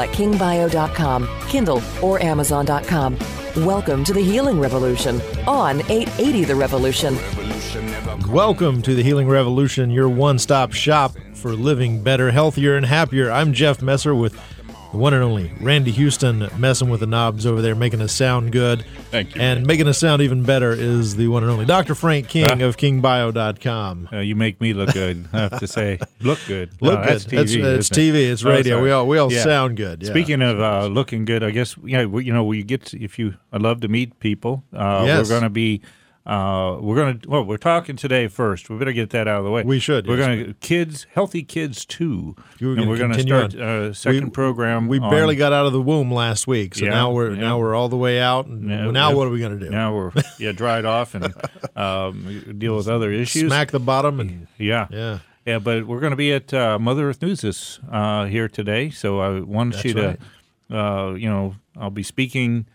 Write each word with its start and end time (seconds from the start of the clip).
at 0.00 0.10
kingbio.com, 0.10 1.28
Kindle, 1.48 1.82
or 2.02 2.22
Amazon.com. 2.22 3.18
Welcome 3.64 4.04
to 4.04 4.12
the 4.12 4.22
Healing 4.22 4.60
Revolution 4.60 5.20
on 5.46 5.80
880 5.90 6.44
The 6.44 6.54
Revolution. 6.54 7.16
Welcome 8.30 8.82
to 8.82 8.94
the 8.94 9.02
Healing 9.02 9.28
Revolution, 9.28 9.90
your 9.90 10.08
one 10.08 10.38
stop 10.38 10.72
shop 10.72 11.16
for 11.32 11.52
living 11.52 12.02
better, 12.02 12.30
healthier, 12.30 12.76
and 12.76 12.84
happier. 12.84 13.30
I'm 13.30 13.52
Jeff 13.52 13.80
Messer 13.80 14.14
with 14.14 14.38
the 14.96 15.02
one 15.02 15.12
and 15.12 15.22
only 15.22 15.52
Randy 15.60 15.90
Houston 15.90 16.48
messing 16.56 16.88
with 16.88 17.00
the 17.00 17.06
knobs 17.06 17.44
over 17.44 17.60
there, 17.60 17.74
making 17.74 18.00
us 18.00 18.12
sound 18.12 18.50
good. 18.50 18.82
Thank 19.10 19.34
you. 19.34 19.42
And 19.42 19.66
making 19.66 19.88
us 19.88 19.98
sound 19.98 20.22
even 20.22 20.42
better 20.42 20.72
is 20.72 21.16
the 21.16 21.28
one 21.28 21.42
and 21.42 21.52
only 21.52 21.66
Dr. 21.66 21.94
Frank 21.94 22.28
King 22.28 22.62
of 22.62 22.78
KingBio.com. 22.78 24.08
Uh, 24.10 24.18
you 24.20 24.34
make 24.34 24.58
me 24.60 24.72
look 24.72 24.92
good. 24.94 25.28
I 25.34 25.40
have 25.40 25.58
to 25.60 25.66
say, 25.66 25.98
look 26.20 26.38
good. 26.46 26.70
Look 26.80 27.00
No, 27.00 27.04
good. 27.06 27.20
That's 27.20 27.24
TV. 27.26 27.62
That's, 27.62 27.88
it's 27.90 27.98
it? 27.98 28.00
TV. 28.00 28.14
It's 28.32 28.44
Oh, 28.44 28.48
radio. 28.50 28.76
sorry. 28.76 28.82
we 28.84 28.90
all 28.90 29.06
we 29.06 29.18
all 29.18 29.30
Yeah. 29.32 29.42
sound 29.44 29.76
good. 29.76 30.02
Yeah. 30.02 30.08
Speaking 30.10 30.40
of 30.40 30.60
uh, 30.60 30.86
looking 30.86 31.26
good, 31.26 31.42
I 31.44 31.50
guess 31.50 31.76
yeah, 31.84 32.06
we, 32.06 32.24
you 32.24 32.32
know, 32.32 32.44
we 32.44 32.62
get 32.62 32.86
to, 32.86 33.02
if 33.02 33.18
you. 33.18 33.34
I 33.52 33.58
love 33.58 33.80
to 33.82 33.88
meet 33.88 34.18
people. 34.20 34.64
Uh, 34.72 35.02
Yes. 35.06 35.26
We're 35.28 35.34
going 35.34 35.42
to 35.42 35.50
be. 35.50 35.82
Uh, 36.26 36.78
we're 36.80 36.96
going 36.96 37.20
to. 37.20 37.28
Well, 37.28 37.44
we're 37.44 37.56
talking 37.56 37.94
today 37.94 38.26
first. 38.26 38.68
We 38.68 38.76
better 38.76 38.92
get 38.92 39.10
that 39.10 39.28
out 39.28 39.38
of 39.38 39.44
the 39.44 39.50
way. 39.52 39.62
We 39.62 39.78
should, 39.78 40.08
We're 40.08 40.16
yes. 40.18 40.26
going 40.26 40.44
to 40.46 40.54
kids, 40.54 41.06
healthy 41.12 41.44
kids 41.44 41.84
too. 41.84 42.34
You 42.58 42.66
were 42.66 42.72
and 42.72 42.80
gonna 42.80 42.90
we're 42.90 42.98
going 42.98 43.12
to 43.12 43.20
start 43.20 43.54
on. 43.54 43.60
a 43.60 43.94
second 43.94 44.24
We- 44.24 44.30
program. 44.30 44.88
we 44.88 44.98
on- 44.98 45.08
barely 45.10 45.36
got 45.36 45.52
out 45.52 45.66
of 45.66 45.72
the 45.72 45.80
womb 45.80 46.12
last 46.12 46.48
week, 46.48 46.74
so 46.74 46.84
Yeah, 46.84 46.90
now 46.90 47.12
we're 47.12 47.32
yeah. 47.34 47.40
now 47.40 47.58
we're 47.60 47.76
all 47.76 47.88
the 47.88 47.96
way 47.96 48.18
out. 48.20 48.46
And 48.46 48.68
Yeah, 48.68 48.90
now 48.90 49.14
what 49.14 49.28
are 49.28 49.30
we 49.30 49.38
going 49.38 49.56
to 49.56 49.64
do? 49.64 49.70
Now 49.70 49.94
we're 49.94 50.10
yeah 50.40 50.50
dried 50.50 50.84
off 50.84 51.14
and 51.14 51.32
um, 51.76 52.56
deal 52.58 52.76
with 52.76 52.88
other 52.88 53.12
issues. 53.12 53.48
Smack 53.48 53.70
the 53.70 53.78
bottom 53.80 54.18
and 54.20 54.48
Yeah. 54.58 54.88
yeah. 54.90 55.18
Yeah, 55.46 55.60
but 55.60 55.86
we're 55.86 56.00
going 56.00 56.10
to 56.10 56.16
be 56.16 56.32
at 56.32 56.52
uh, 56.52 56.76
Mother 56.80 57.08
Earth 57.08 57.22
News 57.22 57.42
this 57.42 57.78
uh, 57.92 58.24
here 58.24 58.48
today, 58.48 58.90
so 58.90 59.20
I 59.20 59.38
wanted 59.38 59.74
That's 59.74 59.84
you 59.84 59.94
to, 59.94 60.18
uh, 60.76 61.14
you 61.14 61.28
know, 61.30 61.54
I'll 61.78 61.90
be 61.90 62.02
speaking 62.02 62.66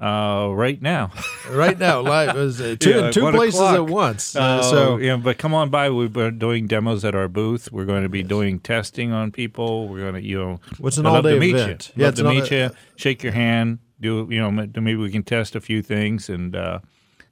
uh, 0.00 0.48
right 0.52 0.80
now. 0.80 1.10
Right 1.50 1.78
now, 1.78 2.02
live 2.02 2.36
is 2.36 2.60
uh, 2.60 2.76
two 2.78 2.90
Yeah, 2.90 3.10
two 3.10 3.30
places 3.30 3.58
o'clock. 3.58 3.74
at 3.76 3.86
once. 3.86 4.36
Uh, 4.36 4.40
Uh, 4.40 4.62
so 4.62 4.96
yeah, 4.98 5.16
but 5.16 5.38
come 5.38 5.54
on 5.54 5.70
by. 5.70 5.88
We've 5.88 6.12
been 6.12 6.38
doing 6.38 6.66
demos 6.66 7.04
at 7.06 7.14
our 7.14 7.26
booth. 7.26 7.72
We're 7.72 7.86
going 7.86 8.02
to 8.02 8.10
be 8.10 8.22
doing 8.22 8.60
testing 8.60 9.12
on 9.12 9.30
people. 9.32 9.88
We're 9.88 10.00
going 10.00 10.14
to, 10.14 10.22
you 10.22 10.38
know, 10.38 10.60
What's 10.78 10.98
an 10.98 11.06
I'd 11.06 11.12
love 11.12 11.22
to 11.24 11.30
all-day 11.30 11.38
meet 11.40 11.54
event? 11.54 11.92
Yeah, 11.96 12.06
love 12.06 12.14
to 12.16 12.24
meet 12.24 12.52
all- 12.52 12.58
you. 12.58 12.70
Shake 12.96 13.22
your 13.22 13.32
hand. 13.32 13.78
Do 13.98 14.26
you 14.30 14.40
know? 14.40 14.50
Maybe 14.50 14.96
we 14.96 15.10
can 15.10 15.22
test 15.22 15.56
a 15.56 15.60
few 15.60 15.80
things 15.82 16.28
and 16.28 16.54
uh, 16.54 16.80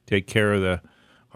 take 0.07 0.25
care 0.25 0.53
of 0.53 0.61
the 0.61 0.81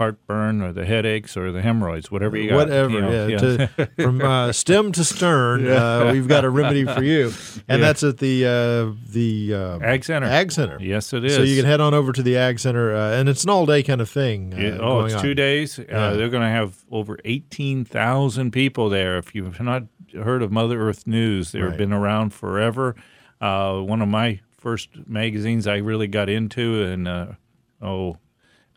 heartburn 0.01 0.61
or 0.61 0.71
the 0.73 0.85
headaches 0.85 1.37
or 1.37 1.51
the 1.51 1.61
hemorrhoids, 1.61 2.09
whatever 2.11 2.35
you 2.37 2.49
got. 2.49 2.55
whatever, 2.55 2.89
you 2.93 3.01
know, 3.01 3.27
yeah. 3.27 3.37
To, 3.37 3.89
from 4.01 4.21
uh, 4.21 4.51
stem 4.51 4.91
to 4.93 5.03
stern, 5.03 5.67
uh, 5.67 6.09
we've 6.11 6.27
got 6.27 6.43
a 6.43 6.49
remedy 6.49 6.85
for 6.85 7.03
you, 7.03 7.31
and 7.67 7.79
Yeah. 7.79 7.85
that's 7.87 8.03
at 8.03 8.17
the 8.17 8.45
uh, 8.45 8.97
the 9.11 9.53
uh, 9.53 9.79
Ag 9.79 10.03
Center. 10.03 10.27
Ag 10.27 10.51
Center. 10.51 10.77
Yes, 10.81 11.13
it 11.13 11.23
is. 11.23 11.35
So 11.35 11.43
you 11.43 11.55
can 11.55 11.65
head 11.65 11.81
on 11.81 11.93
over 11.93 12.11
to 12.11 12.23
the 12.23 12.35
Ag 12.37 12.59
Center, 12.59 12.95
uh, 12.95 13.11
and 13.17 13.29
it's 13.29 13.43
an 13.43 13.49
all 13.51 13.65
day 13.65 13.83
kind 13.83 14.01
of 14.01 14.09
thing. 14.09 14.53
Uh, 14.53 14.57
Yeah, 14.57 14.77
oh, 14.81 15.05
it's 15.05 15.13
on. 15.15 15.21
two 15.21 15.33
days. 15.35 15.77
Uh, 15.79 16.15
they're 16.17 16.29
going 16.29 16.43
to 16.43 16.49
have 16.49 16.83
over 16.91 17.19
18,000 17.25 18.51
people 18.51 18.89
there. 18.89 19.17
If 19.17 19.35
you've 19.35 19.59
not 19.61 19.83
heard 20.13 20.41
of 20.41 20.51
Mother 20.51 20.81
Earth 20.81 21.05
News, 21.07 21.51
they've 21.51 21.63
Right. 21.63 21.77
been 21.77 21.93
around 21.93 22.33
forever. 22.33 22.95
Uh, 23.39 23.79
one 23.79 24.01
of 24.01 24.07
my 24.09 24.39
first 24.57 24.89
magazines 25.07 25.67
I 25.67 25.77
really 25.77 26.07
got 26.07 26.27
into 26.29 26.83
and 26.83 27.07
uh, 27.07 27.25
oh, 27.81 28.17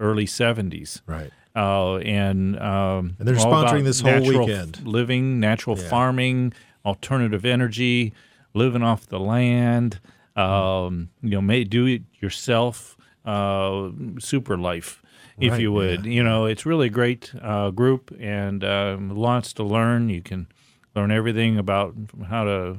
early 0.01 0.27
70s. 0.27 1.01
Right. 1.07 1.31
Uh, 1.57 1.97
and 1.99 2.59
um, 2.59 3.17
And 3.19 3.29
they're 3.29 3.37
sponsoring 3.37 3.85
this 3.85 4.01
whole 4.01 4.21
weekend. 4.27 4.85
living, 4.87 5.39
natural 5.41 5.79
Yeah. 5.79 5.89
farming, 5.89 6.53
alternative 6.85 7.45
energy, 7.45 8.13
living 8.55 8.83
off 8.83 9.07
the 9.07 9.21
land. 9.21 10.01
Um, 10.37 11.11
you 11.23 11.31
know, 11.31 11.41
may 11.41 11.63
do 11.65 11.87
it 11.87 12.03
yourself. 12.21 12.97
Uh, 13.25 13.91
super 14.19 14.59
life, 14.59 15.01
if 15.39 15.53
Right, 15.53 15.61
you 15.61 15.73
would. 15.73 16.05
You 16.05 16.23
know, 16.23 16.45
it's 16.45 16.67
really 16.67 16.89
a 16.89 16.91
great 16.91 17.33
uh, 17.41 17.71
group 17.71 18.15
and 18.21 18.63
um, 18.65 19.11
lots 19.17 19.53
to 19.55 19.63
learn. 19.63 20.11
You 20.11 20.21
can 20.21 20.47
learn 20.95 21.11
everything 21.11 21.57
about 21.57 21.95
how 22.29 22.45
to 22.45 22.77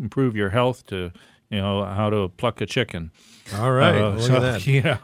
improve 0.00 0.34
your 0.34 0.48
health 0.50 0.86
to 0.86 1.12
you 1.50 1.58
know 1.58 1.84
how 1.84 2.08
to 2.08 2.28
pluck 2.38 2.60
a 2.62 2.66
chicken. 2.66 3.10
All 3.56 3.72
right. 3.72 3.94
Uh, 4.00 4.10
Look 4.10 4.20
so, 4.20 4.36
at 4.36 4.40
that. 4.40 4.66
Yeah. 4.66 4.98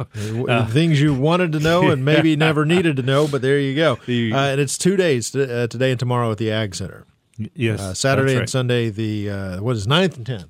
Uh, 0.48 0.66
things 0.66 1.00
you 1.00 1.12
wanted 1.14 1.52
to 1.52 1.60
know 1.60 1.90
and 1.90 2.04
maybe 2.04 2.34
never 2.48 2.64
needed 2.64 2.96
to 2.96 3.02
know, 3.02 3.28
but 3.28 3.42
there 3.42 3.58
you 3.58 3.74
go. 3.74 3.98
The- 4.06 4.32
uh, 4.32 4.38
and 4.52 4.60
it's 4.60 4.78
two 4.78 4.96
days 4.96 5.34
uh, 5.36 5.66
today 5.68 5.90
and 5.90 5.98
tomorrow 6.00 6.30
at 6.30 6.38
the 6.38 6.50
Ag 6.50 6.74
Center. 6.74 7.04
Yes. 7.54 7.80
Uh, 7.80 7.94
Saturday 7.94 8.32
that's 8.34 8.40
and. 8.40 8.50
Sunday, 8.50 8.90
the 8.90 9.30
uh, 9.30 9.62
what 9.62 9.76
is 9.76 9.86
9th 9.86 10.16
and 10.16 10.26
tenth. 10.26 10.48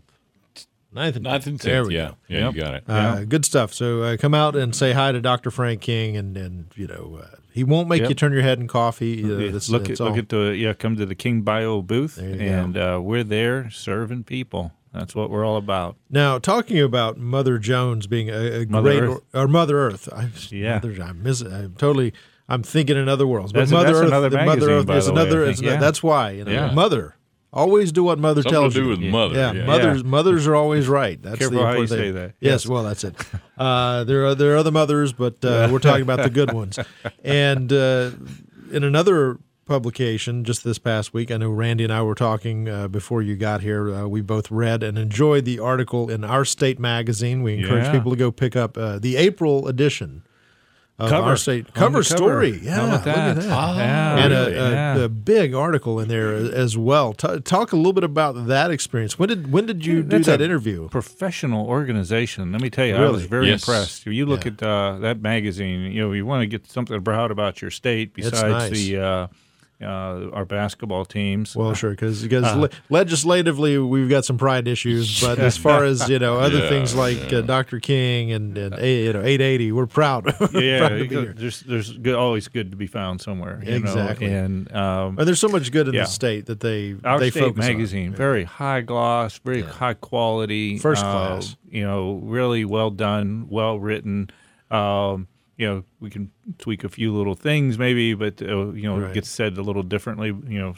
9th 0.94 1.16
and 1.16 1.25
Ninth 1.25 1.47
and 1.47 1.59
10th. 1.59 1.62
There 1.62 1.75
tenth, 1.82 1.88
we 1.88 1.94
yeah, 1.97 2.09
go. 2.09 2.16
yeah, 2.28 2.38
Yep. 2.47 2.54
you 2.54 2.60
got 2.62 2.75
it. 2.75 2.84
Uh, 2.88 3.25
Good 3.25 3.44
stuff. 3.44 3.75
So 3.75 4.03
uh, 4.03 4.16
come 4.16 4.32
out 4.34 4.56
and 4.56 4.75
say 4.75 4.93
hi 4.93 5.12
to 5.12 5.21
Dr. 5.21 5.50
Frank 5.50 5.81
King, 5.82 6.16
and 6.16 6.37
and 6.37 6.66
you 6.77 6.87
know 6.87 7.21
uh, 7.22 7.37
he 7.53 7.62
won't 7.62 7.88
make 7.88 8.00
Yep. 8.00 8.09
you 8.09 8.15
turn 8.15 8.32
your 8.32 8.41
head 8.43 8.59
in 8.59 8.69
coffee. 8.69 9.22
Uh, 9.22 9.27
Yeah, 9.28 9.37
that's- 9.47 9.69
look 9.69 9.84
that's 9.87 10.00
at 10.00 10.04
look 10.06 10.16
at 10.16 10.28
the 10.31 10.56
yeah. 10.56 10.72
Come 10.72 10.97
to 10.97 11.04
the 11.04 11.15
King 11.15 11.43
Bio 11.43 11.82
booth, 11.82 12.15
There 12.16 12.31
you 12.31 12.37
go. 12.38 12.44
and 12.44 12.77
uh, 12.78 13.00
we're 13.03 13.25
there 13.25 13.69
serving 13.71 14.25
people. 14.25 14.72
That's 14.93 15.15
what 15.15 15.31
we're 15.31 15.44
all 15.44 15.56
about. 15.56 15.97
Now, 16.10 16.38
talking 16.38 16.81
about 16.81 17.19
Mother 17.19 17.59
Jones 17.59 18.06
being 18.06 18.31
a, 18.31 18.62
a 18.62 18.66
Mother 18.66 18.82
great 18.82 19.03
Earth. 19.03 19.21
or, 19.34 19.43
or 19.43 19.49
Mother 19.49 19.78
Earth, 19.78 20.09
I, 20.12 20.28
Yeah. 20.50 20.81
Mother, 20.82 21.03
I 21.03 21.12
miss. 21.12 21.41
I'm 21.43 21.75
totally. 21.76 22.12
I'm 22.49 22.62
thinking 22.62 22.97
in 22.97 23.09
other 23.09 23.27
worlds, 23.27 23.53
but 23.53 23.60
That's 23.60 23.71
Mother 23.71 23.87
that's 23.88 23.98
Earth, 23.98 24.06
another 24.09 24.31
the 24.31 24.43
Mother 24.44 24.71
Earth 24.71 24.81
is 24.91 25.06
the 25.06 25.12
way, 25.12 25.19
I 25.21 25.22
another. 25.22 25.50
yeah. 25.50 25.77
That's 25.77 26.03
why 26.03 26.31
you 26.31 26.44
know, 26.44 26.50
Yeah. 26.53 26.72
Mother. 26.72 27.15
Always 27.50 27.93
do 27.93 28.03
what 28.04 28.19
Mother 28.19 28.43
Something 28.43 28.53
tells 28.60 28.75
to 28.75 28.81
do 28.81 28.84
you. 28.84 28.91
with 28.91 29.00
mother. 29.00 29.34
yeah, 29.34 29.53
yeah. 29.53 29.65
mothers. 29.65 30.04
Mothers 30.04 30.47
are 30.47 30.54
always 30.54 30.87
right. 31.00 31.21
That's 31.22 31.38
Careful 31.38 31.59
the 31.59 31.65
how 31.65 31.72
you 31.72 31.82
important 31.82 31.88
say 31.98 32.04
thing. 32.06 32.15
that. 32.15 32.34
Yes, 32.41 32.50
Yes. 32.65 32.66
well, 32.66 32.82
that's 32.84 33.04
it. 33.04 33.15
Uh, 33.59 34.04
there 34.04 34.25
are 34.27 34.34
there 34.37 34.54
are 34.54 34.56
other 34.59 34.71
mothers, 34.71 35.12
but 35.12 35.44
uh, 35.44 35.69
we're 35.72 35.78
talking 35.81 36.03
about 36.03 36.22
the 36.22 36.31
good 36.31 36.53
ones. 36.53 36.78
And 37.25 37.72
uh, 37.72 38.10
in 38.71 38.84
another 38.84 39.38
publication 39.68 40.42
just 40.44 40.64
this 40.64 40.78
past 40.78 41.14
week, 41.14 41.30
I 41.30 41.36
know 41.36 41.50
Randy 41.50 41.84
and 41.84 41.92
I 41.92 42.02
were 42.02 42.14
talking 42.14 42.68
uh, 42.68 42.88
before 42.88 43.22
you 43.22 43.36
got 43.36 43.60
here. 43.60 43.94
Uh, 43.94 44.06
we 44.08 44.20
both 44.22 44.50
read 44.50 44.82
and 44.82 44.98
enjoyed 44.98 45.44
the 45.44 45.58
article 45.60 46.10
in 46.10 46.24
Our 46.24 46.44
State 46.44 46.78
magazine. 46.80 47.42
We 47.42 47.58
encourage 47.58 47.84
Yeah. 47.84 47.92
people 47.92 48.10
to 48.10 48.16
go 48.16 48.32
pick 48.32 48.56
up 48.56 48.76
uh, 48.76 48.98
the 48.98 49.16
April 49.16 49.68
edition 49.68 50.22
of 50.98 51.10
Cover. 51.10 51.28
Our 51.28 51.36
State 51.36 51.66
On 51.68 51.72
cover 51.74 52.02
story. 52.02 52.58
Yeah, 52.60 52.74
How 52.74 52.84
about 52.86 52.92
look 53.06 53.06
at 53.06 53.14
that? 53.36 53.42
that. 53.42 53.76
Yeah, 53.76 54.16
and 54.16 54.32
really, 54.32 54.54
a, 54.56 54.66
a, 54.66 54.70
yeah. 54.72 54.96
a 55.04 55.08
big 55.08 55.54
article 55.54 56.00
in 56.00 56.08
there 56.08 56.32
as 56.34 56.76
well. 56.76 57.12
T- 57.12 57.38
talk 57.40 57.70
a 57.72 57.76
little 57.76 57.92
bit 57.92 58.02
about 58.02 58.48
that 58.48 58.72
experience. 58.72 59.16
When 59.16 59.28
did 59.28 59.52
when 59.52 59.66
did 59.66 59.86
you 59.86 60.02
do 60.02 60.18
that 60.20 60.40
interview? 60.40 60.88
Professional 60.88 61.68
organization. 61.68 62.50
Let 62.50 62.62
me 62.62 62.68
tell 62.70 62.84
you, 62.86 62.96
I 62.96 63.08
was 63.10 63.26
very 63.26 63.46
Yes. 63.48 63.62
impressed. 63.62 64.06
You 64.06 64.26
look 64.26 64.44
Yeah. 64.44 64.52
at 64.52 64.62
uh, 64.62 64.98
that 65.00 65.22
magazine. 65.22 65.92
You 65.92 66.00
know, 66.02 66.12
you 66.12 66.26
want 66.26 66.40
to 66.42 66.46
get 66.48 66.68
something 66.68 67.00
proud 67.02 67.30
about 67.30 67.62
your 67.62 67.70
state 67.70 68.14
besides 68.14 68.42
nice. 68.42 68.70
the 68.72 69.28
uh, 69.81 69.84
uh, 69.84 70.31
our 70.33 70.44
basketball 70.44 71.05
teams. 71.05 71.55
Well, 71.55 71.72
sure, 71.75 71.91
because 71.91 72.22
because 72.22 72.44
Uh-huh. 72.44 72.61
le- 72.62 72.71
legislatively 72.91 73.78
we've 73.78 74.09
got 74.09 74.25
some 74.25 74.37
pride 74.39 74.66
issues, 74.69 75.21
but 75.21 75.39
as 75.39 75.57
far 75.66 75.84
as 75.84 76.09
you 76.09 76.19
know, 76.19 76.39
other 76.39 76.59
Yeah, 76.59 76.69
things 76.69 76.95
like 76.95 77.33
uh, 77.33 77.42
Dr. 77.42 77.78
King 77.80 78.33
and, 78.33 78.59
and 78.59 78.75
a, 78.75 79.04
you 79.04 79.13
know 79.13 79.21
880, 79.22 79.72
we're 79.72 79.86
proud. 79.86 80.27
yeah, 80.53 80.78
proud 80.78 80.89
to 80.89 80.98
be 81.01 81.07
go- 81.07 81.22
here. 81.22 81.34
there's 81.36 81.60
there's 81.60 81.92
good, 81.97 82.15
always 82.15 82.48
good 82.48 82.71
to 82.72 82.77
be 82.77 82.86
found 82.86 83.21
somewhere. 83.21 83.63
You 83.65 83.75
Exactly. 83.77 84.28
know? 84.28 84.45
and 84.45 84.72
um, 84.75 85.19
And 85.19 85.27
there's 85.28 85.41
so 85.41 85.48
much 85.48 85.71
good 85.71 85.89
in 85.89 85.95
Yeah. 85.95 86.03
the 86.03 86.09
state 86.10 86.47
that 86.47 86.60
they 86.60 86.97
Our 87.04 87.21
they 87.21 87.31
State 87.31 87.41
focus 87.41 87.65
on. 87.66 87.72
magazine, 87.72 88.13
very 88.15 88.45
high 88.45 88.81
gloss, 88.81 89.39
very 89.45 89.63
high 89.63 89.95
quality, 89.95 90.78
First 90.78 91.04
uh, 91.04 91.10
class. 91.13 91.57
You 91.71 91.84
know, 91.84 92.15
really 92.24 92.65
well 92.65 92.91
done, 92.91 93.47
well 93.48 93.78
written. 93.78 94.31
Um, 94.71 95.28
you 95.59 95.66
know, 95.66 95.84
we 96.01 96.09
can 96.09 96.31
tweak 96.59 96.84
a 96.84 96.89
few 96.89 97.13
little 97.15 97.34
things 97.34 97.77
maybe, 97.78 98.15
but 98.15 98.41
uh, 98.41 98.71
you 98.72 98.84
know, 98.84 98.99
Right. 98.99 99.10
it 99.10 99.15
gets 99.15 99.28
said 99.28 99.59
a 99.59 99.63
little 99.63 99.83
differently. 99.83 100.28
You 100.28 100.59
know, 100.60 100.75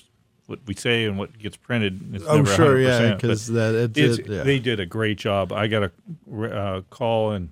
what 0.47 0.59
we 0.67 0.75
say 0.75 1.05
and 1.05 1.17
what 1.17 1.39
gets 1.39 1.57
printed. 1.57 2.15
Is 2.17 2.25
Oh, 2.27 2.39
never 2.39 2.53
sure, 2.55 2.81
yeah, 2.81 2.99
100%, 3.01 3.11
but 3.11 3.17
because 3.21 3.47
that 3.49 3.75
it, 3.75 3.97
it's, 3.97 4.19
yeah. 4.29 4.43
they 4.43 4.59
did 4.59 4.81
a 4.81 4.87
great 4.87 5.19
job. 5.19 5.53
I 5.53 5.69
got 5.69 5.85
a 5.85 5.93
uh, 6.45 6.81
call 6.91 7.31
and 7.33 7.51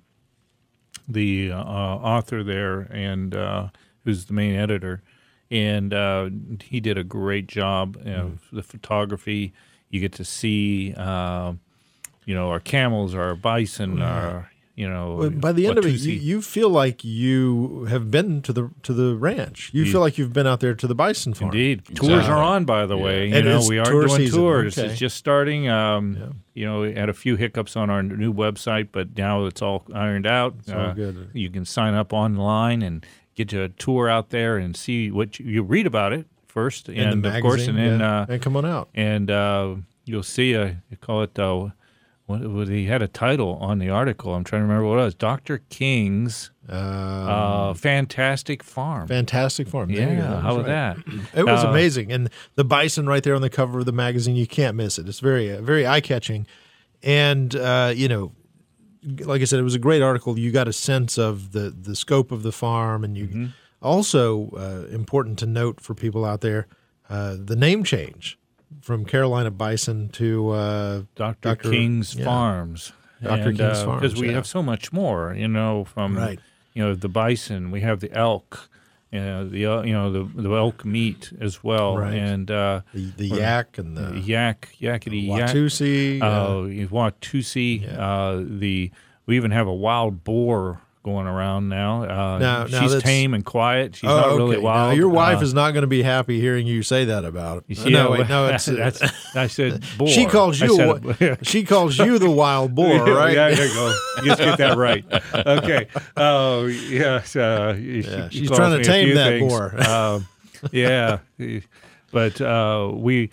the 1.07 1.51
uh, 1.51 1.55
author 1.63 2.43
there 2.43 2.81
and 2.91 3.33
uh, 3.35 3.67
who's 4.03 4.25
the 4.25 4.33
main 4.33 4.55
editor, 4.55 5.01
and 5.51 5.93
uh, 5.93 6.29
he 6.63 6.79
did 6.79 6.97
a 6.97 7.03
great 7.03 7.47
job. 7.47 7.97
You 8.03 8.11
know, 8.11 8.25
Mm-hmm. 8.25 8.55
The 8.57 8.63
photography, 8.63 9.53
you 9.89 9.99
get 9.99 10.13
to 10.13 10.25
see. 10.25 10.93
Uh, 10.97 11.53
you 12.25 12.35
know, 12.35 12.49
our 12.49 12.59
camels, 12.59 13.15
our 13.15 13.33
bison, 13.33 14.03
our 14.03 14.51
you 14.79 14.87
know. 14.89 15.29
By 15.29 15.51
the 15.51 15.67
end 15.67 15.77
of 15.77 15.85
it, 15.85 15.91
you, 16.07 16.13
you 16.13 16.41
feel 16.41 16.69
like 16.69 17.03
you 17.03 17.85
have 17.89 18.09
been 18.09 18.41
to 18.43 18.53
the 18.53 18.63
to 18.83 18.93
the 18.93 19.15
ranch. 19.15 19.69
You 19.73 19.83
feel 19.91 19.99
like 20.05 20.17
you've 20.17 20.31
been 20.33 20.47
out 20.47 20.59
there 20.61 20.73
to 20.73 20.87
the 20.87 20.95
bison 20.95 21.33
farm. 21.33 21.51
Indeed, 21.51 21.83
tours 21.95 22.25
are 22.33 22.41
on. 22.53 22.65
By 22.65 22.85
the 22.85 22.97
way, 22.97 23.27
you 23.27 23.35
And 23.35 23.45
know 23.45 23.61
we 23.67 23.77
are 23.79 23.85
tour 23.85 24.05
doing 24.07 24.17
season, 24.21 24.39
tours. 24.39 24.77
okay. 24.77 24.87
It's 24.89 24.99
just 24.99 25.17
starting. 25.17 25.67
Um, 25.69 26.05
You 26.59 26.65
know, 26.65 26.81
we 26.81 26.93
had 26.93 27.09
a 27.09 27.13
few 27.13 27.37
hiccups 27.37 27.75
on 27.77 27.89
our 27.89 28.03
new 28.03 28.33
website, 28.33 28.87
but 28.91 29.17
now 29.17 29.45
it's 29.45 29.61
all 29.61 29.83
ironed 29.93 30.27
out. 30.27 30.55
Uh, 30.67 30.75
all 30.87 30.93
good. 30.93 31.29
You 31.33 31.49
can 31.49 31.63
sign 31.65 31.93
up 31.93 32.11
online 32.11 32.81
and 32.81 33.05
get 33.35 33.51
you 33.53 33.61
a 33.63 33.69
tour 33.69 34.09
out 34.09 34.29
there 34.29 34.57
and 34.57 34.75
see 34.75 35.09
what 35.11 35.39
you, 35.39 35.45
you 35.45 35.61
read 35.63 35.87
about 35.87 36.11
it 36.11 36.25
first, 36.47 36.89
In 36.89 37.07
and 37.07 37.23
the 37.23 37.33
of 37.35 37.41
course, 37.41 37.67
and 37.69 37.77
then 37.77 37.99
yeah. 37.99 38.21
uh, 38.21 38.25
and 38.33 38.41
come 38.41 38.57
on 38.57 38.65
out. 38.65 38.89
and 38.93 39.31
uh, 39.31 39.75
you'll 40.03 40.23
see 40.37 40.53
a 40.53 40.65
you 40.91 40.97
call 40.99 41.23
it 41.23 41.39
uh, 41.39 41.69
what, 42.29 42.41
what 42.47 42.67
he 42.67 42.85
had 42.85 43.01
a 43.01 43.07
title 43.07 43.55
on 43.59 43.79
the 43.79 43.89
article. 43.89 44.33
I'm 44.35 44.43
trying 44.43 44.61
to 44.61 44.67
remember 44.67 44.87
what 44.87 44.99
it 44.99 45.03
was. 45.03 45.15
Doctor 45.15 45.61
King's 45.69 46.51
Uh, 46.69 46.73
uh, 46.73 47.73
Fantastic 47.73 48.63
Farm. 48.63 49.07
fantastic 49.07 49.67
farm. 49.67 49.91
There 49.91 50.01
you 50.09 50.15
go. 50.17 50.21
yeah, 50.23 50.41
how 50.41 50.55
about 50.55 50.67
right. 50.67 50.95
that? 51.05 51.39
It 51.39 51.45
was 51.45 51.63
Uh, 51.65 51.69
amazing, 51.69 52.11
and 52.11 52.29
the 52.55 52.63
bison 52.63 53.07
right 53.07 53.23
there 53.23 53.35
on 53.35 53.41
the 53.41 53.49
cover 53.49 53.79
of 53.79 53.85
the 53.85 53.91
magazine. 53.91 54.35
You 54.35 54.47
can't 54.47 54.75
miss 54.77 54.99
it. 54.99 55.07
It's 55.09 55.19
very 55.19 55.51
uh, 55.51 55.61
very 55.61 55.87
eye 55.87 56.01
catching, 56.01 56.45
and 57.03 57.55
uh, 57.55 57.91
you 57.95 58.07
know, 58.07 58.31
like 59.25 59.41
I 59.41 59.45
said, 59.45 59.59
it 59.59 59.63
was 59.63 59.75
a 59.75 59.79
great 59.79 60.01
article. 60.03 60.37
You 60.37 60.51
got 60.51 60.67
a 60.67 60.73
sense 60.73 61.17
of 61.17 61.51
the 61.51 61.71
the 61.71 61.95
scope 61.95 62.31
of 62.31 62.43
the 62.43 62.51
farm, 62.51 63.03
and 63.03 63.17
you 63.17 63.27
Mm-hmm. 63.27 63.45
also 63.81 64.49
uh, 64.57 64.93
important 64.93 65.39
to 65.39 65.45
note 65.45 65.81
for 65.81 65.93
people 65.95 66.23
out 66.25 66.41
there 66.41 66.67
uh, 67.09 67.35
the 67.39 67.55
name 67.55 67.83
change 67.83 68.37
from 68.89 69.05
Carolina 69.05 69.51
Bison 69.51 70.09
to 70.09 70.49
uh, 70.49 71.01
Dr. 71.13 71.53
Dr. 71.53 71.69
King's 71.69 72.15
yeah. 72.15 72.25
Farms. 72.25 72.91
Dr. 73.21 73.43
King's 73.43 73.57
Because 73.59 73.83
Farms, 73.83 74.01
Because 74.01 74.19
we 74.19 74.29
yeah. 74.29 74.33
have 74.33 74.47
so 74.47 74.63
much 74.63 74.91
more, 74.91 75.35
you 75.37 75.47
know, 75.47 75.83
from 75.83 76.17
Right. 76.17 76.39
you 76.73 76.81
know 76.83 76.95
the 76.95 77.07
bison, 77.07 77.69
we 77.69 77.81
have 77.81 77.99
the 77.99 78.11
elk, 78.17 78.67
you 79.11 79.19
know, 79.19 79.47
the 79.47 79.63
uh, 79.67 79.81
you 79.83 79.93
know 79.93 80.11
the 80.11 80.41
the 80.41 80.49
elk 80.55 80.83
meat 80.85 81.31
as 81.39 81.63
well, 81.63 81.97
Right. 81.99 82.15
and 82.15 82.49
uh, 82.49 82.81
the, 82.91 83.11
the 83.15 83.27
yak 83.27 83.77
and 83.77 83.95
the 83.95 84.19
yak 84.21 84.69
yakety 84.81 85.27
yak, 85.27 85.51
Watusi. 85.51 86.19
uh, 86.19 86.25
uh, 86.25 86.87
Watusi, 86.89 87.69
uh, 87.95 88.43
the 88.59 88.89
we 89.27 89.35
even 89.37 89.51
have 89.51 89.67
a 89.67 89.73
wild 89.87 90.23
boar 90.23 90.81
going 91.03 91.27
around 91.27 91.69
now. 91.69 92.03
Uh, 92.03 92.37
Now- 92.39 92.63
now 92.65 92.81
she's 92.87 93.01
tame 93.01 93.33
and 93.33 93.43
quiet. 93.45 93.95
She's 93.95 94.09
Oh, 94.09 94.15
not 94.15 94.25
okay. 94.27 94.37
really 94.37 94.55
Now, 94.57 94.61
wild. 94.63 94.97
your 94.97 95.07
wife 95.09 95.39
Uh, 95.39 95.43
is 95.43 95.53
not 95.53 95.71
going 95.71 95.83
to 95.83 95.87
be 95.87 96.01
happy 96.03 96.39
hearing 96.41 96.67
you 96.67 96.83
say 96.83 97.05
that 97.05 97.23
about 97.25 97.63
it. 97.69 97.77
yeah, 97.79 98.03
no, 98.03 98.11
wait, 98.11 98.27
no, 98.27 98.47
it's 98.47 98.65
that's, 98.81 99.01
I 99.35 99.47
said 99.47 99.81
boar. 99.97 100.07
she 100.09 100.25
calls 100.25 100.59
you. 100.59 100.75
said 100.75 101.37
she 101.47 101.63
calls 101.63 101.97
you 101.97 102.19
the 102.19 102.29
wild 102.29 102.75
boar, 102.75 102.87
Yeah, 103.07 103.09
right? 103.13 103.33
Yeah, 103.33 103.49
there 103.55 103.65
you 103.67 103.73
go. 103.73 103.95
You 104.17 104.25
just 104.25 104.39
get 104.41 104.57
that 104.57 104.77
right. 104.77 105.05
Okay. 105.33 105.87
Oh, 106.17 106.65
yes. 106.65 107.35
Uh, 107.35 107.75
she- 107.75 108.01
she 108.03 108.27
she's 108.31 108.51
trying 108.51 108.77
to 108.77 108.83
tame 108.83 109.15
that 109.15 109.29
things. 109.39 109.51
boar. 109.51 109.81
Um, 109.89 110.27
yeah, 110.73 111.19
but 112.11 112.41
uh, 112.41 112.91
we 112.93 113.29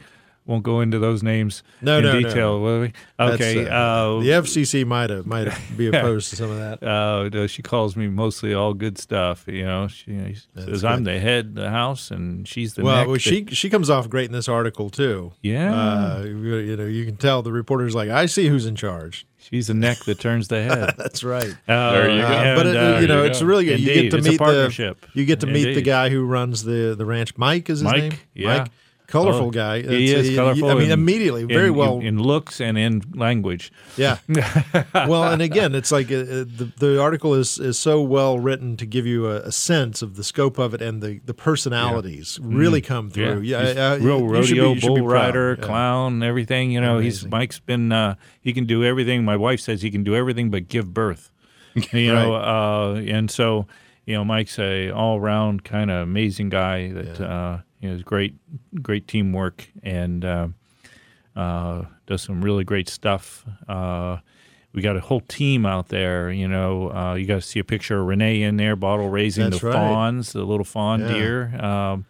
won't 0.47 0.63
go 0.63 0.81
into 0.81 0.99
those 0.99 1.23
names 1.23 1.63
No, 1.83 1.99
in 1.99 2.05
no, 2.05 2.13
no, 2.13 2.21
detail, 2.29 2.61
will 2.61 2.81
we? 2.83 2.93
Okay. 3.19 3.67
uh, 3.67 3.71
Uh, 3.75 4.21
the 4.21 4.29
FCC 4.31 4.87
might 4.87 5.11
have 5.11 5.27
might 5.27 5.49
be 5.77 5.89
opposed 5.93 6.31
to 6.31 6.37
some 6.37 6.51
of 6.51 6.59
that. 6.59 6.83
uh, 6.87 7.47
she 7.49 7.63
calls 7.63 7.97
me 7.97 8.07
mostly 8.09 8.55
all 8.55 8.73
good 8.75 8.97
stuff. 8.99 9.45
You 9.47 9.65
know, 9.65 9.89
she 9.89 10.37
says 10.57 10.85
I'm 10.85 11.05
the 11.05 11.19
head 11.19 11.47
of 11.47 11.55
the 11.55 11.71
house 11.71 12.11
and 12.11 12.47
she's 12.47 12.75
the 12.75 12.83
Well, 12.85 12.97
neck 12.97 13.07
well, 13.07 13.15
that- 13.15 13.21
she 13.23 13.47
she 13.51 13.69
comes 13.71 13.91
off 13.91 14.09
great 14.09 14.27
in 14.27 14.33
this 14.33 14.49
article 14.49 14.89
too. 14.91 15.33
Yeah. 15.43 15.75
uh, 15.75 16.23
you, 16.25 16.55
you 16.57 16.77
know, 16.77 16.87
you 16.87 17.05
can 17.05 17.17
tell 17.17 17.43
the 17.43 17.53
reporter's 17.53 17.95
like, 17.95 18.09
I 18.11 18.27
see 18.27 18.49
who's 18.49 18.67
in 18.67 18.77
charge. 18.77 19.27
she's 19.39 19.67
the 19.67 19.75
neck 19.75 19.99
that 20.07 20.19
turns 20.21 20.49
the 20.49 20.63
head. 20.63 20.95
That's 20.99 21.23
right. 21.25 21.51
Uh, 21.69 21.93
There 21.93 22.11
you 22.11 22.21
go. 22.23 22.27
Uh, 22.29 22.57
but 22.57 22.67
it, 22.67 23.01
you 23.03 23.09
know, 23.09 23.23
uh, 23.23 23.27
it's 23.27 23.43
really 23.43 23.65
good. 23.65 23.81
You 23.81 23.87
get 23.95 24.11
to 24.11 24.17
it's 24.19 24.27
a 24.27 24.31
meet 24.31 24.39
the 24.39 24.45
partnership. 24.45 25.07
you 25.15 25.25
get 25.25 25.41
to 25.41 25.47
meet 25.47 25.75
the 25.75 25.83
guy 25.83 26.09
who 26.09 26.25
runs 26.25 26.63
the 26.63 26.95
the 26.97 27.05
ranch. 27.05 27.37
Mike 27.37 27.69
is 27.71 27.79
his 27.81 27.85
Mike, 27.85 28.03
name. 28.03 28.13
yeah. 28.35 28.59
Mike, 28.59 28.71
colorful 29.07 29.47
Oh, 29.47 29.51
guy. 29.51 29.83
He 29.83 30.13
is 30.13 30.31
you- 30.31 30.37
colorful. 30.37 30.71
I 30.71 30.75
mean, 30.75 30.85
in- 30.85 30.91
immediately, 30.93 31.45
very 31.45 31.69
in- 31.69 31.75
well. 31.75 31.99
in, 32.01 32.07
in 32.07 32.23
looks 32.23 32.61
and 32.61 32.77
in 32.77 33.03
language. 33.15 33.73
Yeah. 33.97 34.19
well, 34.95 35.25
and 35.25 35.41
again, 35.43 35.75
it's 35.75 35.91
like 35.93 36.11
uh, 36.11 36.17
uh, 36.17 36.25
the 36.45 36.73
the 36.79 37.01
article 37.01 37.35
is 37.35 37.59
is 37.59 37.79
so 37.79 38.01
well 38.03 38.39
written 38.39 38.77
to 38.79 38.87
give 38.87 39.07
you 39.07 39.27
a, 39.29 39.37
a 39.43 39.53
sense 39.53 40.03
of 40.03 40.17
the 40.17 40.25
scope 40.25 40.59
of 40.59 40.75
it 40.75 40.83
and 40.83 41.03
the 41.03 41.21
the 41.25 41.35
personalities 41.35 42.39
really 42.43 42.81
come 42.81 43.11
through. 43.11 43.41
Yeah, 43.41 43.57
Mm-hmm. 43.63 43.67
He's 43.69 43.77
uh, 43.77 43.99
real 44.01 44.21
you 44.21 44.45
should 44.45 44.55
be- 44.55 44.61
rodeo 44.61 44.75
be 44.75 44.81
bull 45.01 45.07
rider, 45.07 45.57
Yeah. 45.59 45.65
clown, 45.67 46.23
everything. 46.23 46.71
You 46.71 46.81
know, 46.81 46.99
he's 46.99 47.25
Mike's 47.27 47.59
been 47.61 47.93
uh, 47.93 48.17
he 48.41 48.53
can 48.53 48.67
do 48.67 48.85
everything. 48.85 49.25
My 49.25 49.37
wife 49.37 49.61
says 49.61 49.83
he 49.83 49.91
can 49.91 50.05
do 50.05 50.15
everything 50.15 50.51
but 50.51 50.69
give 50.69 50.93
birth. 50.93 51.31
you 51.93 52.13
know, 52.13 52.35
uh, 52.35 52.95
and 53.07 53.31
so 53.31 53.67
you 54.07 54.15
know, 54.15 54.25
Mike's 54.25 54.59
a 54.59 54.91
all 54.91 55.21
round 55.21 55.65
kind 55.65 55.91
of 55.91 56.03
amazing 56.03 56.49
guy 56.49 56.93
that 56.93 57.21
uh, 57.21 57.59
you 57.81 57.91
know 57.91 58.03
great, 58.03 58.35
great 58.83 59.07
teamwork 59.09 59.69
and 59.83 60.25
uh, 60.25 60.49
uh, 61.35 61.85
does 62.07 62.23
some 62.23 62.43
really 62.43 62.65
great 62.65 62.89
stuff. 62.89 63.45
Uh, 63.69 64.19
we 64.73 64.83
got 64.83 64.97
a 64.97 65.01
whole 65.01 65.21
team 65.21 65.65
out 65.67 65.89
there. 65.89 66.31
You 66.31 66.49
know, 66.49 66.91
uh, 66.93 67.15
you 67.15 67.27
got 67.27 67.37
to 67.37 67.41
see 67.43 67.59
a 67.59 67.65
picture 67.65 67.99
of 68.01 68.07
Renee 68.07 68.43
in 68.43 68.57
there, 68.57 68.77
bottle 68.77 69.09
raising 69.09 69.51
That's 69.51 69.61
the 69.61 69.69
right. 69.69 69.73
fawns, 69.75 70.33
the 70.33 70.45
little 70.45 70.65
fawn 70.65 71.01
Yeah. 71.01 71.09
deer. 71.09 71.65
Um, 71.65 72.05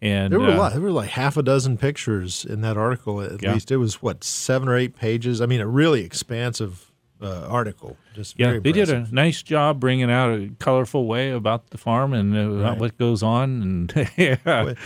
and 0.00 0.32
There 0.32 0.38
were 0.40 0.48
a 0.48 0.52
uh, 0.52 0.58
lot. 0.58 0.72
There 0.72 0.82
were 0.82 0.90
like 0.90 1.10
half 1.10 1.36
a 1.36 1.42
dozen 1.42 1.76
pictures 1.78 2.44
in 2.44 2.60
that 2.60 2.76
article. 2.76 3.20
At 3.20 3.42
Yeah. 3.42 3.54
least 3.54 3.70
it 3.72 3.78
was 3.78 4.02
what 4.02 4.22
seven 4.22 4.68
or 4.68 4.76
eight 4.76 4.94
pages. 4.96 5.40
I 5.40 5.46
mean, 5.46 5.60
a 5.60 5.66
really 5.66 6.04
expansive 6.04 6.92
uh, 7.22 7.46
article. 7.48 7.96
Just 8.14 8.38
Yeah, 8.38 8.58
they 8.58 8.72
did 8.72 8.88
a 8.90 9.06
nice 9.12 9.42
job 9.42 9.80
bringing 9.80 10.10
out 10.10 10.30
a 10.30 10.50
colorful 10.58 11.06
way 11.06 11.30
about 11.30 11.70
the 11.70 11.78
farm 11.78 12.12
and 12.14 12.34
uh, 12.36 12.48
Right. 12.64 12.78
what 12.78 12.96
goes 12.96 13.22
on. 13.22 13.62
And 13.62 14.08
yeah, 14.16 14.36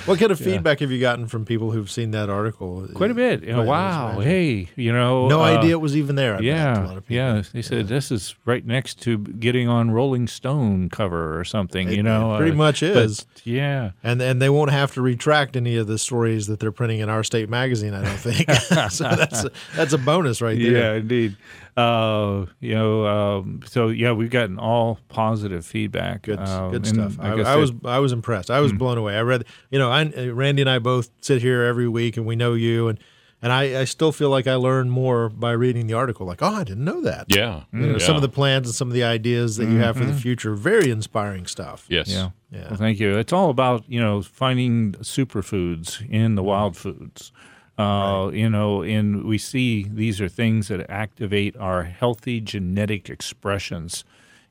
What- 0.07 0.19
kind 0.19 0.33
of 0.33 0.39
feedback 0.41 0.81
have 0.81 0.91
you 0.91 1.01
gotten 1.01 1.27
from 1.29 1.45
people 1.45 1.71
who've 1.71 1.91
seen 1.91 2.11
that 2.13 2.29
article? 2.31 2.89
quite 2.95 3.11
a 3.11 3.15
bit. 3.15 3.43
You 3.43 3.49
know, 3.53 3.65
Quite- 3.65 3.69
wow, 3.69 4.21
hey, 4.21 4.69
you 4.77 4.93
know, 4.93 5.29
No 5.29 5.41
uh, 5.41 5.59
idea 5.59 5.73
it 5.73 5.81
was 5.81 5.97
even 5.97 6.17
there. 6.17 6.37
I 6.37 6.41
Yeah, 6.41 6.85
lot 6.85 6.97
of 6.97 7.05
people. 7.05 7.17
yeah. 7.17 7.43
They 7.53 7.63
said 7.63 7.89
this 7.89 8.11
is 8.11 8.35
right 8.45 8.65
next 8.67 9.01
to 9.03 9.19
getting 9.19 9.69
on 9.69 9.91
Rolling 9.91 10.27
Stone 10.27 10.89
cover 10.89 11.39
or 11.39 11.45
something. 11.45 11.89
It- 11.89 11.95
you 11.97 12.03
know, 12.03 12.35
it 12.35 12.39
pretty 12.39 12.53
uh, 12.53 12.57
much 12.57 12.81
but, 12.81 12.97
is. 12.97 13.27
yeah. 13.45 13.91
and 14.03 14.21
and 14.23 14.41
they 14.41 14.49
won't 14.49 14.71
have 14.71 14.93
to 14.95 15.03
retract 15.03 15.57
any 15.57 15.77
of 15.77 15.87
the 15.87 15.99
stories 15.99 16.47
that 16.47 16.61
they're 16.61 16.73
printing 16.73 17.01
in 17.01 17.09
our 17.09 17.23
state 17.25 17.49
magazine. 17.51 17.93
I 17.95 18.03
don't 18.05 18.17
think. 18.19 18.51
so 18.91 19.05
that's 19.05 19.45
a, 19.45 19.51
that's 19.77 19.93
a 19.93 19.99
bonus 19.99 20.41
right 20.41 20.59
there. 20.59 20.69
Yeah, 20.79 20.93
indeed. 20.95 21.37
Uh, 21.77 22.47
you 22.61 22.75
know, 22.75 23.05
um, 23.19 23.61
so 23.67 23.89
yeah, 23.89 24.13
we've 24.13 24.31
gotten 24.31 24.59
all 24.59 24.99
positive 25.09 25.65
feedback. 25.67 26.23
Good, 26.23 26.39
Um, 26.39 26.71
good 26.73 26.87
stuff. 26.87 27.19
like 27.19 27.27
I, 27.27 27.31
I 27.31 27.41
I 27.41 27.45
said- 27.45 27.57
was 27.57 27.73
I 27.85 27.99
was 27.99 28.13
impressed. 28.13 28.51
I 28.51 28.61
was 28.61 28.73
Hmm. 28.73 28.79
blown 28.79 28.99
away. 28.99 29.17
I 29.17 29.23
read, 29.23 29.45
you 29.71 29.79
know, 29.79 29.91
I, 29.91 30.05
Randy 30.29 30.63
and 30.63 30.71
I 30.71 30.79
both 30.79 31.11
sit 31.21 31.43
here 31.43 31.63
every 31.63 31.89
week, 31.89 32.17
and 32.17 32.27
we 32.27 32.37
know 32.37 32.55
you, 32.55 32.89
and 32.89 32.99
and 33.41 33.53
I, 33.53 33.83
I 33.83 33.85
still 33.85 34.11
feel 34.11 34.31
like 34.31 34.49
I 34.49 34.57
learned 34.57 34.91
more 34.91 35.29
by 35.29 35.53
reading 35.53 35.87
the 35.87 35.95
article. 35.95 36.27
Like, 36.27 36.43
oh, 36.43 36.55
I 36.55 36.65
didn't 36.65 36.85
know 36.85 37.01
that. 37.03 37.27
Yeah. 37.29 37.63
You 37.73 37.79
know, 37.79 37.93
yeah. 37.93 37.99
Some 37.99 38.17
of 38.17 38.23
the 38.23 38.29
plans 38.29 38.67
and 38.67 38.75
some 38.75 38.89
of 38.89 38.95
the 38.95 39.05
ideas 39.05 39.57
that 39.59 39.69
you 39.69 39.79
have 39.79 39.97
for 39.97 40.05
the 40.05 40.13
future, 40.13 40.57
very 40.57 40.91
inspiring 40.91 41.47
stuff. 41.47 41.87
Yes. 41.89 42.09
Yeah. 42.09 42.31
Yeah. 42.51 42.67
Well, 42.71 42.77
thank 42.79 42.99
you. 42.99 43.17
It's 43.17 43.33
all 43.33 43.51
about 43.51 43.85
you 43.87 44.01
know 44.01 44.23
finding 44.23 44.95
superfoods 45.03 46.09
in 46.11 46.35
the 46.35 46.43
wild 46.43 46.77
foods. 46.77 47.31
Uh, 47.79 48.31
You 48.33 48.51
know, 48.51 48.83
and 48.83 49.25
we 49.25 49.39
see 49.39 49.85
these 49.89 50.21
are 50.21 50.29
things 50.29 50.69
that 50.69 50.91
activate 50.91 51.57
our 51.57 51.85
healthy 51.85 52.41
genetic 52.41 53.09
expressions. 53.09 54.05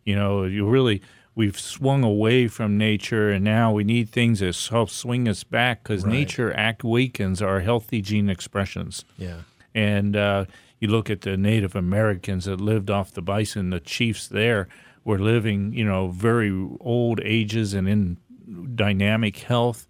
You 0.05 0.15
know, 0.15 0.43
you 0.45 0.65
really 0.67 1.01
we've 1.35 1.59
swung 1.59 2.03
away 2.03 2.47
from 2.47 2.77
nature, 2.77 3.29
and 3.29 3.43
now 3.43 3.71
we 3.71 3.83
need 3.83 4.09
things 4.09 4.39
that 4.39 4.57
help 4.71 4.89
swing 4.89 5.27
us 5.27 5.43
back 5.43 5.83
because 5.83 6.03
Right. 6.03 6.13
nature 6.13 6.51
act 6.55 6.83
awakens 6.83 7.41
our 7.41 7.59
healthy 7.59 8.01
gene 8.01 8.27
expressions. 8.27 9.05
Yeah. 9.19 9.41
And 9.75 10.15
uh, 10.15 10.45
you 10.79 10.87
look 10.87 11.09
at 11.11 11.21
the 11.21 11.37
Native 11.37 11.75
Americans 11.75 12.45
that 12.45 12.59
lived 12.59 12.89
off 12.89 13.11
the 13.11 13.21
bison, 13.21 13.69
the 13.69 13.79
chiefs 13.79 14.27
there 14.27 14.67
were 15.03 15.19
living, 15.19 15.73
you 15.73 15.85
know, 15.85 16.07
very 16.07 16.49
old 16.79 17.19
ages 17.23 17.73
and 17.75 17.87
in 17.87 18.17
dynamic 18.75 19.37
health. 19.37 19.87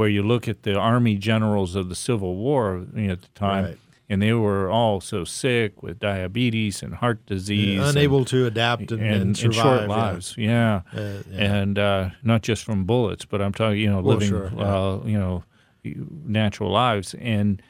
Where 0.00 0.08
you 0.08 0.22
look 0.22 0.48
at 0.48 0.62
the 0.62 0.76
army 0.78 1.16
generals 1.16 1.76
of 1.76 1.90
the 1.90 1.94
Civil 1.94 2.34
War 2.36 2.86
you 2.96 3.02
know, 3.08 3.12
at 3.12 3.20
the 3.20 3.28
time, 3.34 3.64
Right. 3.66 3.78
and 4.08 4.22
they 4.22 4.32
were 4.32 4.70
all 4.70 5.02
so 5.02 5.24
sick 5.24 5.82
with 5.82 5.98
diabetes 5.98 6.82
and 6.82 6.94
heart 6.94 7.26
disease, 7.26 7.78
and- 7.80 7.90
Unable 7.98 8.24
to 8.24 8.46
adapt 8.46 8.92
and, 8.92 9.02
and, 9.02 9.22
and 9.22 9.36
survive. 9.36 9.62
short 9.62 9.88
lives. 9.90 10.34
Yeah, 10.38 10.80
Uh, 10.96 11.00
yeah. 11.30 11.54
and 11.60 11.78
uh, 11.78 12.10
not 12.22 12.40
just 12.40 12.64
from 12.64 12.84
bullets, 12.84 13.26
but 13.26 13.42
I'm 13.42 13.52
talking, 13.52 13.78
you 13.78 13.90
know, 13.90 14.00
Well, 14.00 14.16
living, 14.16 14.28
sure, 14.30 14.50
yeah. 14.56 14.62
uh, 14.62 15.00
you 15.04 15.18
know, 15.18 15.44
natural 15.84 16.70
lives, 16.70 17.14
and 17.20 17.60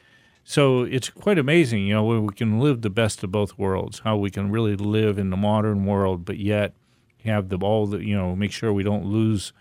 so 0.45 0.83
it's 0.83 1.09
quite 1.09 1.37
amazing, 1.37 1.85
you 1.85 1.93
know, 1.95 2.05
where 2.05 2.21
we 2.21 2.33
can 2.33 2.61
live 2.61 2.81
the 2.81 2.89
best 2.89 3.23
of 3.25 3.31
both 3.33 3.57
worlds. 3.57 3.99
How 4.05 4.15
we 4.15 4.29
can 4.31 4.49
really 4.51 4.77
live 4.77 5.17
in 5.19 5.31
the 5.31 5.37
modern 5.37 5.85
world, 5.85 6.23
but 6.23 6.37
yet 6.37 6.73
have 7.25 7.49
the 7.49 7.57
all 7.57 7.87
the, 7.87 7.99
you 7.99 8.15
know, 8.15 8.35
make 8.37 8.53
sure 8.53 8.71
we 8.71 8.83
don't 8.83 9.05
lose. 9.05 9.51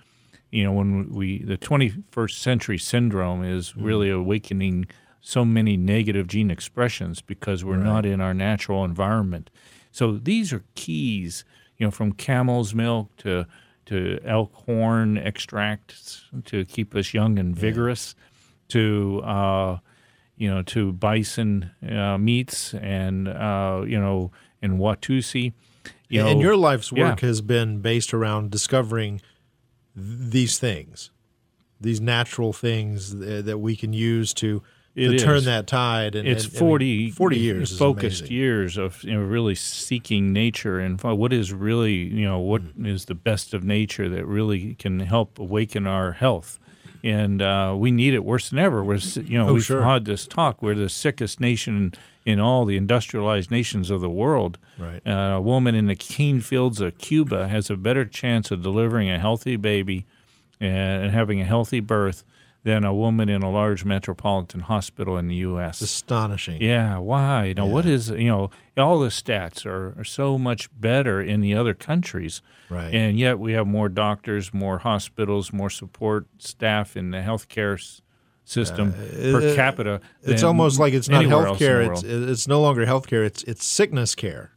You 0.50 0.64
know, 0.64 0.73
when 0.73 1.11
we 1.12 1.42
the 1.42 1.57
21st 1.59 2.33
century 2.38 2.78
syndrome 2.78 3.45
is 3.45 3.71
Mm-hmm. 3.71 3.85
really 3.85 4.11
awakening 4.11 4.87
so 5.21 5.45
many 5.45 5.76
negative 5.76 6.26
gene 6.26 6.50
expressions 6.50 7.21
because 7.21 7.62
we're 7.64 7.76
not 7.76 8.07
in 8.07 8.21
our 8.21 8.33
natural 8.35 8.85
environment. 8.85 9.50
So 9.92 10.12
these 10.12 10.52
are 10.52 10.64
keys, 10.75 11.45
you 11.76 11.87
know, 11.87 11.90
from 11.90 12.12
camel's 12.12 12.75
milk 12.75 13.14
to 13.19 13.47
to 13.87 14.21
elk 14.25 14.54
horn 14.54 15.19
extracts 15.19 16.25
to 16.45 16.64
keep 16.64 16.95
us 16.95 17.12
young 17.12 17.38
and 17.38 17.54
vigorous, 17.57 18.14
to 18.69 19.21
uh, 19.25 19.78
you 20.37 20.49
know 20.49 20.62
to 20.62 20.92
bison 20.92 21.71
uh, 21.88 22.16
meats 22.16 22.73
and 22.75 23.28
uh, 23.28 23.83
you 23.87 24.00
know 24.00 24.30
and 24.62 24.78
Watusi. 24.78 25.52
You 26.09 26.26
and 26.26 26.38
know, 26.38 26.45
your 26.45 26.57
life's 26.57 26.92
work 26.92 27.21
yeah. 27.23 27.28
has 27.28 27.40
been 27.40 27.80
based 27.80 28.12
around 28.14 28.50
discovering 28.50 29.21
these 29.97 30.59
things, 30.59 31.11
these 31.81 32.01
natural 32.01 32.53
things 32.53 33.15
th- 33.15 33.45
that 33.45 33.59
we 33.59 33.75
can 33.77 33.93
use 33.93 34.33
to, 34.35 34.63
to 34.97 35.19
turn 35.19 35.45
that 35.45 35.67
tide. 35.67 36.15
And, 36.15 36.29
it's 36.29 36.45
and- 36.45 36.53
I 36.53 36.57
mean, 36.57 36.59
40, 36.61 37.11
40 37.11 37.39
years 37.39 37.79
focused 37.79 38.31
years 38.31 38.77
of 38.77 39.03
you 39.05 39.15
know, 39.15 39.21
really 39.21 39.55
seeking 39.55 40.33
nature 40.33 40.79
and 40.79 41.01
what 41.01 41.33
is 41.33 41.53
really 41.53 41.95
you 41.95 42.25
know 42.27 42.39
what 42.39 42.63
is 42.85 43.03
Mm. 43.05 43.07
the 43.07 43.15
best 43.15 43.55
of 43.55 43.65
nature 43.65 44.09
that 44.09 44.27
really 44.27 44.75
can 44.75 45.01
help 45.01 45.39
awaken 45.39 45.87
our 45.87 46.13
health 46.13 46.59
and 47.02 47.40
uh, 47.42 47.75
we 47.76 47.90
need 47.90 48.14
it 48.14 48.25
worse 48.25 48.50
than 48.50 48.59
ever 48.59 48.83
We're 48.85 48.97
you 49.25 49.38
know 49.38 49.49
oh, 49.49 49.54
we've 49.54 49.64
sure. 49.64 49.83
had 49.83 50.04
this 50.04 50.26
talk 50.26 50.62
we're 50.62 50.75
the 50.75 50.88
sickest 50.88 51.40
nation 51.40 51.92
in 52.26 52.38
all 52.38 52.64
the 52.66 52.76
industrialized 52.76 53.50
nations 53.50 53.90
of 53.90 54.00
the 54.00 54.11
world 54.11 54.59
Right. 54.78 55.00
uh, 55.07 55.37
a 55.37 55.40
woman 55.40 55.75
in 55.75 55.87
the 55.87 55.95
cane 55.97 56.40
fields 56.40 56.80
of 56.80 56.99
Cuba 56.99 57.49
has 57.49 57.71
a 57.71 57.76
better 57.76 58.04
chance 58.04 58.50
of 58.50 58.62
delivering 58.62 59.11
a 59.11 59.19
healthy 59.19 59.57
baby 59.57 60.07
and 60.61 61.11
having 61.11 61.40
a 61.40 61.45
healthy 61.45 61.80
birth 61.80 62.23
than 62.62 62.85
a 62.85 62.95
woman 62.95 63.29
in 63.29 63.43
a 63.43 63.50
large 63.50 63.85
metropolitan 63.85 64.61
hospital 64.61 65.17
in 65.17 65.29
the 65.29 65.37
U.S. 65.37 65.81
Astonishing. 65.81 66.61
Yeah, 66.61 66.99
why? 66.99 67.47
you 67.47 67.55
Now, 67.55 67.67
what 67.67 67.87
is 67.87 68.11
you 68.11 68.29
know? 68.29 68.50
All 68.76 69.00
the 69.00 69.09
stats 69.09 69.64
are, 69.67 69.99
are 69.99 70.05
so 70.05 70.38
much 70.38 70.69
better 70.79 71.21
in 71.21 71.40
the 71.40 71.55
other 71.55 71.75
countries, 71.75 72.43
Right. 72.71 72.95
And 72.95 73.19
yet 73.19 73.38
we 73.40 73.52
have 73.55 73.67
more 73.67 73.88
doctors, 73.88 74.55
more 74.55 74.79
hospitals, 74.79 75.52
more 75.52 75.71
support 75.71 76.26
staff 76.38 76.97
in 76.97 77.11
the 77.11 77.19
healthcare 77.19 78.00
system 78.45 78.95
uh, 78.97 79.12
per 79.33 79.40
it- 79.40 79.57
capita. 79.57 80.00
It's 80.23 80.45
almost 80.45 80.79
like 80.79 80.93
it's 80.95 81.09
not 81.09 81.25
anywhere 81.25 81.47
else 81.49 81.61
in 81.61 81.67
healthcare. 81.67 81.93
It's 81.93 82.02
it's 82.05 82.49
no 82.49 82.61
longer 82.61 82.87
healthcare. 82.87 83.26
It's 83.26 83.43
it's 83.43 83.64
sickness 83.64 84.14
care. 84.14 84.52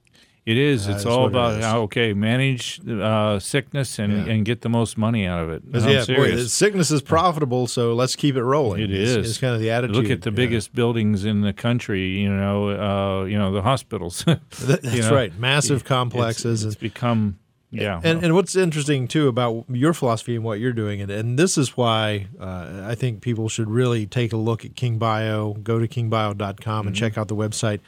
It 0.45 0.57
is. 0.57 0.87
It's 0.87 1.05
all 1.05 1.25
it 1.25 1.29
about 1.29 1.61
how 1.61 1.81
okay 1.83 2.11
manage 2.13 2.81
uh, 2.87 3.39
sickness 3.39 3.97
and, 3.97 4.11
Yeah. 4.11 4.33
and 4.33 4.43
get 4.43 4.59
the 4.59 4.67
most 4.67 4.97
money 4.97 5.25
out 5.25 5.41
of 5.41 5.49
it. 5.51 5.63
I'm 5.73 5.87
yeah, 5.89 6.03
boy, 6.05 6.35
sickness 6.45 6.91
is 6.91 7.01
profitable, 7.01 7.65
so 7.67 7.93
let's 7.93 8.17
keep 8.17 8.35
it 8.35 8.43
rolling. 8.43 8.81
It 8.81 8.91
is. 8.91 9.15
is. 9.15 9.29
It's 9.29 9.37
kind 9.37 9.53
of 9.55 9.61
the 9.61 9.71
attitude. 9.71 9.95
Look 9.95 10.09
at 10.11 10.21
the 10.23 10.31
yeah. 10.31 10.35
biggest 10.35 10.75
buildings 10.75 11.23
in 11.23 11.41
the 11.41 11.53
country. 11.53 12.19
You 12.19 12.29
know, 12.29 12.69
uh, 12.69 13.23
you 13.23 13.37
know 13.37 13.53
the 13.53 13.61
hospitals. 13.61 14.25
That's 14.59 14.83
you 14.93 15.01
know, 15.03 15.13
right. 15.15 15.33
Massive 15.39 15.77
It's- 15.77 15.87
complexes. 15.87 16.65
It's, 16.65 16.75
become 16.75 17.39
yeah. 17.71 18.01
And, 18.03 18.23
and 18.23 18.35
what's 18.35 18.55
interesting 18.55 19.07
too 19.07 19.29
about 19.29 19.65
your 19.69 19.93
philosophy 19.93 20.35
and 20.35 20.43
what 20.43 20.59
you're 20.59 20.73
doing, 20.73 21.01
and, 21.01 21.09
and 21.09 21.39
this 21.39 21.57
is 21.57 21.75
why 21.77 22.27
uh, 22.39 22.81
I 22.83 22.95
think 22.95 23.21
people 23.21 23.47
should 23.49 23.69
really 23.69 24.05
take 24.05 24.31
a 24.33 24.37
look 24.37 24.63
at 24.65 24.75
King 24.75 24.97
Bio, 24.99 25.53
go 25.53 25.79
to 25.79 25.87
kingbio.com 25.87 26.37
Mm-hmm. 26.37 26.87
and 26.87 26.95
check 26.95 27.17
out 27.17 27.29
the 27.29 27.35
website. 27.35 27.79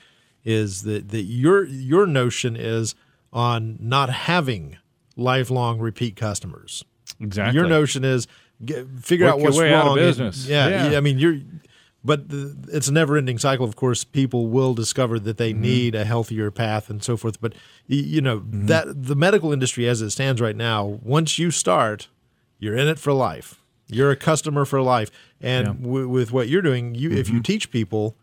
Is 0.46 0.84
that 0.84 1.10
that 1.10 1.24
your 1.24 1.66
your 1.66 2.06
notion 2.06 2.56
is 2.56 2.96
on 3.34 3.78
not 3.82 4.10
having 4.10 4.78
lifelong 5.18 5.80
repeat 5.80 6.16
customers? 6.16 6.84
exactly. 7.20 7.60
Your 7.60 7.68
notion 7.68 8.04
is 8.04 8.28
get, 8.64 8.88
figure 9.02 9.26
Work 9.26 9.34
out 9.36 9.40
what's 9.42 9.58
way 9.58 9.72
wrong. 9.72 9.82
out 9.82 9.88
of 9.88 9.98
and- 9.98 10.06
business. 10.08 10.48
yeah, 10.48 10.90
Yeah. 10.92 10.98
I 10.98 11.02
mean 11.02 11.20
you're. 11.20 11.38
But 12.04 12.30
the, 12.30 12.56
it's 12.72 12.88
a 12.88 12.94
never-ending 12.94 13.40
cycle. 13.40 13.66
Of 13.66 13.76
course, 13.76 14.04
people 14.04 14.46
will 14.46 14.76
discover 14.76 15.18
that 15.18 15.38
Mm-hmm. 15.38 15.38
they 15.38 15.54
need 15.54 15.96
a 15.96 16.06
healthier 16.06 16.52
path 16.52 16.88
and 16.92 17.04
so 17.04 17.18
forth. 17.18 17.42
But 17.42 17.54
you 17.88 18.22
know 18.22 18.42
Mm-hmm. 18.42 18.68
that 18.68 19.04
the 19.06 19.16
medical 19.16 19.52
industry, 19.52 19.88
as 19.90 20.04
it 20.04 20.12
stands 20.12 20.40
right 20.40 20.56
now, 20.56 20.86
once 21.02 21.40
you 21.40 21.50
start, 21.50 22.10
you're 22.60 22.78
in 22.78 22.88
it 22.88 23.00
for 23.00 23.12
life. 23.12 23.60
You're 23.88 24.12
a 24.12 24.16
customer 24.16 24.66
for 24.66 24.84
life. 24.84 25.10
And 25.42 25.66
Yeah. 25.68 25.74
Mm-hmm. 25.74 25.84
w- 25.84 26.08
with 26.10 26.32
what 26.32 26.48
you're 26.48 26.62
doing, 26.62 26.94
you 26.94 27.10
if 27.10 27.28
you 27.28 27.40
teach 27.42 27.72
people, 27.72 28.16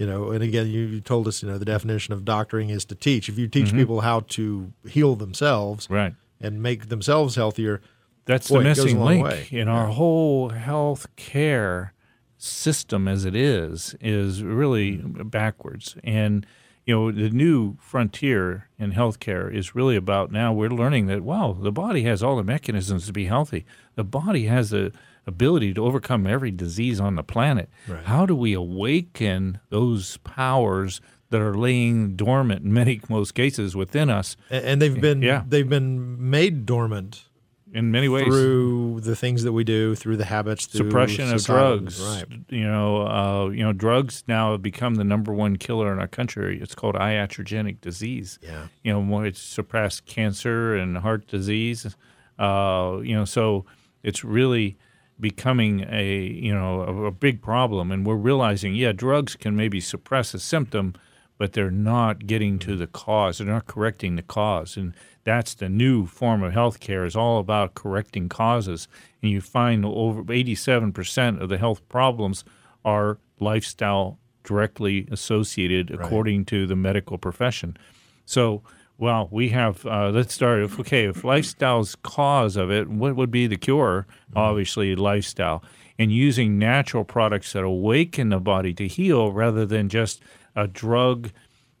you 0.00 0.06
know, 0.06 0.30
and 0.30 0.42
again, 0.42 0.66
you, 0.66 0.80
you 0.80 1.00
told 1.00 1.28
us, 1.28 1.42
you 1.42 1.48
know, 1.50 1.58
the 1.58 1.64
definition 1.64 2.14
of 2.14 2.24
doctoring 2.24 2.70
is 2.70 2.84
to 2.86 2.94
teach. 2.94 3.28
If 3.28 3.38
you 3.38 3.46
teach 3.48 3.72
people 3.72 4.00
how 4.00 4.20
to 4.36 4.72
heal 4.88 5.14
themselves, 5.14 5.84
Mm-hmm. 5.86 5.94
Right. 5.94 6.14
and 6.40 6.62
make 6.62 6.88
themselves 6.88 7.36
healthier, 7.36 7.80
That's 8.24 8.48
Boy, 8.48 8.62
the 8.62 8.70
it 8.70 8.76
goes 8.76 8.78
a 8.78 8.84
missing 8.84 9.00
link 9.04 9.24
way. 9.26 9.48
in 9.50 9.68
our 9.68 9.88
whole 9.88 10.48
health 10.48 11.06
care 11.16 11.92
system 12.38 13.06
as 13.06 13.24
it 13.26 13.34
is 13.36 13.94
is 14.00 14.42
really 14.42 14.96
backwards 14.96 15.96
and 16.02 16.46
you 16.86 16.94
know 16.94 17.12
the 17.12 17.28
new 17.28 17.76
frontier 17.80 18.66
in 18.78 18.92
healthcare 18.92 19.54
is 19.54 19.74
really 19.74 19.94
about 19.94 20.32
now 20.32 20.50
we're 20.50 20.70
learning 20.70 21.06
that 21.06 21.20
wow 21.22 21.54
the 21.60 21.70
body 21.70 22.04
has 22.04 22.22
all 22.22 22.36
the 22.36 22.42
mechanisms 22.42 23.04
to 23.06 23.12
be 23.12 23.26
healthy 23.26 23.66
the 23.94 24.04
body 24.04 24.46
has 24.46 24.70
the 24.70 24.90
ability 25.26 25.72
to 25.74 25.84
overcome 25.84 26.26
every 26.26 26.50
disease 26.50 27.00
on 27.00 27.14
the 27.16 27.22
planet 27.22 27.68
Right. 27.88 28.04
how 28.04 28.26
do 28.26 28.34
we 28.34 28.52
awaken 28.54 29.60
those 29.70 30.16
powers 30.18 31.00
that 31.30 31.40
are 31.40 31.54
laying 31.56 32.16
dormant 32.16 32.64
in 32.64 32.72
many 32.72 33.00
most 33.08 33.34
cases 33.34 33.76
within 33.76 34.10
us 34.10 34.36
and, 34.50 34.80
they've 34.82 35.00
been 35.00 35.22
Yeah. 35.22 35.44
they've 35.48 35.68
been 35.68 36.30
made 36.30 36.66
dormant 36.66 37.24
in 37.72 37.92
many 37.92 38.08
ways 38.08 38.24
through 38.26 38.98
the 39.02 39.14
things 39.14 39.44
that 39.44 39.52
we 39.52 39.62
do, 39.62 39.94
through 39.94 40.16
the 40.16 40.24
habits, 40.24 40.66
through 40.66 40.88
suppression 40.88 41.32
of 41.32 41.44
drugs. 41.44 42.00
Right. 42.02 42.24
You 42.48 42.64
know, 42.64 43.06
uh, 43.06 43.48
you 43.50 43.62
know, 43.62 43.72
drugs 43.72 44.24
now 44.26 44.50
have 44.50 44.60
become 44.62 44.96
the 44.96 45.04
number 45.04 45.32
one 45.32 45.56
killer 45.56 45.92
in 45.92 46.00
our 46.00 46.08
country. 46.08 46.58
It's 46.60 46.74
called 46.74 46.96
iatrogenic 46.96 47.80
disease. 47.80 48.40
Yeah. 48.42 48.66
You 48.82 48.94
know, 49.00 49.20
it's 49.22 49.40
suppressed 49.40 50.04
cancer 50.06 50.74
and 50.74 50.98
heart 50.98 51.28
disease. 51.28 51.94
Uh, 52.40 52.98
you 53.04 53.14
know, 53.14 53.24
so 53.24 53.66
it's 54.02 54.24
really 54.24 54.76
becoming 55.20 55.86
a 55.90 56.18
you 56.18 56.54
know 56.54 56.82
a, 56.82 57.04
a 57.06 57.10
big 57.10 57.42
problem, 57.42 57.90
and 57.92 58.06
we're 58.06 58.16
realizing, 58.16 58.74
yeah, 58.74 58.92
drugs 58.92 59.36
can 59.36 59.54
maybe 59.56 59.80
suppress 59.80 60.34
a 60.34 60.38
symptom, 60.38 60.94
but 61.38 61.52
they're 61.52 61.70
not 61.70 62.26
getting 62.26 62.58
to 62.60 62.76
the 62.76 62.86
cause. 62.86 63.38
They're 63.38 63.46
not 63.46 63.66
correcting 63.66 64.16
the 64.16 64.22
cause, 64.22 64.76
and 64.76 64.94
that's 65.24 65.54
the 65.54 65.68
new 65.68 66.06
form 66.06 66.42
of 66.42 66.52
healthcare. 66.52 67.06
is 67.06 67.16
all 67.16 67.38
about 67.38 67.74
correcting 67.74 68.28
causes, 68.28 68.88
and 69.22 69.30
you 69.30 69.40
find 69.40 69.84
over 69.84 70.32
eighty-seven 70.32 70.92
percent 70.92 71.42
of 71.42 71.48
the 71.48 71.58
health 71.58 71.86
problems 71.88 72.44
are 72.84 73.18
lifestyle 73.38 74.18
directly 74.42 75.06
associated, 75.10 75.90
according 75.90 76.46
to 76.46 76.66
the 76.66 76.76
medical 76.76 77.18
profession. 77.18 77.76
So, 78.24 78.62
well, 79.00 79.28
we 79.30 79.48
have. 79.48 79.84
Uh, 79.86 80.10
let's 80.10 80.34
start. 80.34 80.62
If, 80.62 80.78
okay, 80.78 81.06
if 81.06 81.24
lifestyle's 81.24 81.96
cause 81.96 82.56
of 82.56 82.70
it, 82.70 82.88
what 82.88 83.16
would 83.16 83.30
be 83.30 83.46
the 83.46 83.56
cure? 83.56 84.06
Obviously, 84.36 84.94
lifestyle 84.94 85.64
and 85.98 86.12
using 86.12 86.58
natural 86.58 87.04
products 87.04 87.52
that 87.54 87.64
awaken 87.64 88.28
the 88.28 88.38
body 88.38 88.74
to 88.74 88.86
heal, 88.86 89.32
rather 89.32 89.66
than 89.66 89.88
just 89.88 90.22
a 90.54 90.66
drug 90.66 91.30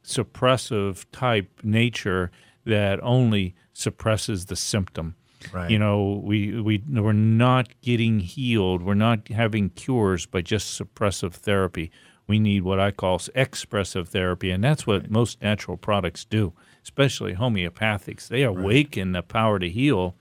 suppressive 0.02 1.04
type 1.12 1.60
nature 1.62 2.30
that 2.64 2.98
only 3.02 3.54
suppresses 3.72 4.46
the 4.46 4.56
symptom. 4.56 5.14
Right. 5.52 5.70
You 5.70 5.78
know, 5.78 6.22
we 6.24 6.60
we 6.60 6.82
we're 6.88 7.12
not 7.12 7.68
getting 7.82 8.20
healed. 8.20 8.82
We're 8.82 8.94
not 8.94 9.28
having 9.28 9.70
cures 9.70 10.24
by 10.26 10.40
just 10.40 10.80
suppressive 10.80 11.34
therapy. 11.34 11.90
We 12.26 12.38
need 12.38 12.62
what 12.62 12.80
I 12.80 12.92
call 12.92 13.20
expressive 13.34 14.08
therapy, 14.08 14.50
and 14.50 14.62
that's 14.62 14.86
what 14.86 15.10
most 15.10 15.42
natural 15.42 15.76
products 15.76 16.24
do, 16.24 16.52
especially 16.82 17.34
homeopathics. 17.34 18.28
They 18.28 18.42
awaken 18.42 19.12
the 19.12 19.22
power 19.22 19.58
to 19.58 19.68
heal. 19.68 20.14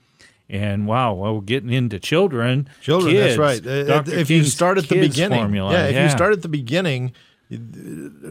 And 0.52 0.88
wow, 0.88 1.14
well, 1.14 1.36
we're 1.36 1.42
getting 1.42 1.72
into 1.72 2.00
children. 2.00 2.68
Children, 2.82 3.14
kids, 3.14 3.38
that's 3.38 3.38
right. 3.38 3.68
Uh, 3.68 3.84
Dr. 3.84 4.16
If 4.16 4.30
you 4.32 4.44
start 4.46 4.78
at 4.80 4.90
the 4.90 5.00
beginning, 5.00 5.38
formula. 5.40 5.72
yeah, 5.74 5.86
if 5.86 5.96
you 6.04 6.10
start 6.10 6.34
at 6.34 6.42
the 6.42 6.48
beginning, 6.50 7.14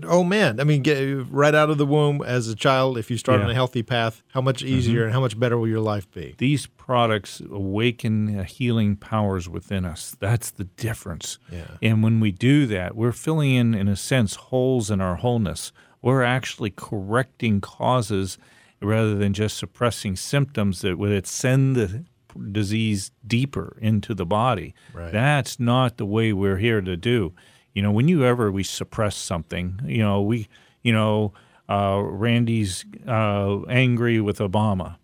oh 0.05 0.25
man, 0.25 0.59
I 0.61 0.65
mean, 0.65 0.83
get, 0.83 1.01
right 1.31 1.55
out 1.55 1.71
of 1.71 1.79
the 1.79 1.87
womb 1.87 2.23
as 2.23 2.49
a 2.49 2.55
child, 2.57 2.99
if 2.99 3.11
you 3.11 3.17
start 3.19 3.37
Yeah. 3.37 3.41
Mm-hmm. 3.43 3.47
on 3.47 3.51
a 3.53 3.55
healthy 3.55 3.83
path, 3.83 4.23
how 4.33 4.41
much 4.41 4.63
easier 4.63 5.05
and 5.05 5.13
how 5.13 5.21
much 5.21 5.39
better 5.39 5.57
will 5.59 5.69
your 5.69 5.81
life 5.81 6.11
be? 6.13 6.35
these 6.39 6.67
products 6.67 7.41
awaken 7.41 8.45
healing 8.45 8.97
powers 8.97 9.49
within 9.49 9.85
us. 9.85 10.17
That's 10.19 10.51
the 10.51 10.65
difference. 10.65 11.39
Yeah. 11.53 11.65
And 11.83 12.03
when 12.03 12.21
we 12.21 12.33
do 12.33 12.67
that, 12.67 12.97
we're 12.97 13.13
filling 13.13 13.55
in, 13.55 13.75
in 13.75 13.89
a 13.89 13.97
sense, 13.97 14.35
holes 14.37 14.91
in 14.91 15.01
our 15.01 15.17
wholeness. 15.17 15.73
We're 16.03 16.23
actually 16.23 16.71
correcting 16.71 17.61
causes 17.61 18.39
rather 18.81 19.15
than 19.17 19.33
just 19.33 19.57
suppressing 19.57 20.17
symptoms 20.17 20.81
that 20.83 20.99
would 20.99 21.27
send 21.27 21.77
the 21.77 22.05
disease 22.53 23.11
deeper 23.27 23.77
into 23.81 24.15
the 24.15 24.27
body. 24.27 24.75
Right. 24.93 25.13
That's 25.13 25.59
not 25.59 25.97
the 25.97 26.07
way 26.07 26.33
we're 26.33 26.59
here 26.59 26.81
to 26.81 26.97
do. 26.97 27.33
You 27.75 27.83
know, 27.83 27.91
when 27.91 28.09
you 28.09 28.25
ever 28.25 28.51
we 28.51 28.63
suppress 28.63 29.17
something, 29.17 29.81
you 29.85 29.99
know, 29.99 30.23
we, 30.23 30.49
you 30.83 30.93
know, 30.93 31.33
uh, 31.69 32.01
Randy's 32.03 32.85
uh, 33.07 33.61
angry 33.69 34.21
with 34.21 34.39
Obama, 34.39 34.97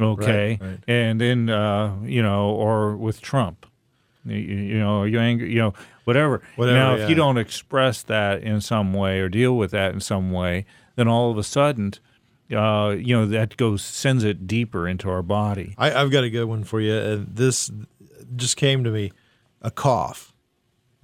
okay, 0.00 0.58
Right, 0.60 0.68
right. 0.68 0.78
and 0.88 1.20
then 1.20 1.48
uh, 1.48 1.94
you 2.02 2.22
know, 2.22 2.50
or 2.50 2.96
with 2.96 3.20
Trump, 3.20 3.66
you, 4.24 4.36
you 4.36 4.78
know, 4.78 5.02
are 5.02 5.06
you 5.06 5.20
angry? 5.20 5.52
You 5.52 5.58
know, 5.60 5.74
whatever. 6.04 6.42
Whatever, 6.56 6.78
now, 6.78 6.94
if 6.94 7.00
yeah. 7.00 7.08
you 7.08 7.14
don't 7.14 7.38
express 7.38 8.02
that 8.02 8.42
in 8.42 8.60
some 8.60 8.92
way 8.92 9.20
or 9.20 9.28
deal 9.28 9.56
with 9.56 9.70
that 9.72 9.92
in 9.92 10.00
some 10.00 10.30
way, 10.30 10.66
then 10.96 11.08
all 11.08 11.30
of 11.30 11.38
a 11.38 11.42
sudden, 11.42 11.94
uh, 12.54 12.94
you 12.98 13.16
know, 13.16 13.26
that 13.26 13.56
goes 13.56 13.82
sends 13.82 14.24
it 14.24 14.46
deeper 14.46 14.86
into 14.86 15.08
our 15.08 15.22
body. 15.22 15.74
I, 15.78 15.92
I've 15.92 16.10
got 16.10 16.24
a 16.24 16.30
good 16.30 16.44
one 16.44 16.64
for 16.64 16.80
you. 16.80 16.94
And 16.94 17.34
this 17.34 17.70
just 18.36 18.56
came 18.56 18.84
to 18.84 18.90
me 18.90 19.12
a 19.60 19.70
cough. 19.70 20.34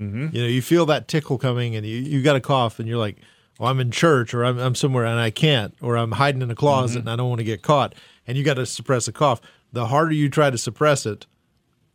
Mm-hmm. 0.00 0.28
You 0.34 0.42
know, 0.42 0.48
you 0.48 0.62
feel 0.62 0.86
that 0.86 1.08
tickle 1.08 1.38
coming 1.38 1.74
and 1.74 1.84
you, 1.84 1.96
you 1.96 2.22
got 2.22 2.36
a 2.36 2.40
cough 2.40 2.78
and 2.78 2.88
you're 2.88 2.98
like, 2.98 3.18
well, 3.58 3.70
I'm 3.70 3.80
in 3.80 3.90
church 3.90 4.34
or 4.34 4.44
I'm, 4.44 4.58
I'm 4.58 4.74
somewhere 4.74 5.04
and 5.04 5.18
I 5.18 5.30
can't, 5.30 5.74
or 5.80 5.96
I'm 5.96 6.12
hiding 6.12 6.42
in 6.42 6.50
a 6.50 6.54
closet 6.54 7.00
and 7.00 7.10
I 7.10 7.16
don't 7.16 7.28
want 7.28 7.40
to 7.40 7.44
get 7.44 7.62
caught. 7.62 7.94
And 8.26 8.38
you 8.38 8.44
got 8.44 8.54
to 8.54 8.66
suppress 8.66 9.08
a 9.08 9.12
cough. 9.12 9.40
The 9.72 9.86
harder 9.86 10.12
you 10.12 10.28
try 10.28 10.50
to 10.50 10.58
suppress 10.58 11.06
it, 11.06 11.26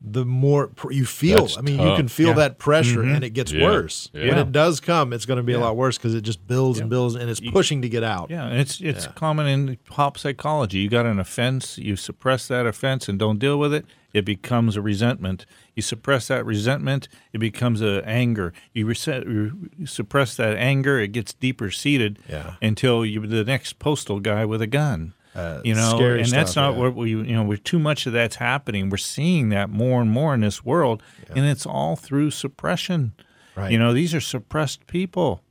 the 0.05 0.25
more 0.25 0.67
pr- 0.67 0.91
you 0.91 1.05
feel. 1.05 1.41
That's 1.45 1.57
I 1.57 1.61
mean, 1.61 1.79
you 1.79 1.95
can 1.95 2.09
feel 2.09 2.29
Yeah. 2.29 2.33
that 2.35 2.57
pressure 2.57 2.99
mm-hmm. 2.99 3.15
and 3.15 3.23
it 3.23 3.29
gets 3.29 3.53
Yeah. 3.53 3.63
worse. 3.63 4.09
Yeah. 4.13 4.29
When 4.29 4.37
it 4.37 4.51
does 4.51 4.81
come, 4.81 5.13
it's 5.13 5.25
going 5.25 5.37
to 5.37 5.43
be 5.43 5.53
a 5.53 5.59
lot 5.59 5.77
worse 5.77 5.97
because 5.97 6.13
it 6.13 6.21
just 6.21 6.45
builds 6.45 6.79
and 6.79 6.89
builds 6.89 7.15
and 7.15 7.29
it's 7.29 7.39
pushing 7.39 7.81
to 7.81 7.89
get 7.89 8.03
out. 8.03 8.29
Yeah, 8.29 8.45
and 8.47 8.59
it's 8.59 8.81
it's 8.81 9.07
common 9.07 9.47
in 9.47 9.77
pop 9.85 10.17
psychology. 10.17 10.79
You 10.79 10.89
got 10.89 11.05
an 11.05 11.19
offense, 11.19 11.77
you 11.77 11.95
suppress 11.95 12.47
that 12.49 12.65
offense 12.65 13.07
and 13.07 13.17
don't 13.17 13.39
deal 13.39 13.57
with 13.57 13.73
it, 13.73 13.85
it 14.13 14.25
becomes 14.25 14.75
a 14.75 14.81
resentment. 14.81 15.45
You 15.73 15.81
suppress 15.81 16.27
that 16.27 16.45
resentment, 16.45 17.07
it 17.31 17.37
becomes 17.39 17.81
a 17.81 18.03
anger. 18.05 18.51
You, 18.73 18.85
reset, 18.85 19.25
you 19.25 19.69
suppress 19.85 20.35
that 20.35 20.57
anger, 20.57 20.99
it 20.99 21.13
gets 21.13 21.33
deeper 21.33 21.71
seated 21.71 22.19
Yeah. 22.29 22.55
until 22.61 23.05
you 23.05 23.25
the 23.25 23.45
next 23.45 23.79
postal 23.79 24.19
guy 24.19 24.43
with 24.45 24.61
a 24.61 24.67
gun. 24.67 25.13
Uh, 25.35 25.61
you 25.63 25.73
know, 25.73 25.97
and 25.99 26.27
that's 26.27 26.51
stuff, 26.51 26.73
not 26.73 26.73
yeah. 26.73 26.83
what 26.83 26.95
we 26.95 27.09
you 27.09 27.23
know. 27.23 27.43
We're 27.43 27.57
too 27.57 27.79
much 27.79 28.05
of 28.05 28.13
that's 28.13 28.35
happening. 28.35 28.89
We're 28.89 28.97
seeing 28.97 29.49
that 29.49 29.69
more 29.69 30.01
and 30.01 30.11
more 30.11 30.33
in 30.33 30.41
this 30.41 30.63
world, 30.63 31.01
and 31.35 31.45
it's 31.45 31.65
all 31.65 31.95
through 31.95 32.31
suppression. 32.31 33.13
Right. 33.55 33.71
You 33.71 33.79
know, 33.79 33.93
these 33.93 34.13
are 34.13 34.21
suppressed 34.21 34.87
people. 34.87 35.41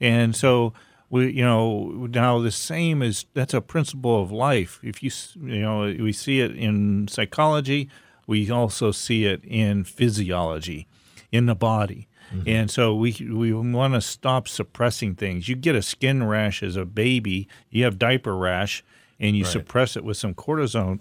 And 0.00 0.34
so 0.34 0.72
we, 1.10 1.30
you 1.30 1.44
know, 1.44 2.08
now 2.10 2.38
the 2.40 2.50
same 2.50 3.02
is 3.02 3.26
that's 3.34 3.54
a 3.54 3.60
principle 3.60 4.22
of 4.22 4.32
life. 4.32 4.80
If 4.82 5.02
you, 5.02 5.10
you 5.40 5.60
know, 5.60 5.82
we 5.82 6.12
see 6.12 6.40
it 6.40 6.56
in 6.56 7.08
psychology, 7.08 7.88
we 8.26 8.50
also 8.50 8.90
see 8.90 9.26
it 9.26 9.44
in 9.44 9.84
physiology, 9.84 10.86
in 11.30 11.46
the 11.46 11.54
body. 11.54 12.08
Mm-hmm. 12.34 12.48
And 12.48 12.70
so 12.70 12.94
we 12.94 13.12
we 13.30 13.52
want 13.52 13.94
to 13.94 14.00
stop 14.00 14.48
suppressing 14.48 15.14
things. 15.14 15.48
You 15.48 15.54
get 15.54 15.74
a 15.74 15.82
skin 15.82 16.24
rash 16.24 16.62
as 16.62 16.76
a 16.76 16.86
baby, 16.86 17.46
you 17.70 17.84
have 17.84 17.98
diaper 17.98 18.34
rash, 18.34 18.82
and 19.20 19.36
you 19.36 19.44
suppress 19.44 19.96
it 19.96 20.04
with 20.04 20.16
some 20.16 20.34
cortisone 20.34 21.00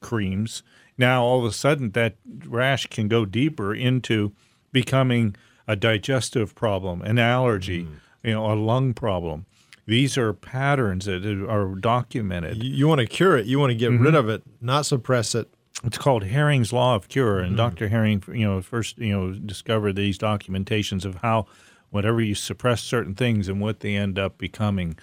creams. 0.00 0.62
Now 0.96 1.24
all 1.24 1.38
of 1.40 1.44
a 1.44 1.52
sudden 1.52 1.90
that 1.92 2.16
rash 2.46 2.86
can 2.86 3.08
go 3.08 3.24
deeper 3.24 3.74
into 3.74 4.32
becoming 4.72 5.34
a 5.66 5.76
digestive 5.76 6.54
problem, 6.54 7.02
an 7.02 7.18
allergy, 7.18 7.86
you 8.22 8.32
know, 8.32 8.52
a 8.52 8.54
lung 8.54 8.92
problem. 8.94 9.46
These 9.86 10.16
are 10.16 10.32
patterns 10.32 11.04
that 11.06 11.24
are 11.26 11.74
documented. 11.74 12.62
You, 12.62 12.70
you 12.70 12.88
want 12.88 13.00
to 13.00 13.06
cure 13.06 13.36
it. 13.36 13.46
You 13.46 13.58
want 13.58 13.70
to 13.70 13.74
get 13.76 13.90
Mm-hmm. 13.90 14.04
rid 14.04 14.14
of 14.14 14.28
it, 14.28 14.42
not 14.60 14.86
suppress 14.86 15.34
it. 15.34 15.48
It's 15.82 15.98
called 15.98 16.24
Hering's 16.24 16.72
Law 16.72 16.94
of 16.94 17.08
Cure, 17.08 17.40
and 17.40 17.56
Dr. 17.58 17.88
Herring, 17.88 18.22
you 18.28 18.46
know, 18.46 18.62
first 18.62 18.96
you 18.96 19.12
know 19.12 19.32
discovered 19.32 19.96
these 19.96 20.16
documentations 20.16 21.04
of 21.04 21.16
how 21.16 21.46
whenever 21.90 22.22
you 22.22 22.34
suppress 22.34 22.82
certain 22.82 23.14
things 23.14 23.48
and 23.48 23.60
what 23.60 23.80
they 23.80 23.94
end 23.94 24.18
up 24.18 24.38
becoming, 24.38 24.96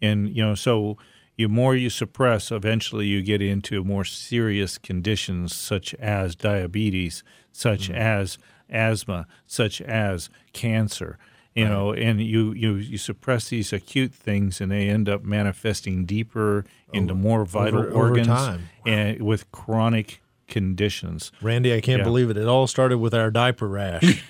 and 0.00 0.28
you 0.36 0.44
know, 0.44 0.54
so 0.54 0.96
you 1.38 1.48
more 1.48 1.76
you 1.76 1.88
suppress, 1.88 2.50
eventually 2.50 3.06
you 3.06 3.22
get 3.22 3.40
into 3.40 3.84
more 3.84 4.04
serious 4.04 4.76
conditions 4.76 5.54
such 5.54 5.94
as 5.94 6.34
diabetes, 6.34 7.22
such 7.52 7.88
mm. 7.88 7.94
as 7.94 8.38
asthma, 8.68 9.26
such 9.46 9.80
as 9.80 10.28
cancer. 10.52 11.16
You 11.54 11.64
know, 11.64 11.92
and 11.92 12.20
you, 12.20 12.52
you 12.52 12.74
you 12.74 12.98
suppress 12.98 13.48
these 13.48 13.72
acute 13.72 14.14
things, 14.14 14.60
and 14.60 14.70
they 14.70 14.88
end 14.88 15.08
up 15.08 15.24
manifesting 15.24 16.04
deeper 16.04 16.64
oh, 16.88 16.96
into 16.96 17.14
more 17.14 17.44
vital 17.44 17.80
over- 17.80 17.88
over 17.88 18.08
organs 18.10 18.28
time. 18.28 18.68
and 18.86 19.20
with 19.22 19.50
chronic 19.50 20.20
conditions. 20.48 21.30
Randy, 21.42 21.72
I 21.74 21.80
can't 21.80 21.98
Yeah. 22.00 22.04
believe 22.04 22.30
it. 22.30 22.36
It 22.36 22.46
all 22.46 22.66
started 22.66 22.98
with 22.98 23.14
our 23.14 23.30
diaper 23.30 23.68
rash. 23.68 24.24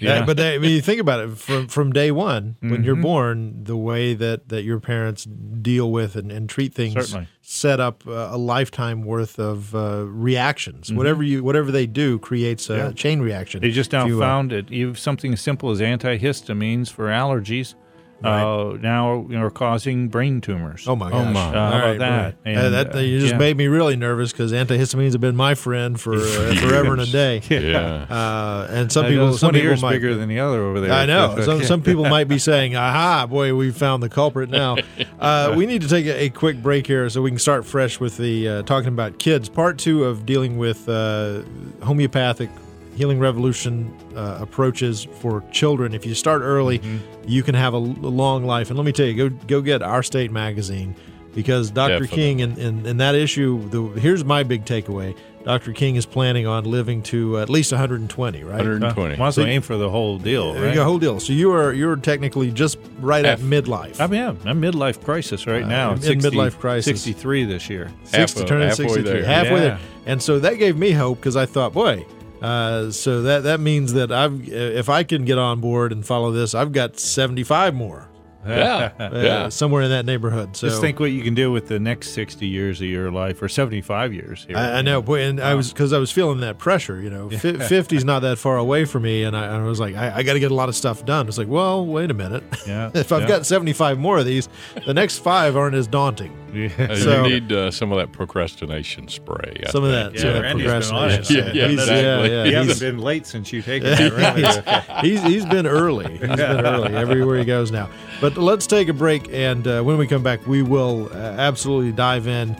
That- 0.00 0.24
but 0.26 0.36
they, 0.36 0.54
I 0.54 0.58
mean, 0.58 0.70
you 0.72 0.80
think 0.80 1.00
about 1.00 1.20
it 1.20 1.36
from 1.36 1.66
from 1.68 1.92
day 1.92 2.10
one 2.10 2.56
when 2.60 2.70
Mm-hmm. 2.72 2.84
you're 2.84 2.96
born, 2.96 3.64
the 3.64 3.76
way 3.76 4.14
that, 4.14 4.48
that 4.48 4.62
your 4.62 4.80
parents 4.80 5.24
deal 5.24 5.90
with 5.90 6.16
and, 6.16 6.30
and 6.32 6.48
treat 6.48 6.72
things 6.74 6.94
Certainly. 6.94 7.28
set 7.42 7.80
up 7.80 8.04
uh, 8.06 8.28
a 8.30 8.38
lifetime 8.38 9.02
worth 9.02 9.38
of 9.38 9.74
uh, 9.74 10.04
reactions. 10.06 10.92
Whatever 10.92 11.22
you 11.22 11.42
whatever 11.44 11.70
they 11.70 11.86
do 11.86 12.18
creates 12.18 12.68
a 12.70 12.72
Mm-hmm. 12.72 12.86
Yeah. 12.86 12.92
chain 12.92 13.20
reaction. 13.20 13.60
They 13.60 13.70
just 13.70 13.92
now 13.92 14.06
you 14.06 14.14
will. 14.14 14.20
found 14.20 14.52
it. 14.52 14.70
You 14.70 14.86
have 14.88 14.98
something 14.98 15.32
as 15.32 15.40
simple 15.40 15.70
as 15.70 15.80
antihistamines 15.80 16.90
for 16.90 17.08
allergies. 17.08 17.74
Uh, 18.22 18.76
now 18.80 19.24
you 19.28 19.36
know, 19.38 19.44
are 19.44 19.50
causing 19.50 20.08
brain 20.08 20.40
tumors. 20.40 20.88
Oh 20.88 20.96
my 20.96 21.10
gosh! 21.10 21.32
my. 21.32 21.40
Uh, 21.40 21.44
All 21.46 21.52
how 21.52 21.68
about 21.68 21.84
right, 21.86 21.98
that? 22.00 22.24
right. 22.24 22.34
And, 22.44 22.58
Uh, 22.58 22.70
that 22.70 22.94
uh, 22.94 22.98
you 22.98 23.20
just 23.20 23.34
yeah. 23.34 23.38
made 23.38 23.56
me 23.56 23.68
really 23.68 23.94
nervous 23.94 24.32
because 24.32 24.52
antihistamines 24.52 25.12
have 25.12 25.20
been 25.20 25.36
my 25.36 25.54
friend 25.54 26.00
for 26.00 26.14
uh, 26.14 26.54
forever 26.60 26.92
and 26.92 27.02
a 27.02 27.06
day. 27.06 27.40
Yeah. 27.48 28.06
Uh, 28.08 28.66
and 28.70 28.90
some 28.90 29.06
people, 29.06 29.36
some 29.36 29.52
people 29.52 29.76
might 29.76 29.92
bigger 29.92 30.14
than 30.14 30.28
the 30.28 30.40
other 30.40 30.62
over 30.62 30.80
there. 30.80 30.92
I 30.92 31.06
know. 31.06 31.32
But, 31.34 31.40
uh, 31.40 31.44
Some, 31.44 31.64
some 31.64 31.82
people 31.82 32.04
might 32.08 32.28
be 32.28 32.38
saying, 32.50 32.76
aha, 32.76 33.26
boy, 33.26 33.54
we 33.54 33.70
found 33.70 34.02
the 34.02 34.08
culprit 34.08 34.48
now. 34.50 34.76
Uh, 35.18 35.54
we 35.56 35.66
need 35.66 35.82
to 35.82 35.88
take 35.88 36.06
a, 36.06 36.24
a 36.24 36.28
quick 36.30 36.62
break 36.62 36.86
here 36.86 37.08
so 37.10 37.22
we 37.22 37.30
can 37.30 37.38
start 37.38 37.64
fresh 37.66 38.00
with 38.00 38.16
the 38.16 38.48
uh, 38.48 38.62
talking 38.62 38.88
about 38.88 39.18
kids. 39.18 39.48
Part 39.48 39.78
two 39.78 40.04
of 40.04 40.24
dealing 40.26 40.56
with 40.58 40.88
uh, 40.88 41.42
homeopathic 41.82 42.50
healing 42.98 43.20
revolution 43.20 43.96
uh, 44.16 44.38
approaches 44.40 45.04
for 45.20 45.42
children. 45.52 45.94
If 45.94 46.04
you 46.04 46.14
start 46.14 46.42
early, 46.42 46.80
mm-hmm. 46.80 46.98
you 47.26 47.44
can 47.44 47.54
have 47.54 47.72
a 47.72 47.78
long 47.78 48.44
life. 48.44 48.70
And 48.70 48.76
let 48.76 48.84
me 48.84 48.92
tell 48.92 49.06
you, 49.06 49.30
go, 49.30 49.36
go 49.46 49.60
get 49.62 49.82
Our 49.82 50.02
State 50.02 50.32
magazine 50.32 50.96
because 51.32 51.70
Dr. 51.70 52.00
Definitely. 52.00 52.16
King, 52.16 52.40
in, 52.40 52.58
in, 52.58 52.86
in 52.86 52.96
that 52.96 53.14
issue, 53.14 53.68
the, 53.68 54.00
here's 54.00 54.24
my 54.24 54.42
big 54.42 54.64
takeaway. 54.64 55.16
Dr. 55.44 55.72
King 55.72 55.94
is 55.94 56.04
planning 56.04 56.48
on 56.48 56.64
living 56.64 57.00
to 57.04 57.38
at 57.38 57.48
least 57.48 57.70
120, 57.70 58.42
right? 58.42 58.56
120. 58.56 59.14
Uh, 59.14 59.16
might 59.16 59.28
as 59.28 59.38
well 59.38 59.46
aim 59.46 59.62
for 59.62 59.76
the 59.76 59.88
whole 59.88 60.18
deal, 60.18 60.52
There 60.52 60.62
right? 60.64 60.68
you 60.70 60.74
go, 60.74 60.84
whole 60.84 60.98
deal. 60.98 61.20
So 61.20 61.32
you 61.32 61.52
are 61.52 61.72
you're 61.72 61.94
technically 61.96 62.50
just 62.50 62.76
right 62.98 63.24
at 63.24 63.38
midlife. 63.38 64.00
I 64.00 64.08
mean, 64.08 64.20
yeah, 64.20 64.50
I'm 64.50 64.60
midlife 64.60 65.02
crisis 65.04 65.46
right 65.46 65.62
uh, 65.62 65.68
now. 65.68 65.92
in- 65.92 66.02
in 66.02 66.18
midlife 66.18 66.58
crisis. 66.58 67.00
63 67.00 67.44
this 67.44 67.70
year. 67.70 67.90
Six 68.02 68.16
Half- 68.16 68.34
to 68.34 68.44
turn 68.44 68.62
halfway 68.62 68.88
63, 68.88 69.02
there. 69.04 69.24
halfway 69.24 69.50
Yeah. 69.52 69.60
there. 69.60 69.78
And 70.06 70.20
so 70.22 70.38
that 70.40 70.58
gave 70.58 70.76
me 70.76 70.90
hope 70.90 71.18
because 71.18 71.36
I 71.36 71.46
thought, 71.46 71.72
boy, 71.72 72.04
uh, 72.42 72.90
so 72.90 73.22
that 73.22 73.42
that 73.44 73.60
means 73.60 73.92
that 73.94 74.10
I've 74.12 74.48
if 74.48 74.88
I 74.88 75.02
can 75.04 75.24
get 75.24 75.38
on 75.38 75.60
board 75.60 75.92
and 75.92 76.04
follow 76.06 76.30
this, 76.32 76.54
I've 76.54 76.72
got 76.72 76.98
75 76.98 77.74
more. 77.74 78.08
Yeah. 78.46 78.92
Uh, 78.98 79.10
Yeah. 79.12 79.48
somewhere 79.50 79.82
in 79.82 79.90
that 79.90 80.06
neighborhood. 80.06 80.56
So 80.56 80.68
Just 80.68 80.80
think 80.80 81.00
what 81.00 81.10
you 81.10 81.22
can 81.22 81.34
do 81.34 81.50
with 81.52 81.68
the 81.68 81.78
next 81.78 82.10
60 82.10 82.46
years 82.46 82.80
of 82.80 82.86
your 82.86 83.10
life, 83.10 83.42
or 83.42 83.48
75 83.48 84.14
years. 84.14 84.44
Here. 84.48 84.56
I, 84.56 84.78
I 84.78 84.82
know, 84.82 85.02
boy, 85.02 85.22
and 85.22 85.38
I 85.40 85.54
was 85.54 85.70
because 85.72 85.92
I 85.92 85.98
was 85.98 86.10
feeling 86.10 86.40
that 86.40 86.56
pressure. 86.56 86.98
You 87.00 87.10
know, 87.10 87.28
fifty 87.28 87.96
is 87.96 88.04
not 88.04 88.20
that 88.20 88.38
far 88.38 88.56
away 88.56 88.84
for 88.86 89.00
me, 89.00 89.24
and 89.24 89.36
I, 89.36 89.56
I 89.56 89.62
was 89.64 89.80
like, 89.80 89.96
I, 89.96 90.18
I 90.18 90.22
got 90.22 90.32
to 90.34 90.40
get 90.40 90.50
a 90.50 90.54
lot 90.54 90.68
of 90.70 90.76
stuff 90.76 91.04
done. 91.04 91.28
It's 91.28 91.36
like, 91.36 91.48
well, 91.48 91.84
wait 91.84 92.10
a 92.10 92.14
minute. 92.14 92.42
Yeah, 92.66 92.90
if 92.94 93.12
I've 93.12 93.22
yeah. 93.22 93.28
got 93.28 93.44
seventy 93.46 93.72
five 93.74 93.98
more 93.98 94.18
of 94.18 94.24
these, 94.24 94.48
the 94.86 94.94
next 94.94 95.18
five 95.18 95.56
aren't 95.56 95.74
as 95.74 95.86
daunting. 95.86 96.34
Uh, 96.48 96.94
So- 96.96 97.24
you 97.24 97.40
need 97.40 97.52
uh, 97.52 97.70
some 97.70 97.92
of 97.92 97.98
that 97.98 98.12
procrastination 98.12 99.08
spray. 99.08 99.62
I 99.66 99.70
Some 99.70 99.84
of 99.84 99.90
think. 99.92 100.14
that, 100.14 100.20
some 100.20 100.28
of 100.30 100.34
Yeah, 100.36 100.40
that 100.40 100.42
Randy's 100.42 100.66
been 100.66 100.74
on 100.74 101.10
it. 101.10 101.12
procrastination. 101.16 101.36
Yeah, 101.56 101.62
yeah, 101.62 101.68
He's- 101.68 101.80
exactly. 101.80 102.30
yeah, 102.30 102.44
You 102.44 102.50
yeah. 102.52 102.58
haven't 102.58 102.80
been 102.80 102.98
late 102.98 103.26
since 103.26 103.52
you've 103.52 103.64
taken 103.64 103.90
that. 103.90 104.86
Right? 104.86 105.04
he's 105.04 105.22
he's 105.22 105.44
been 105.46 105.66
early. 105.66 106.10
He's 106.18 106.20
been 106.20 106.40
early 106.66 106.94
everywhere 106.96 107.38
he 107.38 107.44
goes 107.44 107.70
now. 107.70 107.88
But 108.20 108.36
let's 108.36 108.66
take 108.66 108.88
a 108.88 108.92
break, 108.92 109.28
and 109.32 109.66
uh, 109.66 109.82
when 109.82 109.96
we 109.98 110.06
come 110.06 110.22
back, 110.22 110.46
we 110.46 110.62
will 110.62 111.08
uh, 111.12 111.16
absolutely 111.16 111.92
dive 111.92 112.26
in. 112.26 112.56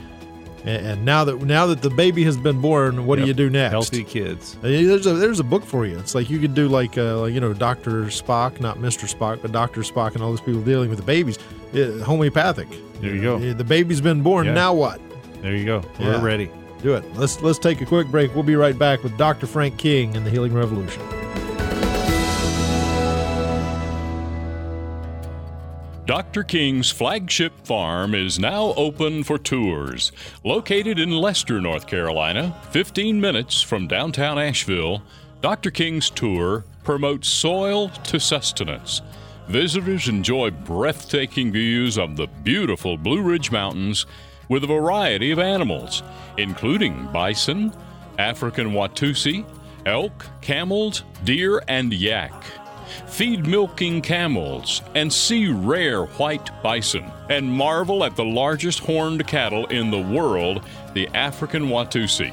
And, 0.68 1.04
now 1.04 1.24
that 1.24 1.40
now 1.42 1.66
that 1.66 1.81
the 1.81 1.88
baby 1.90 2.22
has 2.24 2.37
been 2.37 2.61
born, 2.61 3.07
what 3.07 3.18
do 3.18 3.24
you 3.26 3.33
do 3.33 3.48
next? 3.48 3.72
Healthy 3.72 4.04
kids. 4.04 4.57
Uh, 4.59 4.68
There's 4.68 5.07
a 5.07 5.14
there's 5.14 5.40
a 5.40 5.44
book 5.44 5.64
for 5.64 5.87
you. 5.87 5.98
It's 5.98 6.14
like 6.14 6.28
you 6.28 6.38
could 6.38 6.54
do 6.54 6.68
like 6.68 6.98
uh, 6.98 7.24
you 7.24 7.40
know 7.40 7.52
Doctor 7.54 8.04
Spock, 8.04 8.61
not 8.61 8.78
Mister 8.78 9.07
Spock, 9.07 9.40
but 9.40 9.50
Doctor 9.52 9.81
Spock, 9.81 10.14
and 10.14 10.22
all 10.22 10.31
those 10.31 10.40
people 10.42 10.61
dealing 10.61 10.90
with 10.90 10.98
the 10.98 11.04
babies. 11.04 11.38
Uh, 11.74 12.04
homeopathic. 12.04 12.68
There 13.00 13.14
you 13.14 13.22
go. 13.22 13.37
Uh, 13.37 13.54
The 13.54 13.64
baby's 13.64 14.00
been 14.00 14.22
born. 14.22 14.46
Yeah. 14.46 14.54
Now 14.54 14.74
what? 14.74 15.00
There 15.42 15.54
you 15.57 15.64
go. 15.64 15.83
We're 16.00 16.20
ready. 16.20 16.50
Do 16.83 16.94
it. 16.94 17.04
Let's 17.16 17.40
let's 17.40 17.59
take 17.59 17.81
a 17.81 17.87
quick 17.87 18.09
break. 18.09 18.35
We'll 18.35 18.44
be 18.44 18.57
right 18.57 18.78
back 18.78 19.02
with 19.02 19.16
Dr. 19.16 19.46
Frank 19.46 19.78
King 19.78 20.16
and 20.16 20.26
the 20.26 20.31
Healing 20.31 20.52
Revolution. 20.52 21.02
Dr. 26.09 26.42
King's 26.42 26.90
flagship 26.90 27.53
farm 27.66 28.14
is 28.14 28.38
now 28.38 28.73
open 28.79 29.23
for 29.23 29.37
tours. 29.37 30.11
Located 30.42 30.99
in 30.99 31.11
Leicester, 31.11 31.61
North 31.61 31.87
Carolina, 31.87 32.59
15 32.71 33.21
minutes 33.21 33.61
from 33.61 33.87
downtown 33.87 34.38
Asheville, 34.38 35.03
Dr. 35.42 35.71
King's 35.71 36.09
tour 36.09 36.64
promotes 36.83 37.29
soil 37.29 37.90
to 38.05 38.18
sustenance. 38.18 39.03
Visitors 39.49 40.09
enjoy 40.09 40.51
breathtaking 40.51 41.53
views 41.53 41.99
of 41.99 42.16
the 42.16 42.29
beautiful 42.42 42.97
Blue 42.97 43.21
Ridge 43.21 43.53
Mountains 43.53 44.07
with 44.49 44.64
a 44.64 44.66
variety 44.66 45.31
of 45.31 45.38
animals, 45.38 46.03
including 46.38 47.07
bison, 47.12 47.71
African 48.18 48.68
Watusi, 48.68 49.44
elk, 49.85 50.25
camels, 50.40 51.03
deer, 51.25 51.62
and 51.68 51.92
yak. 51.92 52.33
Feed 53.18 53.46
milking 53.48 54.00
camels 54.00 54.81
and 54.94 55.12
see 55.12 55.48
rare 55.48 56.04
white 56.04 56.48
bison 56.62 57.11
and 57.28 57.50
marvel 57.50 58.04
at 58.04 58.14
the 58.14 58.24
largest 58.24 58.78
horned 58.78 59.26
cattle 59.26 59.66
in 59.66 59.90
the 59.90 59.98
world, 59.98 60.62
the 60.94 61.09
African 61.09 61.64
Watusi. 61.64 62.33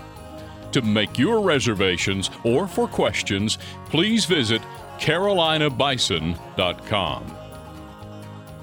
To 0.74 0.84
make 0.84 1.18
your 1.18 1.42
reservations 1.42 2.30
or 2.44 2.68
for 2.68 2.88
questions, 2.88 3.58
please 3.86 4.26
visit 4.26 4.62
carolinabison.com. 5.00 7.36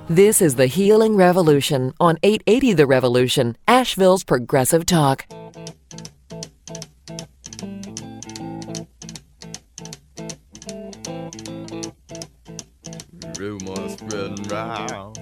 This 0.08 0.40
is 0.40 0.54
the 0.54 0.66
Healing 0.66 1.16
Revolution 1.16 1.92
on 1.98 2.18
880 2.22 2.74
The 2.74 2.86
Revolution, 2.86 3.56
Asheville's 3.66 4.22
Progressive 4.22 4.86
Talk. 4.86 5.26
Spreading 14.52 15.14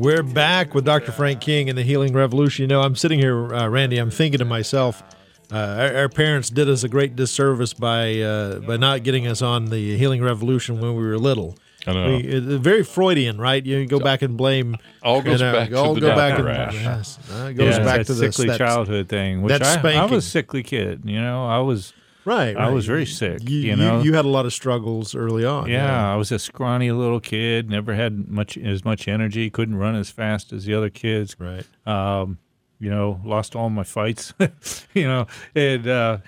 We're 0.00 0.22
back 0.22 0.74
with 0.74 0.84
Dr. 0.84 1.12
Frank 1.12 1.40
King 1.40 1.68
and 1.68 1.78
the 1.78 1.82
Healing 1.82 2.12
Revolution. 2.12 2.64
You 2.64 2.68
know, 2.68 2.82
I'm 2.82 2.96
sitting 2.96 3.18
here, 3.18 3.54
uh, 3.54 3.68
Randy. 3.68 3.98
I'm 3.98 4.10
thinking 4.10 4.38
to 4.38 4.44
myself, 4.44 5.02
uh, 5.50 5.56
our, 5.56 5.96
our 5.96 6.08
parents 6.08 6.50
did 6.50 6.68
us 6.68 6.84
a 6.84 6.88
great 6.88 7.16
disservice 7.16 7.72
by 7.72 8.20
uh, 8.20 8.60
by 8.60 8.76
not 8.76 9.02
getting 9.02 9.26
us 9.26 9.40
on 9.40 9.66
the 9.66 9.96
Healing 9.96 10.22
Revolution 10.22 10.80
when 10.80 10.94
we 10.94 11.02
were 11.02 11.18
little. 11.18 11.56
I 11.86 11.92
know. 11.94 12.16
We, 12.16 12.24
it's 12.24 12.46
very 12.46 12.84
Freudian, 12.84 13.38
right? 13.38 13.64
You 13.64 13.86
go 13.86 13.98
back 13.98 14.20
and 14.20 14.36
blame. 14.36 14.76
All 15.02 15.22
goes 15.22 15.40
you 15.40 15.46
know, 15.46 15.52
back 15.52 15.70
to 15.70 15.76
all 15.76 15.94
the 15.94 16.00
go 16.00 16.14
back 16.14 16.38
and 16.38 16.46
rash. 16.46 16.74
yes, 16.74 17.18
uh, 17.32 17.46
it 17.46 17.54
goes 17.54 17.78
yeah, 17.78 17.84
back 17.84 17.98
that 17.98 18.06
to 18.08 18.14
the 18.14 18.30
sickly 18.30 18.48
that- 18.48 18.58
childhood 18.58 19.08
thing. 19.08 19.40
Which 19.40 19.58
that 19.58 19.84
I, 19.84 19.94
I 19.94 20.04
was 20.04 20.26
a 20.26 20.28
sickly 20.28 20.62
kid. 20.62 21.02
You 21.04 21.20
know, 21.20 21.46
I 21.46 21.60
was. 21.60 21.94
Right, 22.28 22.54
I 22.54 22.66
right. 22.66 22.74
was 22.74 22.84
very 22.84 23.06
sick, 23.06 23.48
You, 23.48 23.58
you 23.58 23.76
know. 23.76 24.02
you 24.02 24.12
had 24.12 24.26
a 24.26 24.28
lot 24.28 24.44
of 24.44 24.52
struggles 24.52 25.14
early 25.14 25.46
on. 25.46 25.70
Yeah, 25.70 26.12
I 26.12 26.16
was 26.16 26.30
a 26.30 26.38
scrawny 26.38 26.92
little 26.92 27.20
kid. 27.20 27.70
Never 27.70 27.94
had 27.94 28.28
much 28.28 28.58
as 28.58 28.84
much 28.84 29.08
energy. 29.08 29.48
Couldn't 29.48 29.76
run 29.76 29.96
as 29.96 30.10
fast 30.10 30.52
as 30.52 30.66
the 30.66 30.74
other 30.74 30.90
kids. 30.90 31.34
right. 31.38 31.64
Um, 31.86 32.36
you 32.78 32.90
know, 32.90 33.18
lost 33.24 33.56
all 33.56 33.70
my 33.70 33.82
fights. 33.82 34.34
you 34.94 35.08
know, 35.08 35.26
and 35.54 35.86
uh, 35.86 36.18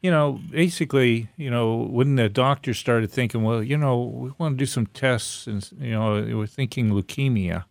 you 0.00 0.12
know, 0.12 0.40
basically, 0.48 1.28
you 1.36 1.50
know, 1.50 1.88
when 1.90 2.14
the 2.14 2.28
doctor 2.28 2.72
started 2.72 3.10
thinking, 3.10 3.42
well, 3.42 3.60
you 3.60 3.76
know, 3.76 4.00
we 4.00 4.30
want 4.38 4.54
to 4.54 4.56
do 4.58 4.66
some 4.66 4.86
tests, 4.86 5.48
and 5.48 5.68
you 5.80 5.90
know, 5.90 6.24
they 6.24 6.34
were 6.34 6.46
thinking 6.46 6.90
leukemia. 6.90 7.64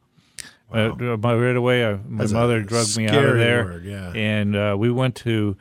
Uh, 0.73 1.15
by 1.15 1.33
right 1.33 1.55
away, 1.55 1.85
I, 1.85 1.93
my 2.05 2.23
That's 2.23 2.33
mother 2.33 2.61
drugged 2.61 2.97
me 2.97 3.07
out 3.07 3.23
of 3.23 3.37
there, 3.37 3.63
word, 3.63 3.85
yeah. 3.85 4.11
and 4.13 4.55
uh, 4.57 4.75
we 4.77 4.91
went 4.91 5.15
to 5.15 5.55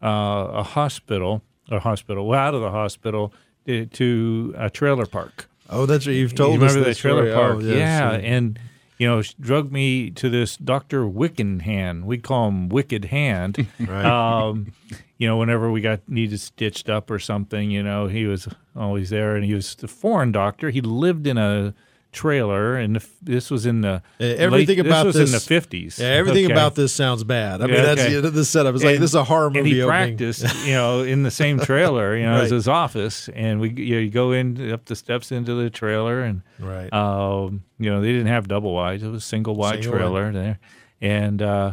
uh, 0.00 0.46
a 0.52 0.62
hospital, 0.62 1.42
a 1.72 1.80
hospital, 1.80 2.26
well, 2.26 2.38
out 2.38 2.54
of 2.54 2.60
the 2.60 2.70
hospital 2.70 3.32
to, 3.66 3.86
to 3.86 4.54
a 4.56 4.70
trailer 4.70 5.06
park. 5.06 5.48
Oh, 5.70 5.86
that's 5.86 6.06
what 6.06 6.14
you've 6.14 6.34
told 6.34 6.60
you 6.60 6.64
us. 6.66 6.72
remember 6.72 6.90
that 6.90 6.96
trailer 6.96 7.30
story. 7.30 7.34
park? 7.34 7.56
Oh, 7.56 7.60
yes, 7.60 7.76
yeah, 7.78 8.10
and 8.12 8.58
you 8.98 9.08
know, 9.08 9.22
drugged 9.40 9.72
me 9.72 10.10
to 10.10 10.30
this 10.30 10.56
Doctor 10.56 11.04
Wickenhand. 11.06 12.04
We 12.04 12.18
call 12.18 12.48
him 12.48 12.68
Wicked 12.68 13.06
Hand. 13.06 13.66
Right. 13.80 14.04
um, 14.04 14.72
you 15.18 15.26
know, 15.26 15.36
whenever 15.38 15.70
we 15.70 15.80
got 15.80 16.08
needed 16.08 16.38
stitched 16.40 16.88
up 16.88 17.10
or 17.10 17.18
something, 17.18 17.70
you 17.70 17.82
know, 17.82 18.06
he 18.06 18.26
was 18.26 18.48
always 18.76 19.10
there, 19.10 19.34
and 19.34 19.44
he 19.44 19.54
was 19.54 19.76
a 19.82 19.88
foreign 19.88 20.30
doctor. 20.30 20.70
He 20.70 20.80
lived 20.80 21.26
in 21.26 21.38
a 21.38 21.74
trailer, 22.12 22.76
and 22.76 22.96
the, 22.96 23.06
this 23.22 23.50
was 23.50 23.64
in 23.66 23.80
the 23.80 24.02
everything 24.20 24.76
late, 24.78 24.86
about 24.86 25.04
this 25.04 25.14
was 25.14 25.16
this- 25.16 25.30
in 25.30 25.34
the 25.34 25.40
fifties. 25.40 25.98
Yeah, 25.98 26.08
everything 26.08 26.50
about 26.50 26.74
this 26.74 26.92
sounds 26.92 27.24
bad. 27.24 27.62
I 27.62 27.66
mean, 27.66 27.74
Yeah, 27.76 27.82
that's 27.82 28.00
okay. 28.02 28.20
the 28.28 28.44
setup. 28.44 28.74
It's 28.74 28.84
like 28.84 28.98
this 29.00 29.10
is 29.10 29.14
a 29.14 29.24
horror 29.24 29.46
and 29.46 29.56
movie. 29.56 29.70
he 29.74 29.82
opening. 29.82 30.16
practiced, 30.18 30.66
you 30.66 30.74
know, 30.74 31.00
in 31.02 31.22
the 31.22 31.30
same 31.30 31.58
trailer, 31.68 32.16
you 32.16 32.24
know, 32.26 32.34
as 32.34 32.50
Right. 32.50 32.56
his 32.56 32.68
office, 32.68 33.28
and 33.34 33.60
we 33.60 33.70
you, 33.70 33.94
know, 33.96 34.00
you 34.02 34.10
go 34.10 34.32
in 34.32 34.70
up 34.72 34.84
the 34.84 34.94
steps 34.94 35.32
into 35.32 35.54
the 35.54 35.70
trailer, 35.70 36.20
and 36.22 36.42
Right. 36.60 36.92
um, 36.92 37.62
you 37.78 37.90
know, 37.90 38.00
they 38.00 38.12
didn't 38.12 38.26
have 38.28 38.46
double 38.46 38.74
wides; 38.74 39.02
it 39.02 39.08
was 39.08 39.24
single 39.24 39.54
wide 39.56 39.82
Single 39.82 39.98
trailer 39.98 40.30
there, 40.32 40.58
and 41.00 41.40
uh, 41.40 41.72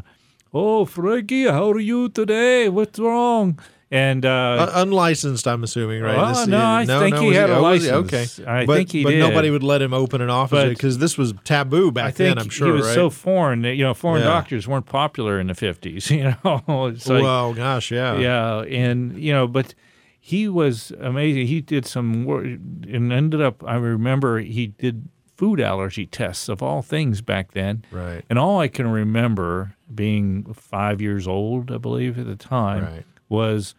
oh, 0.54 0.86
Frankie, 0.86 1.46
how 1.46 1.70
are 1.72 1.80
you 1.80 2.10
today? 2.10 2.70
What's 2.70 2.98
wrong? 2.98 3.60
And 3.92 4.24
uh, 4.24 4.68
Un- 4.72 4.88
unlicensed, 4.88 5.48
I'm 5.48 5.64
assuming, 5.64 6.04
right? 6.04 6.16
Oh, 6.16 6.46
no, 6.46 6.64
I 6.64 6.86
think 6.86 7.16
he 7.18 7.30
was 7.30 7.36
had 7.38 7.50
a 7.50 7.54
oh, 7.54 7.58
he? 7.58 7.62
license. 7.90 7.92
Okay, 8.40 8.46
I 8.46 8.66
but, 8.68 8.76
think 8.76 8.92
he 8.92 9.04
but 9.04 9.10
did. 9.12 9.20
nobody 9.20 9.50
would 9.50 9.64
let 9.64 9.82
him 9.82 9.94
open 9.96 10.22
an 10.22 10.30
office 10.30 10.70
because 10.70 11.00
this 11.00 11.18
was 11.18 11.34
taboo 11.44 11.92
back 11.92 12.14
then. 12.14 12.38
I'm 12.38 12.50
sure, 12.50 12.68
he 12.68 12.74
was 12.74 12.86
right? 12.86 12.94
so 12.94 13.10
foreign 13.10 13.64
that 13.64 13.76
you 13.76 13.84
know 13.84 13.96
foreign 13.96 14.22
Yeah. 14.22 14.30
doctors 14.30 14.68
weren't 14.68 14.86
popular 14.86 15.40
in 15.40 15.48
the 15.48 15.56
fifties. 15.56 16.10
You 16.20 16.36
know, 16.44 16.88
it's 16.88 17.08
like, 17.08 17.24
well, 17.24 17.54
gosh, 17.54 17.92
yeah, 17.92 18.18
yeah, 18.18 18.60
and 18.62 19.18
you 19.18 19.32
know, 19.34 19.48
but 19.48 19.74
he 20.20 20.48
was 20.48 20.92
amazing. 21.00 21.48
He 21.48 21.62
did 21.62 21.86
some 21.88 22.26
work 22.26 22.44
and 22.46 23.12
ended 23.12 23.42
up. 23.42 23.64
I 23.66 23.76
remember 23.76 24.40
he 24.40 24.68
did 24.68 25.08
food 25.36 25.62
allergy 25.62 26.06
tests 26.06 26.50
of 26.50 26.62
all 26.62 26.82
things 26.82 27.22
back 27.22 27.54
then. 27.54 27.86
Right. 27.92 28.24
And 28.30 28.38
all 28.38 28.60
I 28.60 28.68
can 28.68 28.92
remember, 28.92 29.76
being 29.96 30.54
five 30.54 31.02
years 31.02 31.26
old, 31.28 31.72
I 31.72 31.78
believe 31.78 32.20
at 32.20 32.26
the 32.28 32.36
time, 32.36 32.84
Right. 32.84 33.06
Was 33.30 33.76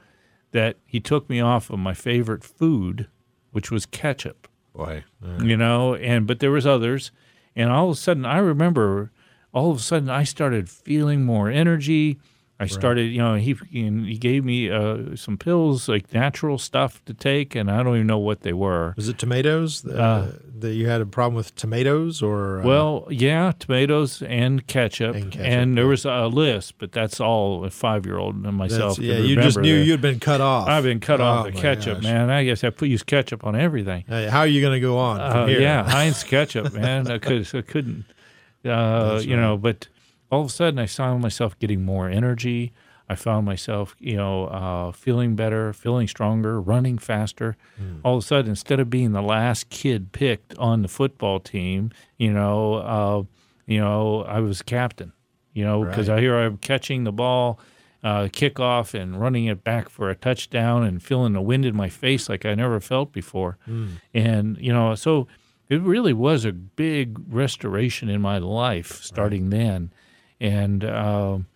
that 0.53 0.77
he 0.87 1.01
took 1.01 1.29
me 1.29 1.41
off 1.41 1.69
of 1.71 1.79
my 1.79 1.95
favorite 1.95 2.43
food, 2.45 3.09
which 3.51 3.71
was 3.71 3.85
ketchup. 3.87 4.49
Boy, 4.75 5.05
you 5.43 5.57
know 5.57 5.95
and 5.97 6.27
but 6.27 6.39
there 6.39 6.53
was 6.53 6.67
others. 6.67 7.11
And 7.57 7.71
all 7.71 7.91
of 7.91 7.97
a 7.97 8.01
sudden 8.01 8.25
i 8.25 8.39
remember 8.39 9.11
all 9.53 9.71
of 9.73 9.79
a 9.79 9.81
sudden 9.83 10.09
i 10.09 10.23
started 10.23 10.71
feeling 10.71 11.25
more 11.25 11.51
energy 11.51 12.19
i 12.61 12.67
started 12.67 13.11
you 13.11 13.19
know 13.19 13.35
he 13.35 13.57
he 13.71 14.17
gave 14.19 14.45
me 14.45 14.71
uh, 14.71 15.17
some 15.17 15.37
pills 15.37 15.89
like 15.89 16.13
natural 16.15 16.59
stuff 16.59 17.05
to 17.07 17.13
take 17.15 17.55
and 17.55 17.71
i 17.71 17.83
don't 17.83 17.95
even 17.97 18.07
know 18.07 18.19
what 18.19 18.43
they 18.43 18.53
were 18.53 18.93
was 18.97 19.09
it 19.09 19.19
tomatoes 19.19 19.85
uh, 19.87 20.31
that 20.61 20.75
you 20.75 20.87
had 20.87 21.01
a 21.01 21.07
problem 21.07 21.35
with 21.35 21.55
tomatoes 21.57 22.21
or 22.23 22.61
uh, 22.61 22.65
well 22.65 23.07
yeah 23.11 23.53
tomatoes 23.59 24.23
and 24.23 24.67
ketchup 24.67 25.15
And 25.17 25.25
and, 25.25 25.33
ketchup, 25.33 25.75
there 25.77 25.87
was 25.87 26.05
a 26.05 26.27
list 26.29 26.79
but 26.79 26.93
that's 26.93 27.19
all 27.19 27.65
a 27.65 27.71
five 27.71 28.05
year 28.07 28.19
old 28.19 28.35
and 28.45 28.57
myself 28.57 28.99
yeah, 28.99 29.17
you 29.19 29.37
just 29.37 29.59
knew 29.59 29.77
there. 29.77 29.85
you'd 29.85 30.03
been 30.03 30.21
cut 30.21 30.41
off. 30.43 30.69
i've 30.69 30.85
been 30.85 31.01
cut 31.01 31.21
off 31.21 31.47
Oh, 31.47 31.51
the 31.51 31.57
ketchup 31.57 31.97
gosh. 32.03 32.05
man 32.05 32.29
i 32.31 32.45
guess 32.45 32.63
i 32.63 32.69
put 32.71 32.89
use 32.89 33.03
ketchup 33.03 33.43
on 33.45 33.57
everything 33.57 34.05
Hey, 34.07 34.29
how 34.29 34.41
are 34.41 34.47
you 34.55 34.61
going 34.61 34.75
to 34.75 34.81
go 34.81 34.99
on? 34.99 35.17
from 35.17 35.43
Uh, 35.45 35.47
here? 35.47 35.61
yeah, 35.61 35.83
Heinz 35.97 36.23
ketchup, 36.25 36.73
man. 36.75 37.11
I 37.11 37.19
could, 37.19 37.49
I 37.55 37.63
couldn't, 37.63 38.05
uh, 38.65 39.21
you 39.23 39.37
know. 39.37 39.57
But 39.57 39.89
all 40.31 40.43
of 40.43 40.47
a 40.47 40.51
sudden, 40.51 40.79
I 40.79 40.87
found 40.87 41.23
myself 41.23 41.59
getting 41.59 41.85
more 41.85 42.09
energy. 42.09 42.73
I 43.09 43.17
found 43.17 43.45
myself, 43.45 43.97
you 43.99 44.17
know, 44.17 44.45
uh, 44.47 44.93
feeling 44.93 45.35
better, 45.35 45.73
feeling 45.73 46.07
stronger, 46.07 46.61
running 46.61 46.97
faster. 46.97 47.57
Hmm. 47.77 47.97
All 48.05 48.19
of 48.19 48.23
a 48.23 48.27
sudden, 48.27 48.51
instead 48.51 48.79
of 48.79 48.89
being 48.89 49.11
the 49.13 49.23
last 49.23 49.69
kid 49.69 50.13
picked 50.13 50.57
on 50.59 50.83
the 50.83 50.89
football 50.89 51.41
team, 51.41 51.91
you 52.19 52.33
know, 52.33 52.75
uh, 52.75 53.23
you 53.67 53.81
know, 53.81 54.23
I 54.23 54.39
was 54.41 54.63
captain. 54.63 55.13
You 55.53 55.65
know, 55.65 55.85
because 55.85 56.09
Right. 56.09 56.19
I 56.19 56.21
hear 56.21 56.39
I'm 56.39 56.59
catching 56.59 57.03
the 57.05 57.13
ball. 57.13 57.59
Uh, 58.03 58.29
kickoff 58.29 58.95
and 58.99 59.21
running 59.21 59.45
it 59.45 59.63
back 59.63 59.91
for 59.91 60.09
a 60.09 60.15
touchdown 60.15 60.85
and 60.85 61.03
feeling 61.03 61.35
the 61.35 61.41
wind 61.43 61.67
in 61.67 61.77
my 61.77 61.91
face 61.91 62.31
like 62.31 62.47
I 62.47 62.55
never 62.55 62.81
felt 62.81 63.13
before. 63.13 63.59
And, 64.15 64.57
you 64.59 64.73
know, 64.73 64.95
so 64.95 65.27
it 65.69 65.83
really 65.83 66.15
was 66.15 66.47
a 66.47 66.53
big 66.53 67.19
restoration 67.29 68.09
in 68.09 68.23
my 68.23 68.39
life 68.39 69.03
starting 69.03 69.51
then. 69.51 69.91
And, 70.41 70.85
um, 70.85 71.47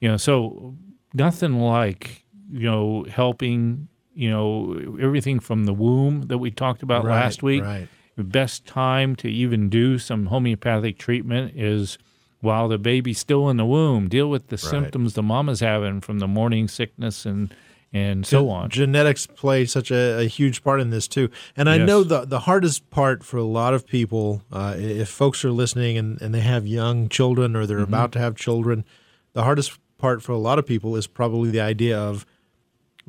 you 0.00 0.08
know, 0.08 0.16
so 0.16 0.74
nothing 1.14 1.60
like, 1.60 2.24
you 2.50 2.68
know, 2.70 3.04
helping, 3.08 3.88
you 4.14 4.30
know, 4.30 4.96
everything 5.00 5.40
from 5.40 5.64
the 5.64 5.72
womb 5.74 6.22
that 6.22 6.38
we 6.38 6.50
talked 6.50 6.82
about 6.82 7.04
Right, 7.04 7.12
last 7.20 7.42
week. 7.42 7.62
right. 7.62 7.88
The 8.16 8.24
best 8.24 8.64
time 8.66 9.14
to 9.16 9.28
even 9.28 9.68
do 9.68 9.98
some 9.98 10.26
homeopathic 10.26 10.98
treatment 10.98 11.52
is 11.54 11.98
while 12.40 12.66
the 12.68 12.78
baby's 12.78 13.18
still 13.18 13.48
in 13.50 13.56
the 13.58 13.66
womb. 13.66 14.08
Deal 14.08 14.28
with 14.30 14.48
the 14.48 14.56
symptoms 14.58 15.14
the 15.14 15.22
mama's 15.22 15.60
having 15.60 16.00
from 16.00 16.18
the 16.18 16.26
morning 16.28 16.66
sickness 16.68 17.26
and, 17.26 17.54
and 17.96 18.26
so 18.26 18.48
on. 18.50 18.68
Genetics 18.70 19.26
play 19.26 19.64
such 19.64 19.90
a, 19.90 20.20
a 20.20 20.24
huge 20.24 20.62
part 20.62 20.80
in 20.80 20.90
this 20.90 21.06
too, 21.08 21.30
and 21.56 21.68
I 21.68 21.76
Yes. 21.76 21.86
know 21.86 22.02
the 22.04 22.24
the 22.24 22.40
hardest 22.40 22.90
part 22.90 23.24
for 23.24 23.36
a 23.38 23.44
lot 23.60 23.72
of 23.74 23.86
people, 23.86 24.42
uh, 24.52 24.74
if 24.78 25.08
folks 25.08 25.44
are 25.44 25.50
listening 25.52 25.96
and, 25.98 26.20
and 26.22 26.34
they 26.34 26.40
have 26.40 26.66
young 26.66 27.08
children 27.08 27.56
or 27.56 27.66
they're 27.66 27.78
Mm-hmm. 27.78 27.94
about 27.94 28.12
to 28.12 28.18
have 28.18 28.34
children, 28.36 28.84
the 29.32 29.42
hardest 29.44 29.78
part 29.98 30.22
for 30.22 30.32
a 30.32 30.38
lot 30.38 30.58
of 30.58 30.66
people 30.66 30.96
is 30.96 31.06
probably 31.06 31.50
the 31.50 31.60
idea 31.60 31.98
of, 31.98 32.26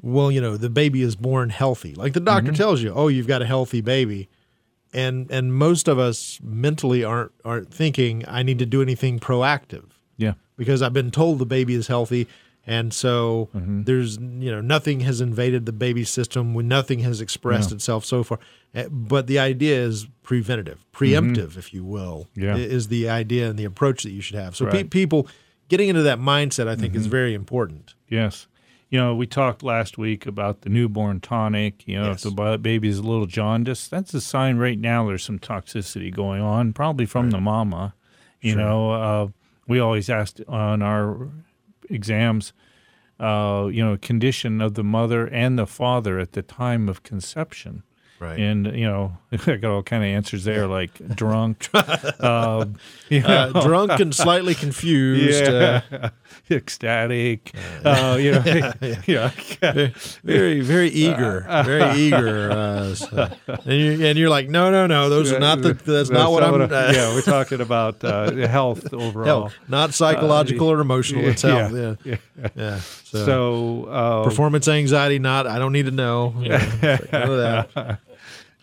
well, 0.02 0.32
you 0.32 0.40
know, 0.40 0.56
the 0.58 0.70
baby 0.70 1.02
is 1.02 1.16
born 1.16 1.50
healthy. 1.50 1.94
Like 1.96 2.14
the 2.14 2.20
doctor 2.20 2.52
Mm-hmm. 2.52 2.58
tells 2.64 2.82
you, 2.82 2.94
oh, 2.94 3.08
you've 3.10 3.28
got 3.28 3.42
a 3.42 3.46
healthy 3.46 3.82
baby, 3.82 4.30
and 4.94 5.30
and 5.32 5.54
most 5.54 5.88
of 5.88 5.98
us 6.00 6.40
mentally 6.44 7.04
aren't 7.04 7.32
aren't 7.44 7.74
thinking 7.74 8.24
I 8.28 8.44
need 8.44 8.60
to 8.60 8.66
do 8.66 8.82
anything 8.82 9.20
proactive 9.20 9.86
yeah. 10.18 10.34
because 10.56 10.82
I've 10.82 10.94
been 10.94 11.12
told 11.12 11.40
the 11.40 11.46
baby 11.46 11.74
is 11.76 11.88
healthy, 11.88 12.28
and 12.68 12.94
so 12.94 13.50
Mm-hmm. 13.56 13.84
there's 13.84 14.18
you 14.18 14.52
know 14.52 14.62
nothing 14.62 15.00
has 15.02 15.22
invaded 15.22 15.66
the 15.66 15.72
baby 15.72 16.04
system 16.04 16.54
when 16.54 16.68
nothing 16.68 17.00
has 17.00 17.22
expressed 17.22 17.72
itself 17.72 18.04
so 18.06 18.24
far. 18.24 18.40
Eh, 18.76 18.88
But 18.92 19.26
the 19.28 19.40
idea 19.40 19.78
is 19.82 20.08
preventative, 20.24 20.86
preemptive, 20.94 21.58
if 21.58 21.74
you 21.74 21.84
will, 21.84 22.28
Mm-hmm. 22.36 22.44
Yeah. 22.44 22.56
is 22.58 22.90
the 22.90 23.10
idea 23.10 23.50
and 23.50 23.58
the 23.58 23.66
approach 23.66 24.04
that 24.04 24.12
you 24.12 24.22
should 24.22 24.36
have. 24.38 24.56
So 24.56 24.66
Right. 24.66 24.74
Mm-hmm. 24.76 24.90
people 24.90 25.28
getting 25.70 25.88
into 25.90 26.04
that 26.04 26.20
mindset, 26.20 26.68
I 26.68 26.76
think, 26.76 26.94
is 26.96 27.08
very 27.08 27.34
important. 27.34 27.96
Yes. 28.10 28.48
you 28.90 28.98
know, 28.98 29.14
we 29.14 29.28
talked 29.28 29.64
last 29.64 29.98
week 29.98 30.26
about 30.26 30.62
the 30.62 30.70
newborn 30.70 31.20
tonic. 31.20 31.86
You 31.88 31.98
know, 32.00 32.08
Yes. 32.12 32.26
if 32.26 32.34
the 32.36 32.58
baby's 32.58 33.00
a 33.00 33.04
little 33.04 33.26
jaundiced, 33.26 33.92
that's 33.92 34.14
a 34.14 34.22
sign 34.22 34.56
right 34.58 34.80
now 34.80 35.06
there's 35.08 35.24
some 35.26 35.40
toxicity 35.40 36.10
going 36.14 36.42
on, 36.42 36.72
probably 36.72 37.06
from 37.06 37.32
the 37.32 37.40
mama. 37.42 37.94
You 38.42 38.56
know, 38.56 38.92
uh, 38.92 39.28
we 39.68 39.80
always 39.80 40.10
asked 40.10 40.40
on 40.48 40.82
our 40.82 41.28
exams, 41.90 42.54
uh, 43.20 43.70
you 43.72 43.84
know, 43.84 43.98
condition 43.98 44.62
of 44.62 44.76
the 44.76 44.84
mother 44.84 45.28
and 45.28 45.58
the 45.58 45.68
father 45.68 46.20
at 46.20 46.34
the 46.34 46.42
time 46.42 46.88
of 46.88 47.04
conception. 47.04 47.84
Right. 48.20 48.40
And 48.40 48.66
you 48.76 48.86
know, 48.88 49.16
I 49.32 49.56
got 49.58 49.66
all 49.72 49.84
kind 49.84 50.04
of 50.04 50.08
answers 50.08 50.44
there, 50.44 50.66
like 50.68 50.92
drunk, 51.16 51.70
um, 52.24 52.76
you 53.10 53.22
know, 53.22 53.52
uh, 53.54 53.62
drunk 53.64 54.00
and 54.00 54.14
slightly 54.26 54.56
confused. 54.56 55.44
Uh, 55.44 55.82
ecstatic, 56.50 57.52
uh, 57.86 58.18
you 58.20 58.32
know, 58.32 58.44
yeah, 59.06 59.32
very, 60.24 60.62
very 60.62 60.90
eager, 60.90 61.46
very 61.66 62.00
eager. 62.00 62.52
Uh, 62.52 62.96
so- 62.96 63.30
and, 63.48 63.74
you, 63.74 64.06
and 64.06 64.18
you're 64.18 64.30
like, 64.30 64.50
no, 64.50 64.72
no, 64.72 64.88
no, 64.88 65.10
those 65.10 65.32
are 65.32 65.40
not 65.40 65.62
the. 65.62 65.74
That's, 65.74 66.10
not 66.10 66.32
what 66.32 66.44
I'm. 66.44 66.62
Uh, 66.62 66.68
yeah, 66.94 67.14
we're 67.14 67.22
talking 67.22 67.62
about 67.62 68.04
uh, 68.04 68.32
health 68.48 68.94
overall. 68.94 69.26
health, 69.26 69.56
not 69.68 69.94
psychological 69.94 70.70
or 70.72 70.80
emotional. 70.80 71.24
It's 71.26 71.42
health. 71.44 71.74
Yeah, 71.74 71.96
yeah. 72.04 72.48
yeah. 72.56 72.80
So, 73.04 73.26
So, 73.26 73.84
uh, 73.86 74.24
performance 74.24 74.68
anxiety, 74.68 75.20
not. 75.20 75.48
I 75.48 75.60
don't 75.60 75.74
need 75.74 75.86
to 75.86 75.92
know. 75.92 76.34
Yeah, 76.40 76.64
it's 76.64 76.84
like, 76.84 77.12
none 77.12 77.30
of 77.32 77.38
that. 77.74 78.00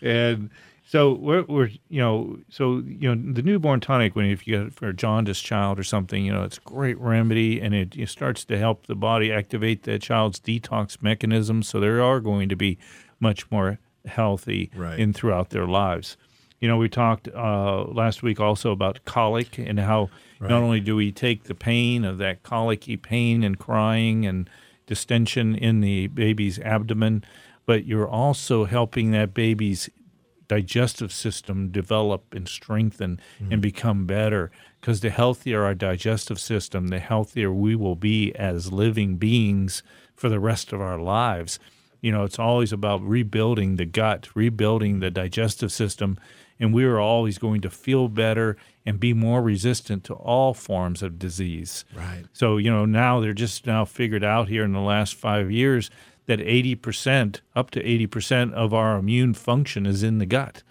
And 0.05 0.49
so 0.87 1.13
we're, 1.13 1.43
we're 1.43 1.69
you 1.89 1.99
know 1.99 2.37
so 2.49 2.83
you 2.85 3.13
know 3.13 3.33
the 3.33 3.41
newborn 3.41 3.79
tonic 3.79 4.15
when 4.15 4.25
if 4.27 4.45
you 4.47 4.57
get 4.57 4.67
it 4.67 4.73
for 4.73 4.87
a 4.89 4.93
jaundiced 4.93 5.43
child 5.43 5.79
or 5.79 5.83
something 5.83 6.23
you 6.23 6.31
know 6.31 6.43
it's 6.43 6.57
a 6.57 6.61
great 6.61 6.97
remedy 6.99 7.59
and 7.59 7.73
it, 7.73 7.95
it 7.97 8.07
starts 8.09 8.45
to 8.45 8.57
help 8.57 8.85
the 8.85 8.95
body 8.95 9.31
activate 9.33 9.83
the 9.83 9.97
child's 9.99 10.39
detox 10.39 11.01
mechanism 11.01 11.63
so 11.63 11.79
they 11.79 11.87
are 11.87 12.19
going 12.19 12.47
to 12.49 12.55
be 12.55 12.77
much 13.19 13.49
more 13.51 13.79
healthy 14.05 14.69
Right. 14.75 14.99
in 14.99 15.11
throughout 15.13 15.49
their 15.49 15.65
lives 15.65 16.17
you 16.59 16.67
know 16.67 16.77
we 16.77 16.87
talked 16.87 17.27
uh, 17.29 17.83
last 17.85 18.21
week 18.21 18.39
also 18.39 18.71
about 18.71 19.03
colic 19.05 19.57
and 19.57 19.79
how 19.79 20.09
not 20.39 20.61
only 20.61 20.79
do 20.81 20.95
we 20.95 21.11
take 21.11 21.45
the 21.45 21.55
pain 21.55 22.05
of 22.05 22.19
that 22.19 22.43
colicky 22.43 22.95
pain 22.97 23.43
and 23.43 23.57
crying 23.57 24.25
and 24.27 24.47
distension 24.85 25.55
in 25.55 25.81
the 25.81 26.05
baby's 26.07 26.59
abdomen 26.59 27.23
but 27.65 27.85
you're 27.85 28.09
also 28.09 28.65
helping 28.65 29.11
that 29.11 29.33
baby's 29.33 29.89
digestive 30.47 31.11
system 31.11 31.69
develop 31.69 32.33
and 32.33 32.47
strengthen 32.47 33.19
and 33.39 33.49
mm-hmm. 33.49 33.59
become 33.61 34.05
better. 34.05 34.51
Because 34.79 34.99
the 35.01 35.09
healthier 35.09 35.63
our 35.63 35.73
digestive 35.73 36.39
system 36.39 36.87
the 36.87 36.99
healthier 36.99 37.51
we 37.51 37.75
will 37.75 37.95
be 37.95 38.33
as 38.35 38.71
living 38.71 39.17
beings 39.17 39.81
for 40.15 40.29
the 40.29 40.39
rest 40.39 40.71
of 40.71 40.81
our 40.81 40.99
lives. 40.99 41.59
You 42.01 42.11
know 42.11 42.23
it's 42.23 42.37
always 42.37 42.71
about 42.71 43.01
rebuilding 43.01 43.77
the 43.77 43.85
gut 43.85 44.29
rebuilding 44.35 44.99
the 44.99 45.09
digestive 45.09 45.71
system 45.71 46.19
and 46.59 46.73
we 46.73 46.85
are 46.85 46.99
always 46.99 47.37
going 47.37 47.61
to 47.61 47.69
feel 47.69 48.07
better 48.07 48.57
and 48.85 48.99
be 48.99 49.13
more 49.13 49.41
resistant 49.41 50.03
to 50.05 50.13
all 50.13 50.53
forms 50.53 51.03
of 51.03 51.19
disease. 51.19 51.83
Right. 51.93 52.23
so, 52.33 52.57
you 52.57 52.71
know, 52.71 52.85
now 52.85 53.19
they're 53.19 53.33
just 53.33 53.65
now 53.65 53.83
figured 53.85 54.23
out 54.23 54.47
here 54.47 54.63
in 54.63 54.71
the 54.71 54.79
last 54.79 55.15
five 55.15 55.51
years 55.51 55.89
that 56.25 56.39
80%, 56.39 57.41
up 57.55 57.71
to 57.71 57.83
80% 57.83 58.53
of 58.53 58.73
our 58.73 58.97
immune 58.97 59.33
function 59.33 59.85
is 59.85 60.03
in 60.03 60.17
the 60.17 60.25
gut. 60.25 60.63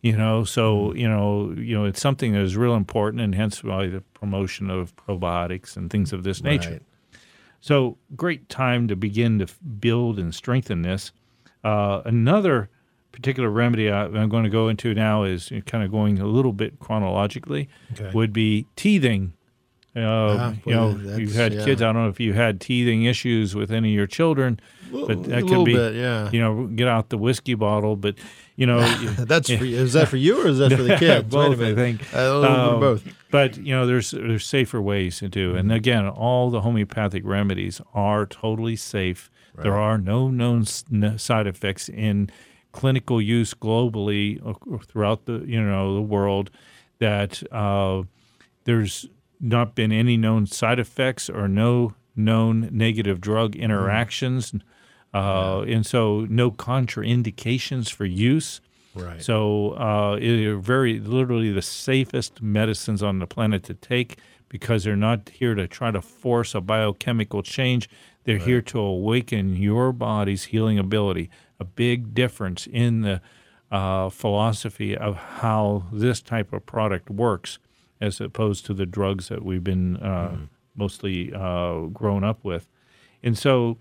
You 0.00 0.16
know, 0.16 0.44
so, 0.44 0.94
you 0.94 1.08
know, 1.08 1.52
you 1.56 1.76
know, 1.76 1.84
it's 1.84 2.00
something 2.00 2.32
that 2.32 2.42
is 2.42 2.56
real 2.56 2.74
important 2.74 3.20
and 3.20 3.34
hence 3.34 3.64
why 3.64 3.88
the 3.88 4.00
promotion 4.14 4.70
of 4.70 4.94
probiotics 4.94 5.76
and 5.76 5.90
things 5.90 6.12
of 6.12 6.22
this 6.22 6.42
nature. 6.42 6.70
Right. 6.70 6.82
So, 7.60 7.98
great 8.14 8.48
time 8.48 8.86
to 8.86 8.94
begin 8.94 9.40
to 9.40 9.48
build 9.80 10.20
and 10.20 10.32
strengthen 10.32 10.82
this. 10.82 11.10
Uh, 11.64 12.02
another 12.04 12.70
particular 13.10 13.50
remedy 13.50 13.90
I, 13.90 14.04
I'm 14.04 14.28
going 14.28 14.44
to 14.44 14.50
go 14.50 14.68
into 14.68 14.94
now 14.94 15.24
is 15.24 15.50
kind 15.66 15.82
of 15.82 15.90
going 15.90 16.20
a 16.20 16.26
little 16.26 16.52
bit 16.52 16.78
chronologically. 16.78 17.68
Okay. 17.92 18.10
Would 18.14 18.32
be 18.32 18.66
teething. 18.76 19.32
Uh, 19.96 20.00
Ah, 20.38 20.54
you 20.64 20.74
know, 20.74 20.90
you've 21.16 21.34
had 21.34 21.52
yeah. 21.52 21.64
kids. 21.64 21.82
I 21.82 21.86
don't 21.92 22.02
know 22.02 22.08
if 22.08 22.20
you 22.20 22.32
had 22.32 22.60
teething 22.60 23.04
issues 23.04 23.54
with 23.54 23.72
any 23.72 23.88
of 23.90 23.94
your 23.94 24.06
children, 24.06 24.60
but 24.92 25.24
that 25.24 25.46
could 25.48 25.64
be, 25.64 25.74
bit, 25.74 25.94
yeah. 25.94 26.30
you 26.30 26.40
know, 26.40 26.66
get 26.66 26.86
out 26.86 27.08
the 27.08 27.18
whiskey 27.18 27.54
bottle. 27.54 27.96
But 27.96 28.14
you 28.56 28.66
know, 28.66 28.80
That's 29.18 29.48
for, 29.50 29.64
is 29.64 29.94
that 29.94 30.08
for 30.08 30.16
you 30.16 30.44
or 30.44 30.48
is 30.48 30.58
that 30.58 30.72
for 30.72 30.82
the 30.82 30.96
kids? 30.98 31.34
Wait 31.34 31.46
a 31.46 31.56
both, 31.56 31.60
I 31.60 31.74
think. 31.74 32.02
A 32.12 32.32
little 32.32 32.42
bit 32.42 32.50
of 32.50 32.74
Um, 32.74 32.80
both. 32.80 33.14
But 33.30 33.56
you 33.56 33.74
know, 33.74 33.86
there's 33.86 34.10
there's 34.12 34.46
safer 34.46 34.80
ways 34.80 35.18
to 35.18 35.28
do. 35.28 35.56
And 35.56 35.72
again, 35.72 36.06
all 36.06 36.50
the 36.50 36.60
homeopathic 36.60 37.22
remedies 37.24 37.80
are 37.94 38.24
totally 38.26 38.76
safe. 38.76 39.30
There 39.60 39.76
are 39.76 39.98
no 39.98 40.28
known 40.28 40.64
side 40.64 41.48
effects 41.48 41.88
in 41.88 42.30
clinical 42.70 43.20
use 43.20 43.54
globally 43.54 44.38
uh, 44.46 44.78
throughout 44.86 45.24
the 45.24 45.42
you 45.44 45.60
know 45.60 45.94
the 45.94 46.02
world. 46.02 46.50
That 47.00 47.42
uh, 47.52 48.04
there's 48.64 49.08
not 49.40 49.74
been 49.74 49.92
any 49.92 50.16
known 50.16 50.46
side 50.46 50.78
effects 50.78 51.28
or 51.30 51.48
no 51.48 51.94
known 52.16 52.68
negative 52.72 53.20
drug 53.20 53.54
interactions. 53.56 54.52
Uh, 55.14 55.62
and 55.66 55.86
so 55.86 56.26
no 56.28 56.50
contraindications 56.50 57.90
for 57.90 58.04
use. 58.04 58.60
Right. 58.94 59.22
So 59.22 59.72
uh, 59.78 60.16
are 60.16 60.56
very 60.56 60.98
literally 60.98 61.52
the 61.52 61.62
safest 61.62 62.42
medicines 62.42 63.02
on 63.02 63.20
the 63.20 63.26
planet 63.26 63.62
to 63.64 63.74
take 63.74 64.18
because 64.48 64.84
they're 64.84 64.96
not 64.96 65.28
here 65.28 65.54
to 65.54 65.68
try 65.68 65.90
to 65.90 66.02
force 66.02 66.54
a 66.54 66.60
biochemical 66.60 67.42
change. 67.42 67.88
They're 68.24 68.38
here 68.38 68.62
to 68.62 68.80
awaken 68.80 69.56
your 69.56 69.92
body's 69.92 70.44
healing 70.44 70.78
ability. 70.78 71.30
A 71.60 71.64
big 71.64 72.14
difference 72.14 72.66
in 72.66 73.02
the 73.02 73.20
uh, 73.70 74.10
philosophy 74.10 74.96
of 74.96 75.16
how 75.16 75.84
this 75.92 76.20
type 76.20 76.52
of 76.52 76.66
product 76.66 77.10
works, 77.10 77.58
as 78.00 78.20
opposed 78.20 78.66
to 78.66 78.74
the 78.74 78.86
drugs 78.86 79.28
that 79.28 79.44
we've 79.44 79.64
been 79.64 79.96
uh, 79.96 80.36
mostly 80.76 81.32
uh, 81.34 81.82
grown 81.92 82.24
up 82.24 82.44
with. 82.44 82.68
And 83.22 83.36
so, 83.36 83.78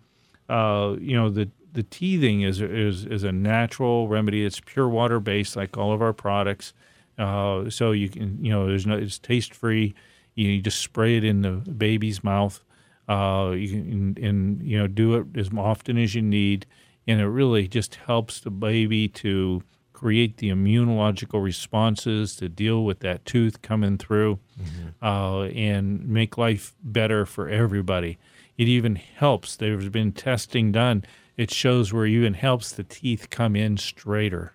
uh, 0.49 0.95
you 0.99 1.15
know, 1.15 1.30
the 1.30 1.49
the 1.73 1.84
teething 1.84 2.41
is 2.41 2.60
is 2.60 3.06
is 3.06 3.23
a 3.23 3.32
natural 3.32 4.08
remedy. 4.08 4.43
It's 4.45 4.60
pure 4.60 4.89
water 4.89 5.19
based, 5.19 5.56
like 5.56 5.77
all 5.77 5.93
of 5.93 6.01
our 6.01 6.13
products. 6.13 6.73
Uh, 7.17 7.69
so 7.69 7.91
you 7.91 8.10
can, 8.10 8.43
you 8.43 8.51
know, 8.51 8.67
there's 8.67 8.86
no, 8.86 8.95
it's 8.97 9.19
taste 9.19 9.53
free. 9.53 9.93
You 10.36 10.62
just 10.62 10.82
spray 10.82 11.17
it 11.17 11.23
in 11.23 11.41
the 11.41 11.51
baby's 11.51 12.23
mouth. 12.23 12.63
Uh, 13.10 13.53
you 13.56 13.69
can, 13.69 14.17
and 14.23 14.62
you 14.62 14.77
know, 14.77 14.88
do 14.88 15.15
it 15.15 15.25
as 15.36 15.49
often 15.56 15.97
as 15.97 16.13
you 16.13 16.21
need, 16.21 16.65
and 17.08 17.19
it 17.21 17.27
really 17.27 17.67
just 17.67 17.95
helps 17.95 18.39
the 18.39 18.51
baby 18.51 19.08
to 19.08 19.63
create 19.97 20.38
the 20.38 20.49
immunological 20.49 21.43
responses 21.43 22.36
to 22.36 22.47
deal 22.47 22.86
with 22.86 22.99
that 22.99 23.25
tooth 23.25 23.63
coming 23.63 23.97
through, 23.97 24.38
uh, 25.01 25.41
and 25.45 26.07
make 26.07 26.38
life 26.38 26.75
better 26.83 27.25
for 27.25 27.49
everybody. 27.49 28.19
It 28.60 28.67
even 28.67 28.95
helps. 28.95 29.55
There's 29.55 29.89
been 29.89 30.12
testing 30.12 30.71
done. 30.71 31.03
It 31.36 31.49
shows 31.49 31.91
where 31.91 32.05
it 32.05 32.12
even 32.12 32.36
helps 32.36 32.71
the 32.71 32.83
teeth 32.83 33.31
come 33.31 33.55
in 33.55 33.77
straighter. 33.77 34.53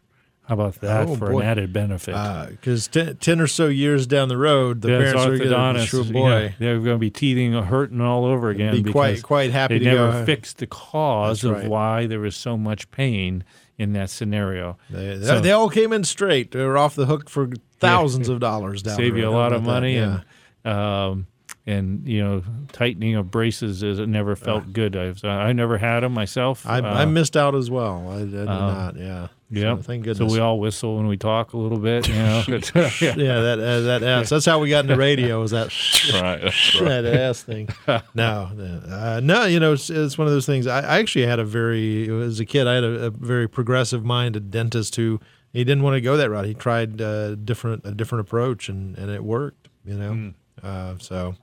How 0.52 0.66
about 0.66 0.80
that 0.82 1.08
Oh, 1.08 1.16
for 1.16 1.30
boy. 1.30 1.40
an 1.40 1.46
added 1.46 1.72
benefit? 1.72 2.14
Because 2.50 2.86
ten, 2.86 3.16
10 3.16 3.40
or 3.40 3.46
so 3.46 3.68
years 3.68 4.06
down 4.06 4.28
the 4.28 4.36
road, 4.36 4.82
the 4.82 4.92
As 4.92 5.12
parents 5.14 5.24
are 5.42 5.48
going 5.48 5.74
to 5.76 5.86
sure, 5.86 6.04
boy, 6.04 6.28
know, 6.28 6.48
they're 6.58 6.78
going 6.78 6.96
to 6.96 6.98
be 6.98 7.08
teething, 7.10 7.54
and 7.54 7.64
hurting 7.66 8.02
all 8.02 8.26
over 8.26 8.50
again. 8.50 8.82
be 8.82 8.92
quite 8.92 9.12
because 9.12 9.22
quite 9.22 9.50
happy 9.50 9.78
they 9.78 9.84
to 9.86 9.90
never 9.94 10.12
go. 10.12 10.24
fixed 10.26 10.58
the 10.58 10.66
cause 10.66 11.42
of 11.42 11.64
why 11.64 12.06
there 12.06 12.20
was 12.20 12.36
so 12.36 12.58
much 12.58 12.90
pain 12.90 13.44
in 13.78 13.94
that 13.94 14.10
scenario. 14.10 14.76
They, 14.90 15.18
So- 15.22 15.40
they 15.40 15.52
all 15.52 15.70
came 15.70 15.90
in 15.90 16.04
straight. 16.04 16.50
They 16.50 16.62
were 16.66 16.76
off 16.76 16.94
the 16.96 17.06
hook 17.06 17.30
for 17.30 17.48
thousands 17.80 18.28
of 18.28 18.38
dollars 18.38 18.82
down 18.82 18.96
Save 18.98 19.16
you 19.16 19.26
a 19.26 19.30
lot 19.30 19.54
of 19.54 19.62
that? 19.64 19.70
money 19.70 19.94
Yeah. 19.94 20.20
and 20.66 20.74
um, 20.74 21.26
and 21.66 22.06
you 22.06 22.22
know 22.22 22.42
tightening 22.72 23.14
of 23.14 23.30
braces 23.30 23.82
is 23.82 23.98
it 23.98 24.08
never 24.08 24.36
felt 24.36 24.72
good. 24.74 24.96
I've 24.96 25.24
I 25.24 25.52
never 25.52 25.78
had 25.78 26.00
them 26.00 26.12
myself. 26.12 26.66
I, 26.66 26.78
I 26.80 27.02
Uh, 27.04 27.06
missed 27.06 27.36
out 27.38 27.54
as 27.54 27.70
well. 27.70 28.06
I, 28.10 28.16
I 28.16 28.18
did 28.20 28.44
not. 28.46 28.96
Yeah. 28.98 29.28
Yeah. 29.52 29.76
So, 29.76 29.82
thank 29.82 30.04
So 30.04 30.12
goodness. 30.14 30.32
we 30.32 30.38
all 30.40 30.58
whistle 30.58 30.96
when 30.96 31.06
we 31.06 31.16
talk 31.16 31.52
a 31.52 31.58
little 31.58 31.78
bit. 31.78 32.08
You 32.08 32.14
know. 32.14 32.44
yeah. 32.48 32.54
yeah, 33.00 33.40
that 33.40 33.58
uh, 33.60 33.80
that 33.80 34.02
ass. 34.12 34.30
That's 34.30 34.46
how 34.46 34.58
we 34.58 34.70
got 34.70 34.84
into 34.84 34.96
radio. 34.96 35.40
Was 35.40 35.50
that 35.50 35.72
Right. 36.14 36.40
That's 36.42 36.80
right. 36.80 37.02
that 37.02 37.04
ass 37.06 37.42
thing? 37.42 37.68
No, 37.86 38.02
no, 38.14 38.82
uh, 38.88 39.20
no. 39.22 39.44
You 39.44 39.60
know, 39.60 39.74
it's, 39.74 39.90
it's 39.90 40.16
one 40.16 40.26
of 40.26 40.32
those 40.32 40.46
things. 40.46 40.66
I, 40.66 40.80
I 40.80 40.98
actually 40.98 41.26
had 41.26 41.38
a 41.38 41.44
very 41.44 42.08
as 42.22 42.40
a 42.40 42.44
kid. 42.46 42.66
I 42.66 42.74
had 42.74 42.84
a, 42.84 43.06
a 43.06 43.10
very 43.10 43.48
progressive 43.48 44.04
minded 44.04 44.50
dentist 44.50 44.96
who 44.96 45.20
he 45.52 45.64
didn't 45.64 45.82
want 45.82 45.94
to 45.94 46.00
go 46.00 46.16
that 46.16 46.30
route. 46.30 46.46
He 46.46 46.54
tried 46.54 47.00
uh, 47.00 47.34
different 47.34 47.84
a 47.84 47.92
different 47.92 48.22
approach, 48.26 48.68
and 48.68 48.96
and 48.96 49.10
it 49.10 49.22
worked. 49.22 49.68
You 49.84 49.94
know, 49.98 50.32
uh, 50.62 50.94
so 50.98 51.34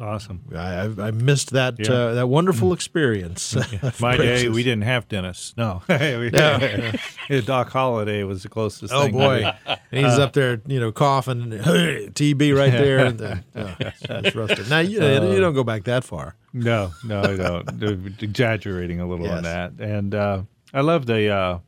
Awesome. 0.00 0.42
I, 0.54 0.56
I, 0.56 1.08
I 1.08 1.10
missed 1.10 1.50
that 1.50 1.74
Yeah. 1.78 1.92
uh, 1.92 2.14
that 2.14 2.28
wonderful 2.28 2.72
experience. 2.72 3.56
of 3.56 4.00
My 4.00 4.16
day, 4.16 4.48
we 4.48 4.62
didn't 4.62 4.82
have 4.84 5.08
dentists. 5.08 5.54
No, 5.56 5.82
We- 5.88 7.40
Doc 7.40 7.70
Holliday 7.70 8.22
was 8.22 8.42
the 8.44 8.48
closest. 8.48 8.92
Thing. 8.92 9.14
Oh 9.14 9.18
boy, 9.18 9.50
he's 9.90 10.04
up 10.18 10.32
there, 10.34 10.60
you 10.66 10.78
know, 10.78 10.92
coughing, 10.92 11.50
TB 11.50 12.56
right 12.56 12.70
there. 12.70 12.98
And, 13.06 13.20
uh, 13.20 13.34
oh, 13.56 13.74
it's. 13.80 14.70
Now 14.70 14.78
you, 14.80 15.02
you 15.02 15.40
don't 15.40 15.54
go 15.54 15.64
back 15.64 15.84
that 15.84 16.04
far. 16.04 16.36
No, 16.52 16.92
no, 17.04 17.20
I 17.22 17.36
don't. 17.36 18.22
Exaggerating 18.22 19.00
a 19.00 19.08
little 19.08 19.28
on 19.30 19.42
that. 19.42 19.72
And 19.80 20.14
uh, 20.14 20.42
I 20.72 20.80
love 20.82 21.06
the 21.06 21.28
uh, 21.28 21.58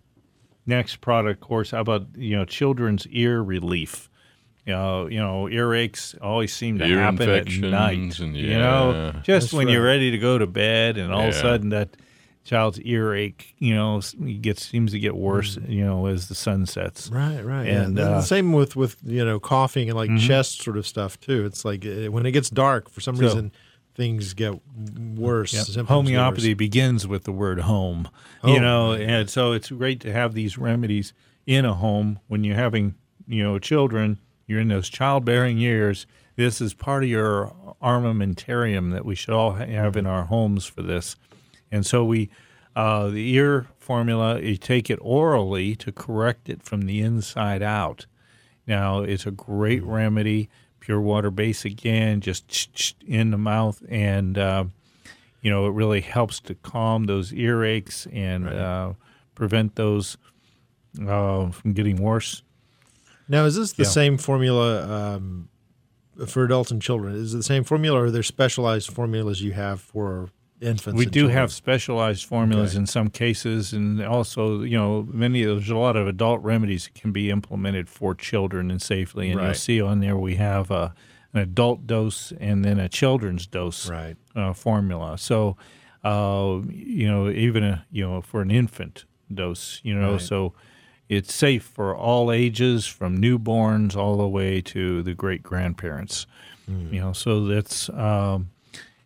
next 0.67 1.01
product 1.01 1.41
course. 1.41 1.71
How 1.73 1.81
about 1.81 2.07
you 2.17 2.37
know 2.37 2.45
children's 2.45 3.07
ear 3.09 3.43
relief? 3.43 4.10
You 4.71 4.77
know, 4.77 5.07
you 5.09 5.19
know, 5.19 5.49
earaches 5.51 6.15
always 6.23 6.53
seem 6.55 6.79
to 6.79 6.85
Ear 6.87 6.99
happen 7.01 7.29
at 7.29 7.49
night. 7.49 8.19
and- 8.21 8.37
You 8.37 8.59
know, 8.59 9.13
just 9.25 9.47
That's 9.47 9.53
when 9.53 9.69
you're 9.69 9.83
ready 9.85 10.11
to 10.13 10.19
go 10.19 10.39
to 10.39 10.47
bed, 10.47 10.97
and 10.97 11.13
all 11.13 11.23
of 11.23 11.29
a 11.31 11.33
sudden 11.33 11.71
that 11.71 11.89
child's 12.45 12.81
earache, 12.81 13.55
you 13.59 13.75
know, 13.75 14.01
gets 14.41 14.67
seems 14.67 14.93
to 14.93 14.99
get 14.99 15.15
worse. 15.17 15.57
Mm. 15.57 15.69
You 15.71 15.85
know, 15.85 16.07
as 16.07 16.29
the 16.29 16.35
sun 16.35 16.67
sets. 16.67 17.11
Right, 17.11 17.45
right. 17.45 17.67
And, 17.69 17.99
And 17.99 17.99
uh, 17.99 18.03
uh, 18.19 18.21
same 18.23 18.53
with 18.53 18.77
with 18.77 18.97
you 19.05 19.25
know 19.25 19.41
coughing 19.41 19.89
and 19.91 19.97
like 19.97 20.17
chest 20.19 20.63
sort 20.63 20.77
of 20.79 20.87
stuff 20.87 21.19
too. 21.21 21.45
It's 21.47 21.65
like 21.65 21.85
uh, 21.85 22.11
when 22.13 22.25
it 22.27 22.33
gets 22.33 22.49
dark, 22.51 22.89
for 22.91 23.01
some 23.01 23.17
So- 23.17 23.23
reason, 23.25 23.53
things 23.97 24.35
get 24.35 24.55
worse. 25.17 25.53
Yep. 25.77 25.87
Homeopathy 25.89 26.51
worse. 26.55 26.59
begins 26.59 27.07
with 27.07 27.25
the 27.25 27.33
word 27.33 27.61
home. 27.61 28.09
Oh, 28.45 28.55
you 28.55 28.61
know, 28.61 28.93
and 28.93 29.29
so 29.29 29.53
it's 29.53 29.71
great 29.71 30.01
to 30.01 30.13
have 30.13 30.35
these 30.35 30.57
remedies 30.57 31.13
in 31.47 31.65
a 31.65 31.75
home 31.75 32.21
when 32.29 32.45
you're 32.45 32.57
having, 32.57 32.95
you 33.27 33.43
know, 33.43 33.59
children, 33.59 34.19
you're 34.51 34.61
in 34.61 34.69
those 34.69 34.89
childbearing 34.89 35.59
years. 35.59 36.09
This 36.35 36.61
is 36.61 36.75
part 36.75 37.05
of 37.05 37.09
your 37.09 37.55
armamentarium 37.81 38.91
that 38.93 39.05
we 39.05 39.15
should 39.15 39.33
all 39.33 39.53
have 39.53 39.97
in 39.97 40.07
our 40.07 40.25
homes 40.25 40.67
for 40.67 40.83
this. 40.83 41.15
And 41.71 41.87
so 41.87 42.05
we, 42.05 42.31
uh, 42.75 43.11
the 43.11 43.33
ear 43.35 43.69
formula, 43.79 44.41
you 44.41 44.57
take 44.57 44.91
it 44.91 44.99
orally 45.03 45.77
to 45.77 45.93
correct 45.93 46.49
it 46.49 46.65
from 46.65 46.83
the 46.83 47.01
inside 47.01 47.63
out. 47.63 48.07
Now, 48.67 49.03
it's 49.03 49.25
a 49.25 49.31
great 49.31 49.85
remedy, 49.85 50.49
pure 50.81 51.01
water 51.01 51.31
base 51.31 51.65
again, 51.65 52.21
just 52.21 52.97
in 53.07 53.31
the 53.31 53.39
mouth. 53.39 53.81
And, 53.89 54.37
uh, 54.37 54.65
you 55.43 55.51
know, 55.51 55.67
it 55.67 55.75
really 55.75 56.01
helps 56.01 56.41
to 56.41 56.57
calm 56.57 57.05
those 57.05 57.31
earaches 57.31 58.09
and 58.13 58.49
uh, 58.49 58.95
prevent 59.37 59.77
those 59.77 60.17
uh, 61.07 61.51
from 61.51 61.73
getting 61.73 62.03
worse. 62.03 62.43
Now, 63.31 63.45
is 63.45 63.55
this 63.55 63.73
the 63.73 63.85
Yeah. 63.85 63.89
same 63.91 64.19
formula 64.19 65.15
um, 65.15 65.49
for 66.27 66.45
adults 66.45 66.73
and 66.73 66.83
children? 66.83 67.15
Is 67.15 67.33
it 67.33 67.37
the 67.39 67.43
same 67.45 67.63
formula, 67.63 68.01
or 68.01 68.05
are 68.07 68.11
there 68.11 68.25
specialized 68.25 68.91
formulas 68.91 69.41
you 69.41 69.53
have 69.53 69.81
for 69.81 70.31
infants? 70.61 70.99
We 70.99 71.07
do 71.07 71.21
children? 71.21 71.37
have 71.39 71.53
specialized 71.53 72.25
formulas 72.25 72.71
Okay. 72.73 72.81
in 72.81 72.87
some 72.87 73.09
cases, 73.09 73.73
and 73.73 74.03
also, 74.03 74.63
you 74.63 74.77
know, 74.77 75.07
many 75.13 75.45
there's 75.45 75.71
a 75.71 75.77
lot 75.77 75.95
of 75.97 76.09
adult 76.09 76.43
remedies 76.43 76.85
that 76.87 76.95
can 77.01 77.13
be 77.13 77.31
implemented 77.31 77.89
for 77.89 78.17
children 78.17 78.69
and 78.69 78.83
safely. 78.83 79.31
And 79.31 79.41
you'll 79.41 79.55
see 79.55 79.81
on 79.81 80.01
there 80.01 80.17
we 80.17 80.35
have 80.35 80.73
a, 80.73 80.93
an 81.33 81.41
adult 81.41 81.87
dose 81.87 82.33
and 82.41 82.65
then 82.65 82.81
a 82.81 82.89
children's 82.89 83.47
dose 83.47 83.89
right. 83.89 84.17
uh, 84.35 84.53
formula. 84.55 85.17
So, 85.19 85.57
uh, 86.03 86.59
you 86.69 87.07
know, 87.07 87.31
even 87.31 87.63
a, 87.63 87.87
you 87.93 88.03
know 88.05 88.21
for 88.23 88.41
an 88.43 88.51
infant 88.51 89.05
dose, 89.33 89.81
you 89.85 89.95
know, 89.95 90.13
Right. 90.15 90.21
so 90.21 90.53
it's 91.11 91.35
safe 91.35 91.65
for 91.65 91.95
all 91.95 92.31
ages, 92.33 92.87
from 92.87 93.21
newborns 93.21 93.97
all 93.97 94.17
the 94.17 94.29
way 94.29 94.61
to 94.63 95.03
the 95.03 95.13
great 95.13 95.43
grandparents. 95.43 96.27
Hmm. 96.67 96.95
You 96.95 97.01
know, 97.01 97.13
so 97.13 97.45
that's 97.47 97.89
um, 97.91 98.51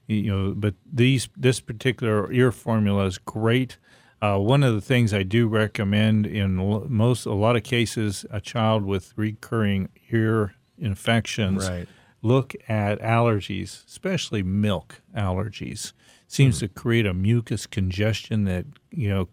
you 0.06 0.30
know, 0.30 0.52
but 0.54 0.74
these 0.92 1.28
this 1.36 1.60
particular 1.60 2.30
ear 2.32 2.52
formula 2.52 3.06
is 3.06 3.18
great. 3.18 3.78
Uh, 4.22 4.38
one 4.38 4.62
of 4.62 4.74
the 4.74 4.80
things 4.80 5.12
I 5.12 5.22
do 5.22 5.48
recommend 5.48 6.26
in 6.26 6.58
l- 6.60 6.86
most 6.88 7.26
a 7.26 7.32
lot 7.34 7.56
of 7.56 7.62
cases, 7.62 8.24
a 8.30 8.40
child 8.40 8.84
with 8.84 9.12
recurring 9.16 9.88
ear 10.10 10.54
infections 10.78 11.68
Right. 11.68 11.88
look 12.22 12.54
at 12.68 13.00
allergies, 13.00 13.84
especially 13.86 14.42
milk 14.42 15.00
allergies. 15.16 15.92
Seems 16.26 16.58
to 16.60 16.68
create 16.68 17.06
a 17.06 17.14
mucus 17.14 17.66
congestion 17.66 18.44
that 18.44 18.66
you 18.90 19.08
know 19.08 19.28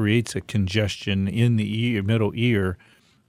creates 0.00 0.34
a 0.34 0.40
congestion 0.40 1.28
in 1.28 1.56
the 1.56 1.84
ear, 1.84 2.02
middle 2.02 2.32
ear 2.34 2.78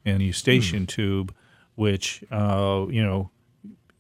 and 0.06 0.24
eustachian 0.24 0.86
tube, 0.86 1.34
which 1.76 2.24
uh, 2.32 2.86
you 2.90 3.04
know 3.04 3.30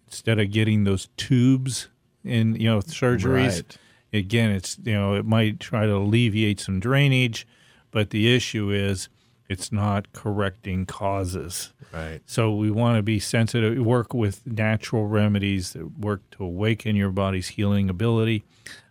instead 0.07 0.39
of 0.39 0.49
getting 0.51 0.85
those 0.85 1.09
tubes 1.17 1.89
in 2.23 2.55
you 2.55 2.69
know 2.69 2.79
surgeries, 2.79 3.55
Right. 3.55 3.77
again 4.13 4.51
it's 4.51 4.77
you 4.85 4.93
know 4.93 5.15
it 5.15 5.25
might 5.25 5.59
try 5.59 5.85
to 5.85 5.93
alleviate 5.97 6.61
some 6.61 6.79
drainage, 6.79 7.45
but 7.91 8.11
the 8.11 8.33
issue 8.33 8.71
is 8.71 9.09
it's 9.49 9.69
not 9.69 10.13
correcting 10.13 10.85
causes. 10.85 11.73
Right. 11.93 12.21
So 12.25 12.55
we 12.55 12.71
want 12.71 12.95
to 12.97 13.03
be 13.03 13.19
sensitive, 13.19 13.77
work 13.85 14.13
with 14.13 14.47
natural 14.47 15.07
remedies 15.07 15.73
that 15.73 15.99
work 15.99 16.21
to 16.31 16.45
awaken 16.45 16.95
your 16.95 17.09
body's 17.11 17.49
healing 17.49 17.89
ability, 17.89 18.45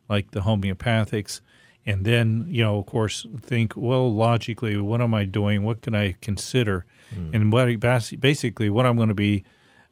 like 0.07 0.33
the 0.33 0.41
homeopathics. 0.41 1.41
And 1.87 2.05
then, 2.05 2.47
you 2.49 2.63
know, 2.63 2.79
of 2.79 2.87
course, 2.87 3.27
think, 3.41 3.73
well, 3.75 4.13
logically, 4.13 4.77
what 4.77 5.01
am 5.01 5.15
I 5.15 5.25
doing? 5.25 5.63
What 5.63 5.81
can 5.81 5.95
I 5.95 6.15
consider? 6.21 6.85
And 7.33 7.53
what 7.53 7.81
basically 8.21 8.71
what 8.71 8.87
I'm 8.87 8.97
going 8.97 9.09
to 9.09 9.15
be 9.15 9.45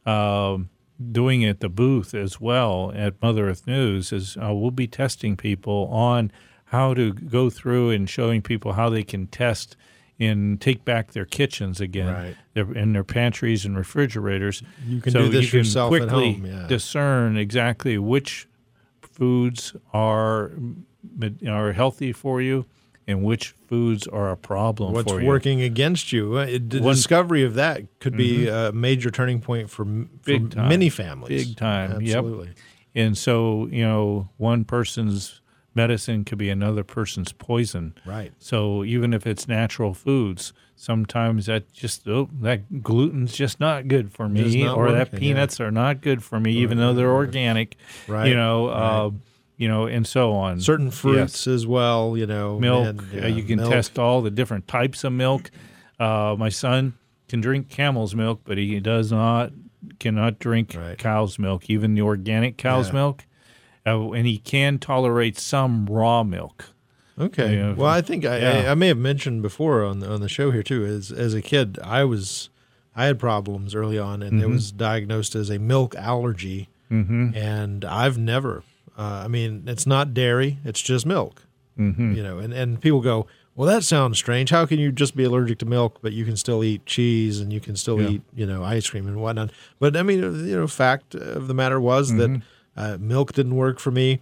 um, 0.07 0.71
doing 1.11 1.45
at 1.45 1.61
the 1.61 1.69
booth 1.69 2.15
as 2.15 2.41
well 2.41 2.93
at 2.95 3.21
Mother 3.21 3.49
Earth 3.49 3.67
News 3.67 4.13
is 4.13 4.37
uh, 4.37 4.55
we'll 4.55 4.71
be 4.71 4.87
testing 4.87 5.37
people 5.37 5.89
on 5.91 6.31
how 6.67 6.95
to 6.95 7.13
go 7.13 7.51
through 7.51 7.91
and 7.91 8.09
showing 8.09 8.43
people 8.43 8.75
how 8.75 8.89
they 8.89 9.03
can 9.03 9.27
test 9.27 9.77
and 10.21 10.61
take 10.61 10.85
back 10.85 11.13
their 11.13 11.25
kitchens 11.25 11.81
again, 11.81 12.13
Right. 12.13 12.37
their, 12.55 12.73
in 12.73 12.93
their 12.93 13.05
pantries 13.05 13.65
and 13.65 13.77
refrigerators. 13.77 14.63
You 14.87 15.01
can 15.01 15.13
so 15.13 15.23
do 15.23 15.29
this 15.29 15.45
you 15.45 15.51
can 15.51 15.59
yourself 15.59 15.93
at 15.95 16.01
quickly 16.03 16.33
home, 16.35 16.47
yeah. 16.47 16.67
discern 16.67 17.37
exactly 17.37 17.99
which 17.99 18.49
foods 19.01 19.75
are 19.93 20.53
are 21.47 21.73
healthy 21.73 22.13
for 22.13 22.41
you 22.43 22.67
and 23.07 23.23
which 23.25 23.51
foods 23.51 24.07
are 24.07 24.31
a 24.31 24.37
problem 24.37 24.93
What's 24.93 25.11
for 25.11 25.21
you. 25.21 25.27
working 25.27 25.63
against 25.63 26.13
you? 26.13 26.37
Uh, 26.37 26.47
The 26.67 26.81
One- 26.81 26.95
discovery 26.95 27.43
of 27.43 27.55
that 27.55 27.83
could 28.01 28.17
be 28.17 28.49
a 28.49 28.71
major 28.73 29.11
turning 29.11 29.41
point 29.41 29.71
for, 29.71 29.85
for 29.85 30.33
Mm-hmm. 30.33 30.69
Many 30.69 30.91
families. 30.91 31.47
Big 31.49 31.57
time, 31.57 32.03
yep. 32.03 32.19
Absolutely. 32.19 32.51
And 32.95 33.17
so, 33.17 33.67
you 33.71 33.83
know, 33.83 34.29
one 34.37 34.65
person's 34.65 35.41
medicine 35.75 36.25
could 36.25 36.39
be 36.39 36.51
another 36.51 36.83
person's 36.85 37.33
poison. 37.33 37.95
Right. 38.05 38.33
So 38.39 38.83
even 38.85 39.15
if 39.15 39.27
it's 39.27 39.47
natural 39.49 39.95
foods, 39.95 40.53
sometimes 40.75 41.47
that 41.47 41.73
just 41.73 42.07
oh 42.09 42.29
that 42.41 42.83
gluten's 42.83 43.33
just 43.35 43.61
not 43.61 43.89
good 43.89 44.13
for 44.13 44.29
me, 44.29 44.67
or 44.69 44.91
that 44.91 44.99
working, 44.99 45.15
yeah. 45.15 45.19
peanuts 45.19 45.61
are 45.61 45.71
not 45.71 46.01
good 46.01 46.23
for 46.25 46.41
me, 46.41 46.53
even 46.59 46.79
though 46.79 46.93
they're 46.95 47.13
organic. 47.13 47.77
Right, 48.09 48.29
You 48.29 48.35
know, 48.35 48.67
uh, 48.69 49.11
you 49.59 49.69
know, 49.69 49.87
and 49.87 50.07
so 50.07 50.33
on. 50.33 50.61
Certain 50.61 50.87
Yes. 50.87 50.99
fruits 50.99 51.47
as 51.47 51.67
well, 51.67 52.17
you 52.17 52.27
know. 52.27 52.59
milk. 52.59 52.87
and, 52.87 53.01
uh, 53.01 53.05
yeah, 53.13 53.27
you 53.27 53.43
can 53.43 53.57
milk. 53.59 53.71
test 53.71 53.99
all 53.99 54.23
the 54.23 54.31
different 54.31 54.67
types 54.67 55.05
of 55.05 55.13
milk. 55.13 55.51
Uh, 56.01 56.35
my 56.39 56.49
son 56.49 56.95
can 57.29 57.41
drink 57.43 57.69
camel's 57.69 58.15
milk, 58.15 58.41
but 58.45 58.57
he 58.57 58.81
does 58.81 59.11
not 59.13 59.53
cannot 60.01 60.39
drink 60.39 60.75
Right. 60.77 60.97
cow's 60.99 61.39
milk, 61.39 61.69
even 61.69 61.95
the 61.95 62.01
organic 62.03 62.57
cow's 62.57 62.89
Yeah. 62.89 62.95
milk. 62.95 63.27
Uh, 63.87 64.11
and 64.13 64.27
he 64.27 64.39
can 64.39 64.79
tolerate 64.79 65.39
some 65.39 65.87
raw 65.87 66.23
milk. 66.23 66.67
Okay. 67.19 67.57
Yeah. 67.57 67.73
well, 67.75 67.91
I 67.91 68.01
think 68.01 68.25
I, 68.25 68.39
Yeah. 68.39 68.51
I, 68.69 68.71
I 68.73 68.75
may 68.75 68.89
have 68.89 68.99
mentioned 68.99 69.43
before 69.43 69.85
on 69.85 69.99
the, 70.01 70.09
on 70.11 70.21
the 70.21 70.29
show 70.29 70.51
here 70.53 70.63
too. 70.63 70.85
As 70.85 71.11
as 71.11 71.35
a 71.35 71.43
kid, 71.43 71.79
I 71.83 72.05
was 72.05 72.49
I 72.95 73.07
had 73.07 73.19
problems 73.19 73.75
early 73.75 73.99
on, 73.99 74.23
and 74.23 74.35
Mm-hmm. 74.35 74.51
it 74.51 74.53
was 74.53 74.71
diagnosed 74.73 75.35
as 75.37 75.51
a 75.51 75.59
milk 75.59 75.95
allergy. 75.97 76.69
Mm-hmm. 76.93 77.37
And 77.37 77.85
I've 77.85 78.19
never. 78.19 78.63
Uh, 78.99 79.23
I 79.25 79.29
mean, 79.29 79.63
it's 79.67 79.87
not 79.87 80.13
dairy; 80.13 80.59
it's 80.65 80.83
just 80.83 81.07
milk. 81.07 81.45
Mm-hmm. 81.79 82.15
You 82.15 82.23
know, 82.23 82.39
and 82.39 82.53
and 82.53 82.81
people 82.81 83.01
go, 83.01 83.27
"Well, 83.55 83.69
that 83.69 83.85
sounds 83.85 84.19
strange. 84.19 84.51
How 84.51 84.67
can 84.67 84.81
you 84.81 84.91
just 84.91 85.15
be 85.15 85.23
allergic 85.25 85.59
to 85.61 85.67
milk, 85.67 85.99
but 86.03 86.13
you 86.13 86.25
can 86.25 86.37
still 86.37 86.65
eat 86.65 86.85
cheese 86.85 87.39
and 87.41 87.53
you 87.53 87.61
can 87.61 87.77
still 87.77 88.01
Yeah. 88.01 88.09
eat 88.11 88.23
you 88.35 88.47
know 88.47 88.65
ice 88.65 88.91
cream 88.91 89.07
and 89.07 89.21
whatnot?" 89.23 89.51
But 89.79 89.97
I 89.97 90.03
mean, 90.03 90.19
you 90.21 90.57
know, 90.57 90.67
fact 90.67 91.15
of 91.15 91.47
the 91.47 91.55
matter 91.55 91.81
was 91.81 92.11
Mm-hmm. 92.11 92.19
that 92.35 92.43
uh, 92.77 92.99
milk 92.99 93.33
didn't 93.33 93.55
work 93.57 93.79
for 93.79 93.91
me. 93.93 94.21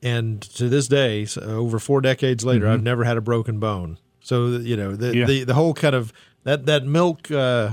And 0.00 0.40
to 0.42 0.68
this 0.68 0.86
day, 0.86 1.24
so 1.24 1.40
over 1.42 1.80
four 1.80 2.00
decades 2.00 2.44
later, 2.44 2.68
I've 2.68 2.82
never 2.84 3.02
had 3.02 3.16
a 3.16 3.20
broken 3.20 3.58
bone. 3.58 3.98
So 4.20 4.46
you 4.46 4.76
know 4.76 4.94
the 4.94 5.06
Mm-hmm. 5.08 5.18
Yeah. 5.18 5.26
the, 5.26 5.44
the 5.44 5.54
whole 5.54 5.74
kind 5.74 5.96
of 5.96 6.12
that 6.44 6.66
that 6.66 6.84
milk 6.84 7.30
uh, 7.32 7.70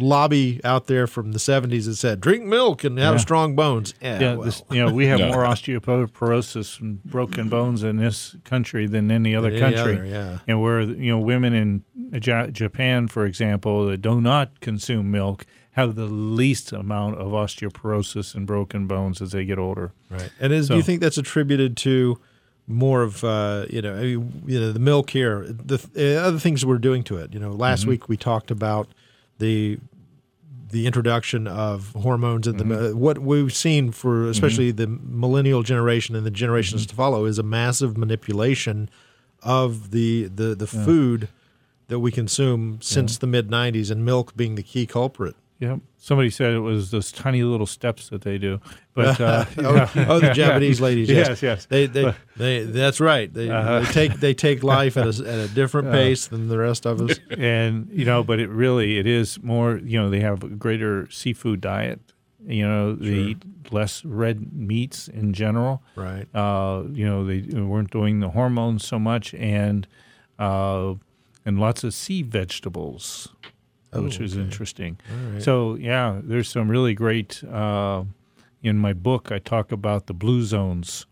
lobby 0.00 0.60
out 0.64 0.86
there 0.86 1.06
from 1.06 1.32
the 1.32 1.38
seventies 1.38 1.86
that 1.86 1.96
said 1.96 2.20
drink 2.20 2.44
milk 2.44 2.84
and 2.84 2.98
have 2.98 3.14
Yeah. 3.14 3.18
strong 3.20 3.54
bones. 3.54 3.94
Yeah, 4.02 4.20
Yeah, 4.20 4.34
well, 4.34 4.44
this, 4.46 4.62
you 4.70 4.84
know, 4.84 4.92
we 4.92 5.06
have 5.06 5.18
No. 5.24 5.28
more 5.28 5.44
osteoporosis 5.44 6.80
and 6.80 7.02
broken 7.04 7.48
bones 7.48 7.82
in 7.82 7.96
this 7.96 8.36
country 8.44 8.86
than 8.86 9.10
any 9.10 9.34
other 9.34 9.50
Than 9.50 9.62
any 9.62 9.74
country. 9.76 9.94
other, 9.96 10.06
yeah. 10.06 10.38
And 10.48 10.60
where 10.62 10.80
you 10.82 11.10
know 11.12 11.18
women 11.18 11.52
in 11.54 11.82
Japan, 12.20 13.08
for 13.08 13.26
example, 13.26 13.86
that 13.86 13.98
do 14.02 14.20
not 14.20 14.60
consume 14.60 15.10
milk 15.10 15.46
have 15.72 15.96
the 15.96 16.06
least 16.06 16.72
amount 16.72 17.16
of 17.18 17.32
osteoporosis 17.32 18.34
and 18.34 18.46
broken 18.46 18.86
bones 18.86 19.20
as 19.20 19.32
they 19.32 19.44
get 19.44 19.58
older. 19.58 19.92
Right. 20.08 20.30
And 20.40 20.52
is, 20.52 20.68
do 20.68 20.76
you 20.76 20.82
think 20.82 21.00
that's 21.00 21.18
attributed 21.18 21.76
to 21.78 22.18
more 22.68 23.02
of 23.02 23.24
uh, 23.24 23.66
you 23.68 23.82
know 23.82 24.00
you 24.00 24.60
know 24.60 24.72
the 24.72 24.78
milk 24.78 25.10
here, 25.10 25.44
the 25.48 25.78
uh, 25.96 26.26
other 26.26 26.38
things 26.38 26.64
we're 26.64 26.78
doing 26.78 27.02
to 27.04 27.16
it? 27.18 27.34
You 27.34 27.40
know, 27.40 27.50
last 27.50 27.80
Mm-hmm. 27.82 27.90
week 27.90 28.08
we 28.08 28.16
talked 28.16 28.50
about 28.50 28.88
the 29.38 29.78
the 30.70 30.86
introduction 30.86 31.46
of 31.46 31.92
hormones 31.92 32.46
and 32.48 32.58
the 32.58 32.64
Mm-hmm. 32.64 32.94
uh, 32.94 32.98
what 32.98 33.18
we've 33.18 33.54
seen 33.54 33.92
for 33.92 34.28
especially 34.28 34.70
the 34.72 34.86
millennial 34.88 35.62
generation 35.62 36.16
and 36.16 36.26
the 36.26 36.30
generations 36.30 36.82
Mm-hmm. 36.82 36.90
to 36.90 36.94
follow 36.96 37.24
is 37.26 37.38
a 37.38 37.42
massive 37.44 37.96
manipulation 37.96 38.88
of 39.42 39.90
the 39.92 40.24
the 40.34 40.54
the 40.54 40.66
food 40.66 41.28
that 41.88 41.98
we 42.00 42.10
consume 42.10 42.78
since 42.80 43.18
the 43.18 43.26
mid 43.26 43.48
90s 43.50 43.90
and 43.90 44.04
milk 44.04 44.34
being 44.36 44.54
the 44.54 44.62
key 44.62 44.86
culprit. 44.86 45.36
Yep. 45.64 45.78
Somebody 45.98 46.28
said 46.30 46.52
it 46.52 46.58
was 46.60 46.90
those 46.90 47.10
tiny 47.10 47.42
little 47.42 47.66
steps 47.66 48.10
that 48.10 48.20
they 48.22 48.36
do, 48.38 48.60
but 48.92 49.18
uh, 49.20 49.44
oh, 49.58 49.90
oh, 50.08 50.20
the 50.20 50.30
Japanese 50.34 50.80
ladies. 50.80 51.08
Yes, 51.08 51.28
Yes, 51.28 51.42
yes. 51.42 51.66
They, 51.66 51.86
they, 51.86 52.14
they. 52.36 52.64
That's 52.64 53.00
right. 53.00 53.32
They, 53.32 53.48
Uh-huh. 53.48 53.80
they 53.80 53.86
take 53.92 54.20
they 54.20 54.34
take 54.34 54.62
life 54.76 54.96
at 54.98 55.06
a, 55.06 55.22
at 55.26 55.38
a 55.38 55.48
different 55.48 55.90
pace 55.90 56.26
than 56.26 56.48
the 56.48 56.58
rest 56.58 56.84
of 56.86 57.00
us. 57.00 57.18
and 57.30 57.88
you 57.90 58.04
know, 58.04 58.22
but 58.22 58.38
it 58.40 58.50
really 58.50 58.98
it 58.98 59.06
is 59.06 59.42
more. 59.42 59.78
You 59.78 60.00
know, 60.02 60.10
they 60.10 60.20
have 60.20 60.42
a 60.44 60.48
greater 60.48 61.08
seafood 61.10 61.60
diet. 61.62 62.00
You 62.46 62.68
know, 62.68 62.94
they 62.94 63.14
eat 63.30 63.72
less 63.72 64.04
red 64.04 64.52
meats 64.52 65.08
in 65.08 65.32
general. 65.32 65.82
Right. 65.96 66.26
Uh, 66.34 66.82
you 66.92 67.06
know, 67.06 67.24
they 67.24 67.40
weren't 67.58 67.90
doing 67.90 68.20
the 68.20 68.28
hormones 68.28 68.84
so 68.86 68.98
much, 68.98 69.32
and 69.32 69.86
uh, 70.38 70.92
and 71.46 71.58
lots 71.58 71.82
of 71.84 71.94
sea 71.94 72.20
vegetables, 72.22 73.28
which 74.02 74.18
was 74.18 74.36
interesting. 74.36 74.98
So 75.38 75.76
yeah, 75.76 76.20
there's 76.22 76.48
some 76.48 76.68
really 76.70 76.94
great. 76.94 77.42
Uh, 77.44 78.04
in 78.62 78.78
my 78.78 78.94
book, 78.94 79.30
I 79.30 79.38
talk 79.40 79.72
about 79.72 80.06
the 80.06 80.14
blue 80.14 80.42
zones, 80.42 81.04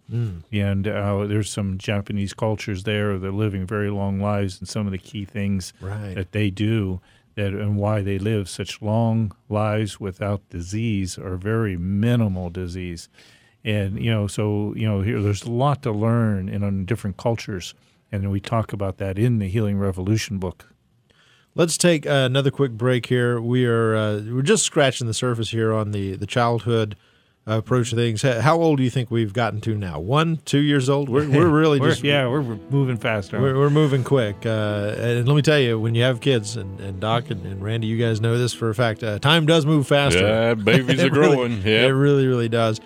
and 0.50 0.88
uh, 0.88 1.26
there's 1.26 1.50
some 1.50 1.76
Japanese 1.76 2.32
cultures 2.32 2.84
there. 2.84 3.18
They're 3.18 3.30
living 3.30 3.66
very 3.66 3.90
long 3.90 4.20
lives, 4.20 4.58
and 4.58 4.66
some 4.66 4.86
of 4.86 4.92
the 4.92 4.98
key 4.98 5.26
things 5.26 5.74
Right. 5.80 6.14
that 6.14 6.32
they 6.32 6.48
do 6.50 7.00
that 7.34 7.52
and 7.52 7.76
why 7.76 8.00
they 8.02 8.18
live 8.18 8.48
such 8.48 8.80
long 8.82 9.32
lives 9.50 10.00
without 10.00 10.40
disease 10.50 11.18
or 11.18 11.36
very 11.36 11.76
minimal 11.76 12.48
disease. 12.50 13.08
And 13.64 14.02
you 14.02 14.10
know, 14.10 14.26
so 14.26 14.72
you 14.74 14.88
know, 14.88 15.02
here 15.02 15.20
there's 15.20 15.42
a 15.42 15.50
lot 15.50 15.82
to 15.82 15.92
learn 15.92 16.48
in, 16.48 16.62
in 16.62 16.86
different 16.86 17.18
cultures, 17.18 17.74
and 18.10 18.30
we 18.30 18.40
talk 18.40 18.72
about 18.72 18.96
that 18.96 19.18
in 19.18 19.38
the 19.40 19.48
Healing 19.48 19.78
Revolution 19.78 20.38
book. 20.38 20.71
Let's 21.54 21.76
take 21.76 22.06
uh, 22.06 22.10
another 22.10 22.50
quick 22.50 22.72
break 22.72 23.06
here. 23.06 23.40
We 23.40 23.66
are 23.66 23.94
uh, 23.94 24.20
we're 24.26 24.42
just 24.42 24.64
scratching 24.64 25.06
the 25.06 25.14
surface 25.14 25.50
here 25.50 25.72
on 25.72 25.90
the 25.90 26.16
the 26.16 26.26
childhood 26.26 26.96
uh, 27.46 27.58
approach 27.58 27.90
to 27.90 27.96
things. 27.96 28.22
How 28.22 28.58
old 28.58 28.78
do 28.78 28.84
you 28.84 28.88
think 28.88 29.10
we've 29.10 29.34
gotten 29.34 29.60
to 29.62 29.74
now? 29.76 30.00
One, 30.00 30.38
two 30.46 30.60
years 30.60 30.88
old? 30.88 31.10
We're 31.10 31.28
we're 31.28 31.48
really 31.60 31.78
We're- 31.78 31.92
just 31.92 32.04
yeah, 32.04 32.26
we're 32.26 32.40
moving 32.42 32.96
faster. 32.96 33.38
We're, 33.38 33.58
we're 33.58 33.68
moving 33.68 34.02
quick. 34.02 34.46
Uh, 34.46 34.94
and 34.96 35.28
let 35.28 35.34
me 35.36 35.42
tell 35.42 35.58
you, 35.58 35.78
when 35.78 35.94
you 35.94 36.04
have 36.04 36.22
kids, 36.22 36.56
and, 36.56 36.80
and 36.80 37.00
Doc 37.00 37.30
and, 37.30 37.44
and 37.44 37.62
Randy, 37.62 37.86
you 37.86 37.98
guys 37.98 38.22
know 38.22 38.38
this 38.38 38.54
for 38.54 38.70
a 38.70 38.74
fact, 38.74 39.02
uh, 39.02 39.18
time 39.18 39.44
does 39.44 39.66
move 39.66 39.86
faster. 39.86 40.20
Yeah, 40.26 40.54
babies 40.54 41.00
It 41.02 41.12
are 41.12 41.20
really- 41.20 41.36
growing. 41.36 41.62
It 41.66 41.88
really, 41.90 42.26
really 42.26 42.48
does. 42.48 42.80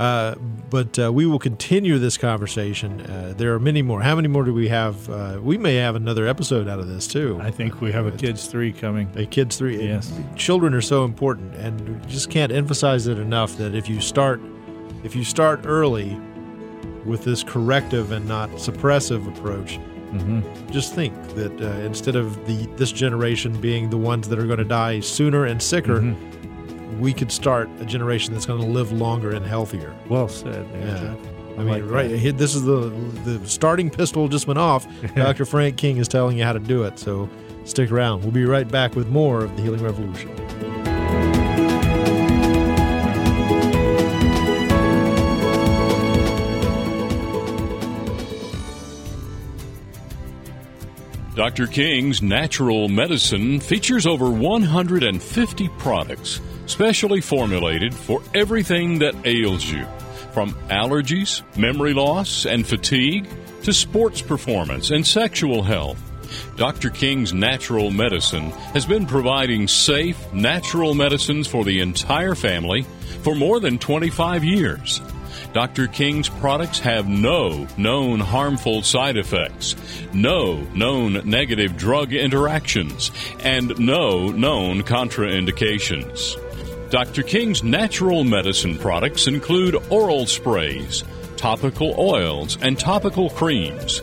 Uh, 0.00 0.34
but 0.70 0.98
uh, 0.98 1.12
we 1.12 1.26
will 1.26 1.38
continue 1.38 1.98
this 1.98 2.16
conversation. 2.16 3.02
Uh, 3.02 3.34
there 3.36 3.52
are 3.52 3.60
many 3.60 3.82
more. 3.82 4.00
How 4.00 4.16
many 4.16 4.28
more 4.28 4.44
do 4.44 4.54
we 4.54 4.66
have? 4.68 5.10
Uh, 5.10 5.38
we 5.42 5.58
may 5.58 5.74
have 5.74 5.94
another 5.94 6.26
episode 6.26 6.68
out 6.68 6.78
of 6.78 6.88
this, 6.88 7.06
too. 7.06 7.38
I 7.42 7.50
think 7.50 7.82
we 7.82 7.92
have 7.92 8.06
a 8.06 8.10
kids 8.10 8.46
three 8.46 8.72
coming. 8.72 9.10
A 9.16 9.26
kids 9.26 9.58
three. 9.58 9.86
Yes. 9.86 10.10
Children 10.36 10.72
are 10.72 10.80
so 10.80 11.04
important, 11.04 11.54
and 11.56 11.86
we 11.86 12.06
just 12.06 12.30
can't 12.30 12.50
emphasize 12.50 13.08
it 13.08 13.18
enough 13.18 13.58
that 13.58 13.74
if 13.74 13.90
you 13.90 14.00
start, 14.00 14.40
if 15.04 15.14
you 15.14 15.22
start 15.22 15.60
early 15.64 16.18
with 17.04 17.24
this 17.24 17.44
corrective 17.44 18.10
and 18.10 18.26
not 18.26 18.48
suppressive 18.52 19.28
approach, 19.28 19.78
just 20.72 20.94
think 20.94 21.14
that 21.34 21.52
uh, 21.60 21.66
instead 21.84 22.16
of 22.16 22.34
the 22.46 22.66
this 22.76 22.90
generation 22.90 23.60
being 23.60 23.90
the 23.90 23.98
ones 23.98 24.28
that 24.28 24.38
are 24.38 24.46
going 24.46 24.58
to 24.58 24.64
die 24.64 25.00
sooner 25.00 25.44
and 25.44 25.62
sicker, 25.62 26.00
we 26.98 27.12
could 27.12 27.30
start 27.30 27.68
a 27.80 27.84
generation 27.84 28.32
that's 28.34 28.46
going 28.46 28.60
to 28.60 28.66
live 28.66 28.92
longer 28.92 29.30
and 29.30 29.44
healthier. 29.46 29.94
Well 30.08 30.28
said. 30.28 30.70
there, 30.72 30.80
Yeah. 30.86 31.00
Jeff. 31.14 31.18
I 31.58 31.62
mean, 31.64 31.68
like 31.68 31.90
right? 31.90 32.08
that. 32.22 32.38
This 32.38 32.54
is 32.54 32.62
the 32.64 32.88
the 33.24 33.46
starting 33.46 33.90
pistol 33.90 34.28
just 34.28 34.46
went 34.46 34.58
off. 34.58 34.86
Dr. 35.14 35.44
Frank 35.44 35.76
King 35.76 35.98
is 35.98 36.08
telling 36.08 36.38
you 36.38 36.44
how 36.44 36.52
to 36.54 36.58
do 36.60 36.84
it. 36.84 36.98
So 36.98 37.28
stick 37.64 37.90
around. 37.90 38.22
We'll 38.22 38.30
be 38.30 38.44
right 38.44 38.66
back 38.68 38.94
with 38.94 39.08
more 39.08 39.44
of 39.44 39.54
the 39.56 39.62
Healing 39.62 39.82
Revolution. 39.82 40.30
Dr. 51.34 51.66
King's 51.68 52.20
Natural 52.20 52.88
Medicine 52.88 53.60
features 53.60 54.06
over 54.06 54.30
150 54.30 55.68
products 55.78 56.40
specially 56.70 57.20
formulated 57.20 57.92
for 57.92 58.22
everything 58.32 59.00
that 59.00 59.14
ails 59.26 59.64
you, 59.64 59.84
from 60.32 60.52
allergies, 60.68 61.42
memory 61.56 61.92
loss, 61.92 62.46
and 62.46 62.66
fatigue 62.66 63.28
to 63.64 63.72
sports 63.72 64.22
performance 64.22 64.90
and 64.90 65.06
sexual 65.06 65.62
health. 65.62 65.98
Dr. 66.56 66.90
King's 66.90 67.34
Natural 67.34 67.90
Medicine 67.90 68.50
has 68.72 68.86
been 68.86 69.04
providing 69.04 69.66
safe, 69.66 70.32
natural 70.32 70.94
medicines 70.94 71.48
for 71.48 71.64
the 71.64 71.80
entire 71.80 72.36
family 72.36 72.82
for 73.22 73.34
more 73.34 73.58
than 73.58 73.78
25 73.78 74.44
years. 74.44 75.00
Dr. 75.52 75.88
King's 75.88 76.28
products 76.28 76.78
have 76.78 77.08
no 77.08 77.66
known 77.76 78.20
harmful 78.20 78.82
side 78.82 79.16
effects, 79.16 79.74
no 80.12 80.60
known 80.74 81.28
negative 81.28 81.76
drug 81.76 82.12
interactions, 82.12 83.10
and 83.40 83.76
no 83.80 84.28
known 84.28 84.82
contraindications. 84.82 86.36
Dr. 86.90 87.22
King's 87.22 87.62
natural 87.62 88.24
medicine 88.24 88.76
products 88.76 89.28
include 89.28 89.76
oral 89.90 90.26
sprays, 90.26 91.04
topical 91.36 91.94
oils, 91.96 92.58
and 92.62 92.76
topical 92.76 93.30
creams. 93.30 94.00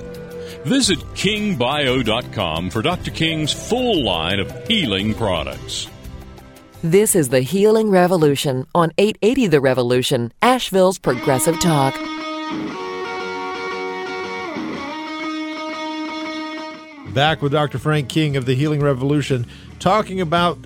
Visit 0.63 0.99
kingbio.com 1.13 2.69
for 2.69 2.81
Dr. 2.81 3.11
King's 3.11 3.51
full 3.51 4.05
line 4.05 4.39
of 4.39 4.67
healing 4.69 5.13
products. 5.13 5.89
This 6.81 7.13
is 7.13 7.27
the 7.27 7.41
Healing 7.41 7.89
Revolution 7.89 8.65
on 8.73 8.93
880 8.97 9.47
The 9.47 9.59
Revolution, 9.59 10.31
Asheville's 10.41 10.97
Progressive 10.97 11.59
Talk. 11.59 11.93
Back 17.13 17.41
with 17.41 17.51
Dr. 17.51 17.79
Frank 17.79 18.07
King 18.07 18.37
of 18.37 18.45
the 18.45 18.55
Healing 18.55 18.79
Revolution, 18.79 19.45
talking 19.79 20.21
about 20.21 20.57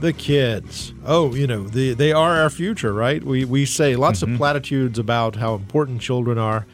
the 0.00 0.12
kids. 0.12 0.92
Oh, 1.04 1.34
you 1.34 1.46
know, 1.46 1.64
the, 1.64 1.94
they 1.94 2.12
are 2.12 2.40
our 2.40 2.50
future, 2.50 2.92
right? 2.92 3.22
We 3.22 3.44
we 3.44 3.64
say 3.64 3.96
lots 3.96 4.22
of 4.22 4.34
platitudes 4.36 4.98
about 4.98 5.36
how 5.36 5.54
important 5.54 6.00
children 6.00 6.38
are, 6.38 6.66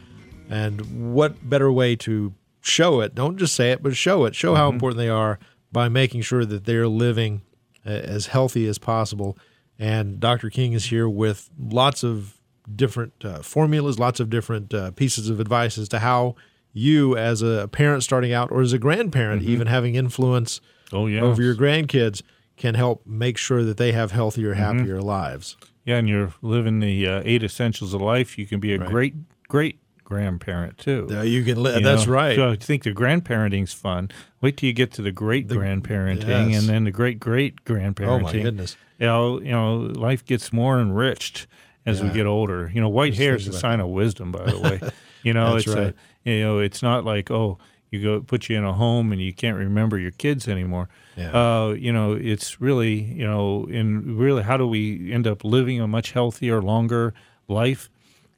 and 0.48 1.14
what 1.14 1.48
better 1.48 1.70
way 1.70 1.96
to 1.96 2.34
show 2.60 3.00
it? 3.00 3.14
Don't 3.14 3.36
just 3.38 3.54
say 3.54 3.70
it, 3.72 3.82
but 3.82 3.96
show 3.96 4.24
it. 4.24 4.34
Show 4.34 4.54
how 4.54 4.68
important 4.70 4.98
they 4.98 5.08
are 5.08 5.38
by 5.72 5.88
making 5.88 6.22
sure 6.22 6.44
that 6.44 6.64
they're 6.64 6.88
living 6.88 7.42
uh, 7.86 7.90
as 7.90 8.26
healthy 8.26 8.66
as 8.66 8.78
possible. 8.78 9.38
And 9.78 10.20
Dr. 10.20 10.50
King 10.50 10.72
is 10.74 10.86
here 10.86 11.08
with 11.08 11.48
lots 11.58 12.02
of 12.04 12.36
different 12.74 13.12
uh, 13.24 13.40
formulas, 13.42 13.98
lots 13.98 14.20
of 14.20 14.28
different 14.28 14.74
uh, 14.74 14.90
pieces 14.90 15.30
of 15.30 15.40
advice 15.40 15.78
as 15.78 15.88
to 15.90 16.00
how 16.00 16.34
you, 16.72 17.16
as 17.16 17.40
a 17.42 17.68
parent 17.72 18.02
starting 18.02 18.32
out, 18.32 18.50
or 18.52 18.60
as 18.60 18.72
a 18.72 18.78
grandparent, 18.78 19.42
even 19.42 19.66
having 19.68 19.94
influence 19.94 20.60
Oh, 20.92 21.06
yes. 21.06 21.22
over 21.22 21.40
your 21.42 21.54
grandkids, 21.54 22.20
can 22.60 22.74
help 22.74 23.06
make 23.06 23.38
sure 23.38 23.64
that 23.64 23.78
they 23.78 23.92
have 23.92 24.12
healthier, 24.12 24.52
happier 24.52 25.00
lives. 25.00 25.56
Yeah, 25.86 25.96
and 25.96 26.06
you're 26.06 26.34
living 26.42 26.80
the 26.80 27.06
uh, 27.08 27.22
eight 27.24 27.42
essentials 27.42 27.94
of 27.94 28.02
life. 28.02 28.36
You 28.36 28.46
can 28.46 28.60
be 28.60 28.74
a 28.74 28.78
great, 28.78 29.14
great 29.48 29.78
grandparent 30.04 30.76
too. 30.76 31.08
Uh, 31.10 31.22
you 31.22 31.42
can. 31.42 31.62
Li- 31.62 31.76
You 31.76 31.80
that's 31.80 32.06
know? 32.06 32.12
right. 32.12 32.36
So 32.36 32.50
I 32.50 32.56
think 32.56 32.82
the 32.82 32.92
grandparenting's 32.92 33.72
fun. 33.72 34.10
Wait 34.42 34.58
till 34.58 34.66
you 34.66 34.74
get 34.74 34.92
to 34.92 35.02
the 35.02 35.10
great 35.10 35.48
grandparenting, 35.48 36.50
yes. 36.50 36.60
and 36.60 36.68
then 36.68 36.84
the 36.84 36.90
great 36.90 37.18
great 37.18 37.64
grandparenting. 37.64 38.08
oh 38.08 38.18
my 38.20 38.32
goodness. 38.32 38.76
You 38.98 39.06
know, 39.06 39.40
you 39.40 39.52
know, 39.52 39.76
life 39.76 40.22
gets 40.26 40.52
more 40.52 40.78
enriched 40.78 41.46
as 41.86 42.02
we 42.02 42.10
get 42.10 42.26
older. 42.26 42.70
You 42.74 42.82
know, 42.82 42.90
white 42.90 43.14
hair 43.14 43.36
is 43.36 43.48
a 43.48 43.54
sign 43.54 43.80
of 43.80 43.88
wisdom, 43.88 44.32
by 44.32 44.44
the 44.50 44.60
way. 44.60 44.80
You 45.22 45.32
know, 45.32 45.54
That's 45.54 45.66
it's 45.66 45.74
right. 45.74 45.94
a, 46.26 46.30
you 46.30 46.40
know, 46.42 46.58
it's 46.58 46.82
not 46.82 47.06
like 47.06 47.30
oh, 47.30 47.56
you 47.90 48.02
go 48.02 48.20
put 48.20 48.48
you 48.48 48.56
in 48.56 48.64
a 48.64 48.72
home 48.72 49.12
and 49.12 49.20
you 49.20 49.32
can't 49.32 49.56
remember 49.56 49.98
your 49.98 50.12
kids 50.12 50.48
anymore. 50.48 50.88
Yeah. 51.16 51.30
Uh, 51.32 51.68
you 51.72 51.92
know, 51.92 52.12
it's 52.12 52.60
really 52.60 52.94
you 52.94 53.26
know, 53.26 53.66
in 53.68 54.16
really, 54.16 54.42
how 54.42 54.56
do 54.56 54.66
we 54.66 55.12
end 55.12 55.26
up 55.26 55.44
living 55.44 55.80
a 55.80 55.88
much 55.88 56.12
healthier, 56.12 56.62
longer 56.62 57.14
life? 57.48 57.90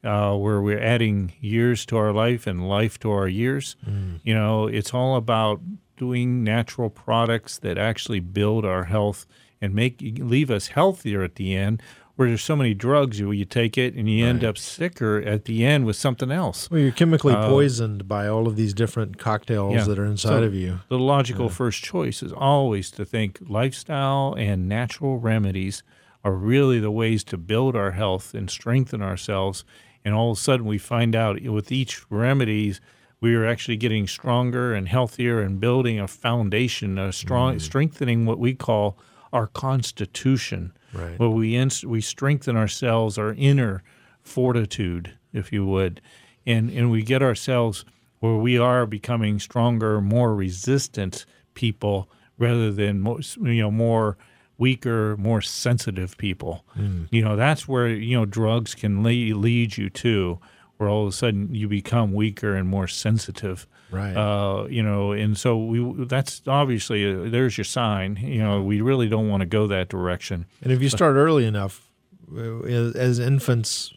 uh, 0.04 0.34
where 0.34 0.60
we're 0.60 0.82
adding 0.82 1.32
years 1.40 1.86
to 1.86 1.96
our 1.96 2.12
life 2.12 2.46
and 2.46 2.68
life 2.68 2.98
to 3.00 3.10
our 3.10 3.28
years. 3.28 3.76
You 4.24 4.34
know, 4.34 4.66
it's 4.66 4.92
all 4.92 5.16
about 5.16 5.60
doing 5.96 6.42
natural 6.42 6.90
products 6.90 7.58
that 7.58 7.78
actually 7.78 8.20
build 8.20 8.64
our 8.64 8.84
health 8.84 9.26
and 9.60 9.74
make 9.74 10.00
leave 10.00 10.50
us 10.50 10.68
healthier 10.68 11.22
at 11.22 11.36
the 11.36 11.54
end. 11.54 11.80
Where 12.22 12.30
there's 12.30 12.44
so 12.44 12.54
many 12.54 12.72
drugs, 12.72 13.18
you 13.18 13.32
you 13.32 13.44
take 13.44 13.76
it 13.76 13.94
and 13.94 14.08
you 14.08 14.24
end 14.24 14.44
up 14.44 14.56
sicker 14.56 15.18
at 15.22 15.46
the 15.46 15.64
end 15.66 15.86
with 15.86 15.96
something 15.96 16.30
else. 16.30 16.70
Well, 16.70 16.78
you're 16.78 16.92
chemically 16.92 17.34
poisoned 17.34 18.06
by 18.06 18.28
all 18.28 18.46
of 18.46 18.54
these 18.54 18.72
different 18.72 19.18
cocktails 19.18 19.72
Uh, 19.72 19.78
Yeah. 19.78 19.84
that 19.86 19.98
are 19.98 20.04
inside 20.04 20.28
So 20.28 20.42
of 20.44 20.54
you. 20.54 20.78
The 20.88 21.00
logical 21.00 21.48
first 21.48 21.82
choice 21.82 22.22
is 22.22 22.32
always 22.32 22.92
to 22.92 23.04
think 23.04 23.40
lifestyle 23.48 24.36
and 24.38 24.68
natural 24.68 25.18
remedies 25.18 25.82
are 26.22 26.32
really 26.36 26.78
the 26.78 26.92
ways 26.92 27.24
to 27.24 27.36
build 27.36 27.74
our 27.74 27.90
health 27.90 28.34
and 28.34 28.48
strengthen 28.48 29.02
ourselves. 29.02 29.64
And 30.04 30.14
all 30.14 30.30
of 30.30 30.38
a 30.38 30.40
sudden, 30.40 30.64
we 30.64 30.78
find 30.78 31.16
out 31.16 31.42
with 31.42 31.72
each 31.72 32.08
remedies, 32.08 32.80
we 33.20 33.34
are 33.34 33.44
actually 33.44 33.78
getting 33.78 34.06
stronger 34.06 34.72
and 34.74 34.86
healthier 34.86 35.40
and 35.40 35.58
building 35.58 35.98
a 35.98 36.06
foundation, 36.06 36.98
a 37.00 37.12
strong, 37.12 37.58
strengthening 37.58 38.26
what 38.26 38.38
we 38.38 38.54
call 38.54 38.96
our 39.32 39.48
constitution, 39.48 40.72
Right. 40.92 41.18
where 41.18 41.28
we 41.28 41.68
we 41.84 42.00
strengthen 42.00 42.56
ourselves, 42.56 43.16
our 43.18 43.32
inner 43.34 43.82
fortitude, 44.22 45.14
if 45.32 45.52
you 45.52 45.64
would, 45.66 46.00
and 46.46 46.70
and 46.70 46.90
we 46.90 47.02
get 47.02 47.22
ourselves 47.22 47.84
where 48.20 48.36
we 48.36 48.56
are 48.56 48.86
becoming 48.86 49.40
stronger, 49.40 50.00
more 50.00 50.34
resistant 50.34 51.26
people 51.54 52.08
rather 52.38 52.70
than 52.70 53.00
more, 53.00 53.20
you 53.40 53.62
know 53.62 53.70
more 53.70 54.16
weaker, 54.58 55.16
more 55.16 55.40
sensitive 55.40 56.16
people. 56.18 56.64
Mm. 56.78 57.08
You 57.10 57.22
know 57.24 57.36
that's 57.36 57.66
where 57.66 57.88
you 57.88 58.16
know 58.16 58.24
drugs 58.24 58.74
can 58.74 59.02
lead, 59.02 59.34
lead 59.34 59.76
you 59.76 59.90
to, 59.90 60.38
where 60.76 60.88
all 60.88 61.02
of 61.02 61.08
a 61.08 61.16
sudden 61.16 61.54
you 61.54 61.68
become 61.68 62.12
weaker 62.12 62.54
and 62.54 62.68
more 62.68 62.86
sensitive. 62.86 63.66
Right. 63.92 64.16
Uh, 64.16 64.66
you 64.68 64.82
know, 64.82 65.12
and 65.12 65.36
so 65.36 65.56
we 65.58 66.04
that's 66.06 66.42
obviously 66.46 67.04
uh 67.04 67.28
there's 67.30 67.56
your 67.58 67.64
sign. 67.64 68.16
You 68.16 68.38
know, 68.42 68.62
we 68.62 68.80
really 68.80 69.08
don't 69.08 69.28
want 69.28 69.42
to 69.42 69.46
go 69.46 69.66
that 69.68 69.88
direction. 69.88 70.46
And 70.62 70.72
if 70.72 70.82
you 70.82 70.88
start 70.88 71.14
early 71.16 71.44
enough, 71.46 71.88
uh, 72.34 72.62
as 72.64 73.18
infants 73.18 73.92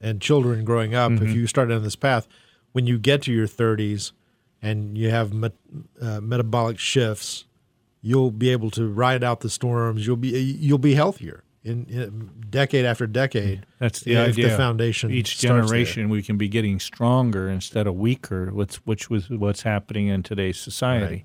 and 0.00 0.20
children 0.20 0.64
growing 0.64 0.94
up, 0.94 1.10
Mm-hmm. 1.12 1.26
if 1.26 1.34
you 1.34 1.46
start 1.46 1.70
down 1.70 1.82
this 1.82 1.96
path, 1.96 2.28
when 2.72 2.86
you 2.86 2.98
get 2.98 3.22
to 3.22 3.32
your 3.32 3.48
30s 3.48 4.12
and 4.62 4.96
you 4.98 5.10
have 5.10 5.32
met, 5.32 5.52
uh, 6.00 6.20
metabolic 6.20 6.78
shifts, 6.78 7.46
you'll 8.02 8.30
be 8.30 8.50
able 8.50 8.70
to 8.72 8.86
ride 8.88 9.24
out 9.24 9.40
the 9.40 9.48
storms. 9.50 10.06
You'll 10.06 10.16
be 10.16 10.28
you'll 10.38 10.78
be 10.78 10.94
healthier 10.94 11.42
in, 11.64 11.86
in 11.86 12.30
decade 12.50 12.84
after 12.84 13.06
decade. 13.06 13.66
That's 13.78 14.00
the 14.00 14.16
idea. 14.16 14.50
The 14.50 14.56
foundation 14.56 15.10
Each 15.10 15.38
generation, 15.38 16.08
we 16.08 16.22
can 16.22 16.36
be 16.36 16.48
getting 16.48 16.80
stronger 16.80 17.48
instead 17.48 17.86
of 17.86 17.94
weaker. 17.96 18.50
Which 18.50 18.76
which 18.86 19.10
was 19.10 19.28
what's 19.30 19.62
happening 19.62 20.08
in 20.08 20.22
today's 20.22 20.58
society, 20.58 21.24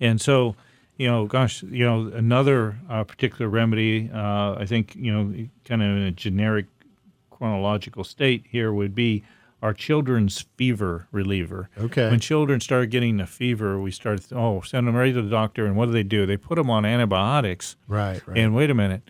and 0.00 0.20
so 0.20 0.56
you 0.96 1.08
know, 1.08 1.26
gosh, 1.26 1.62
you 1.62 1.84
know, 1.84 2.08
another 2.14 2.78
uh, 2.88 3.04
particular 3.04 3.48
remedy. 3.48 4.10
Uh, 4.12 4.54
I 4.54 4.64
think 4.66 4.94
you 4.94 5.12
know, 5.12 5.48
kind 5.64 5.82
of 5.82 5.88
in 5.88 6.02
a 6.02 6.12
generic 6.12 6.66
chronological 7.30 8.04
state 8.04 8.44
here 8.48 8.72
would 8.72 8.94
be 8.94 9.24
our 9.60 9.72
children's 9.72 10.44
fever 10.56 11.08
reliever. 11.10 11.70
Okay. 11.78 12.10
When 12.10 12.20
children 12.20 12.60
start 12.60 12.90
getting 12.90 13.16
the 13.16 13.26
fever, 13.26 13.80
we 13.80 13.90
start 13.90 14.20
oh 14.32 14.60
send 14.60 14.86
them 14.86 14.94
right 14.94 15.12
to 15.12 15.22
the 15.22 15.30
doctor, 15.30 15.66
and 15.66 15.76
what 15.76 15.86
do 15.86 15.92
they 15.92 16.02
do? 16.02 16.26
They 16.26 16.36
put 16.36 16.56
them 16.56 16.70
on 16.70 16.84
antibiotics. 16.84 17.76
Right. 17.88 18.26
Right. 18.26 18.38
And 18.38 18.54
wait 18.54 18.70
a 18.70 18.74
minute, 18.74 19.02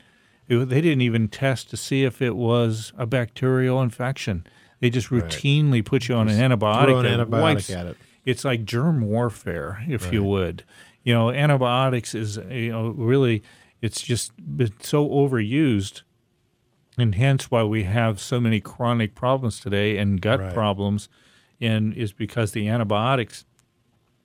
it- 0.49 0.69
they 0.69 0.81
didn't 0.81 1.01
even 1.03 1.29
test 1.29 1.71
to 1.71 1.77
see 1.77 2.05
if 2.05 2.21
it 2.23 2.37
was 2.37 2.93
a 2.97 3.07
bacterial 3.07 3.81
infection. 3.83 4.47
They 4.81 4.91
just 4.91 5.09
routinely 5.09 5.85
put 5.85 6.09
you 6.09 6.15
on 6.15 6.29
an 6.29 6.37
antibiotic. 6.39 6.85
throw 6.87 6.99
an 7.01 7.07
antibiotic 7.07 7.41
wipes- 7.43 7.71
at 7.71 7.87
it. 7.87 7.97
It's 8.25 8.45
like 8.45 8.65
germ 8.65 9.03
warfare, 9.03 9.85
if 9.89 10.13
you 10.13 10.23
would. 10.25 10.65
You 11.03 11.13
know, 11.15 11.31
antibiotics 11.31 12.15
is 12.15 12.39
you 12.51 12.73
know 12.73 12.89
really 12.89 13.43
it's 13.83 14.01
just 14.03 14.33
been 14.57 14.73
so 14.81 15.07
overused, 15.09 16.03
and 16.97 17.15
hence 17.15 17.51
why 17.51 17.63
we 17.65 17.83
have 17.85 18.21
so 18.21 18.41
many 18.41 18.61
chronic 18.61 19.15
problems 19.15 19.61
today 19.61 19.99
and 19.99 20.21
gut 20.21 20.41
Right. 20.41 20.55
problems, 20.55 21.09
and 21.61 21.93
is 21.95 22.13
because 22.13 22.53
the 22.53 22.69
antibiotics. 22.69 23.45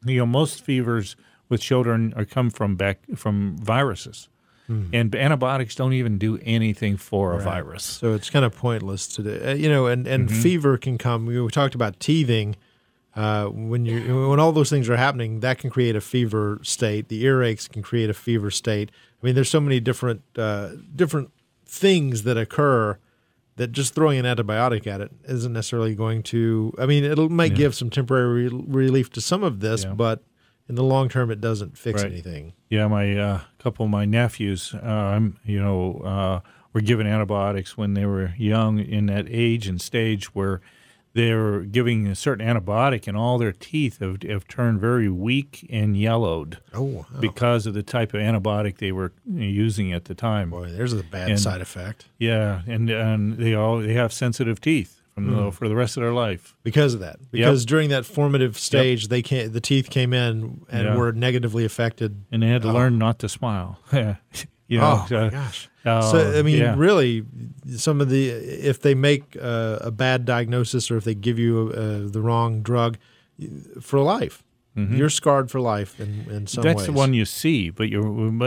You 0.05 0.19
know, 0.19 0.25
most 0.25 0.61
fevers 0.63 1.17
with 1.49 1.59
children 1.61 2.13
are 2.15 2.23
come 2.25 2.49
from 2.49 2.75
back 2.77 2.99
from 3.15 3.57
viruses. 3.57 4.29
And 4.93 5.15
antibiotics 5.15 5.73
don't 5.75 5.93
even 5.93 6.17
do 6.19 6.37
anything 6.43 6.95
for 6.97 7.33
a 7.33 7.39
virus. 7.41 7.83
So 7.83 8.13
it's 8.13 8.29
kind 8.29 8.45
of 8.45 8.55
pointless 8.55 9.07
today, 9.07 9.51
uh, 9.51 9.55
you 9.55 9.67
know. 9.67 9.87
And, 9.87 10.05
and 10.07 10.29
Mm-hmm. 10.29 10.41
fever 10.41 10.77
can 10.77 10.97
come. 10.99 11.25
We 11.25 11.47
talked 11.49 11.73
about 11.75 11.99
teething. 11.99 12.55
Uh, 13.15 13.47
when 13.47 13.85
you 13.85 14.29
when 14.29 14.39
all 14.39 14.51
those 14.51 14.69
things 14.69 14.87
are 14.87 14.95
happening, 14.95 15.39
that 15.39 15.57
can 15.57 15.69
create 15.71 15.95
a 15.95 16.01
fever 16.01 16.59
state. 16.61 17.09
The 17.09 17.23
earaches 17.23 17.67
can 17.69 17.81
create 17.81 18.09
a 18.09 18.13
fever 18.13 18.51
state. 18.51 18.91
I 19.21 19.25
mean, 19.25 19.33
there's 19.35 19.49
so 19.49 19.59
many 19.59 19.79
different 19.79 20.21
uh, 20.37 20.69
different 20.95 21.31
things 21.65 22.23
that 22.23 22.37
occur 22.37 22.97
that 23.55 23.71
just 23.71 23.93
throwing 23.95 24.23
an 24.23 24.25
antibiotic 24.25 24.85
at 24.87 25.01
it 25.01 25.11
isn't 25.27 25.51
necessarily 25.51 25.95
going 25.95 26.21
to. 26.23 26.73
I 26.77 26.85
mean, 26.85 27.03
it 27.03 27.17
might 27.31 27.55
give 27.55 27.73
some 27.75 27.89
temporary 27.89 28.47
re- 28.47 28.63
relief 28.67 29.09
to 29.13 29.21
some 29.21 29.43
of 29.43 29.59
this, 29.59 29.83
Yeah. 29.83 29.93
but 29.93 30.23
in 30.69 30.75
the 30.75 30.83
long 30.83 31.09
term, 31.09 31.31
it 31.31 31.41
doesn't 31.41 31.77
fix 31.77 32.03
Right. 32.03 32.11
anything. 32.11 32.53
Yeah, 32.69 32.87
my 32.87 33.17
uh, 33.17 33.41
couple 33.57 33.85
of 33.85 33.91
my 33.91 34.05
nephews, 34.05 34.73
uh, 34.75 34.85
I'm 34.85 35.37
you 35.43 35.59
know, 35.59 36.01
uh, 36.05 36.39
were 36.73 36.81
given 36.81 37.07
antibiotics 37.07 37.75
when 37.75 37.95
they 37.95 38.05
were 38.05 38.33
young 38.37 38.79
in 38.79 39.07
that 39.07 39.25
age 39.29 39.67
and 39.67 39.81
stage 39.81 40.35
where 40.35 40.61
they're 41.13 41.61
giving 41.61 42.05
a 42.05 42.13
certain 42.15 42.45
antibiotic 42.45 43.07
and 43.07 43.17
all 43.17 43.39
their 43.39 43.51
teeth 43.51 43.99
have, 43.99 44.21
have 44.21 44.47
turned 44.47 44.79
very 44.79 45.09
weak 45.09 45.65
and 45.71 45.97
yellowed 45.97 46.59
Oh, 46.71 46.83
wow. 46.83 47.05
because 47.19 47.65
of 47.65 47.73
the 47.73 47.81
type 47.81 48.13
of 48.13 48.21
antibiotic 48.21 48.77
they 48.77 48.91
were 48.91 49.11
using 49.27 49.91
at 49.91 50.05
the 50.05 50.13
time. 50.13 50.51
boy, 50.51 50.69
there's 50.71 50.93
a 50.93 51.01
bad 51.03 51.31
And- 51.31 51.39
side 51.39 51.61
effect 51.61 52.05
Yeah, 52.19 52.61
and 52.67 52.87
and 52.91 53.37
they 53.37 53.55
all 53.55 53.79
they 53.79 53.93
have 53.95 54.13
sensitive 54.13 54.61
teeth 54.61 54.98
from 55.25 55.45
the, 55.45 55.51
for 55.51 55.67
the 55.67 55.75
rest 55.75 55.97
of 55.97 56.01
their 56.03 56.13
life. 56.13 56.55
because 56.63 56.93
of 56.93 56.99
that. 56.99 57.17
Because 57.31 57.65
during 57.65 57.89
that 57.89 58.05
formative 58.05 58.57
stage, 58.57 59.07
they 59.07 59.21
can 59.21 59.51
the 59.51 59.61
teeth 59.61 59.89
came 59.89 60.13
in 60.13 60.61
and 60.69 60.83
Yeah. 60.85 60.95
were 60.95 61.11
negatively 61.11 61.65
affected. 61.65 62.23
And 62.31 62.41
they 62.43 62.47
had 62.49 62.61
to 62.63 62.71
learn 62.73 62.97
not 62.97 63.19
to 63.19 63.29
smile. 63.29 63.79
you 63.91 64.77
know, 64.79 65.03
oh 65.03 65.05
so- 65.09 65.21
my 65.25 65.29
gosh! 65.29 65.69
Oh, 65.85 66.11
so 66.11 66.37
I 66.37 66.41
mean, 66.43 66.57
yeah. 66.59 66.75
really, 66.77 67.23
some 67.77 68.01
of 68.01 68.09
the 68.09 68.27
if 68.29 68.81
they 68.81 68.93
make 68.95 69.37
uh, 69.41 69.79
a 69.81 69.91
bad 69.91 70.25
diagnosis 70.25 70.91
or 70.91 70.97
if 70.97 71.03
they 71.05 71.15
give 71.15 71.39
you 71.39 71.71
uh, 71.75 72.09
the 72.11 72.21
wrong 72.21 72.61
drug 72.61 72.97
for 73.81 73.99
life, 73.99 74.43
you're 74.95 75.09
scarred 75.09 75.49
for 75.51 75.59
life 75.59 75.99
in 75.99 76.25
in 76.29 76.47
some 76.47 76.61
Mm-hmm. 76.63 76.67
That's 76.67 76.77
ways. 76.77 76.85
the 76.87 76.93
one 76.93 77.13
you 77.13 77.25
see, 77.25 77.69
but 77.69 77.87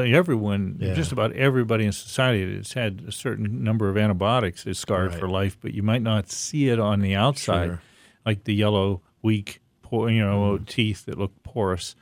everyone, 0.07 0.77
Yeah. 0.81 0.95
just 0.95 1.13
about 1.13 1.33
everybody 1.33 1.85
in 1.85 1.93
society 1.93 2.55
that's 2.55 2.73
had 2.75 3.03
a 3.09 3.13
certain 3.13 3.63
number 3.63 3.89
of 3.89 3.97
antibiotics 3.97 4.67
is 4.67 4.79
scarred 4.79 5.11
Right. 5.11 5.21
for 5.21 5.29
life, 5.29 5.57
but 5.61 5.75
you 5.75 5.83
might 5.83 6.03
not 6.03 6.31
see 6.31 6.69
it 6.69 6.79
on 6.79 7.01
the 7.01 7.15
outside, 7.15 7.67
Sure. 7.67 7.83
like 8.27 8.45
the 8.45 8.55
yellow, 8.55 9.01
weak, 9.23 9.61
por- 9.83 10.11
you 10.11 10.21
know, 10.23 10.59
Mm. 10.59 10.67
teeth 10.67 11.05
that 11.07 11.19
look 11.19 11.33
porous. 11.43 11.95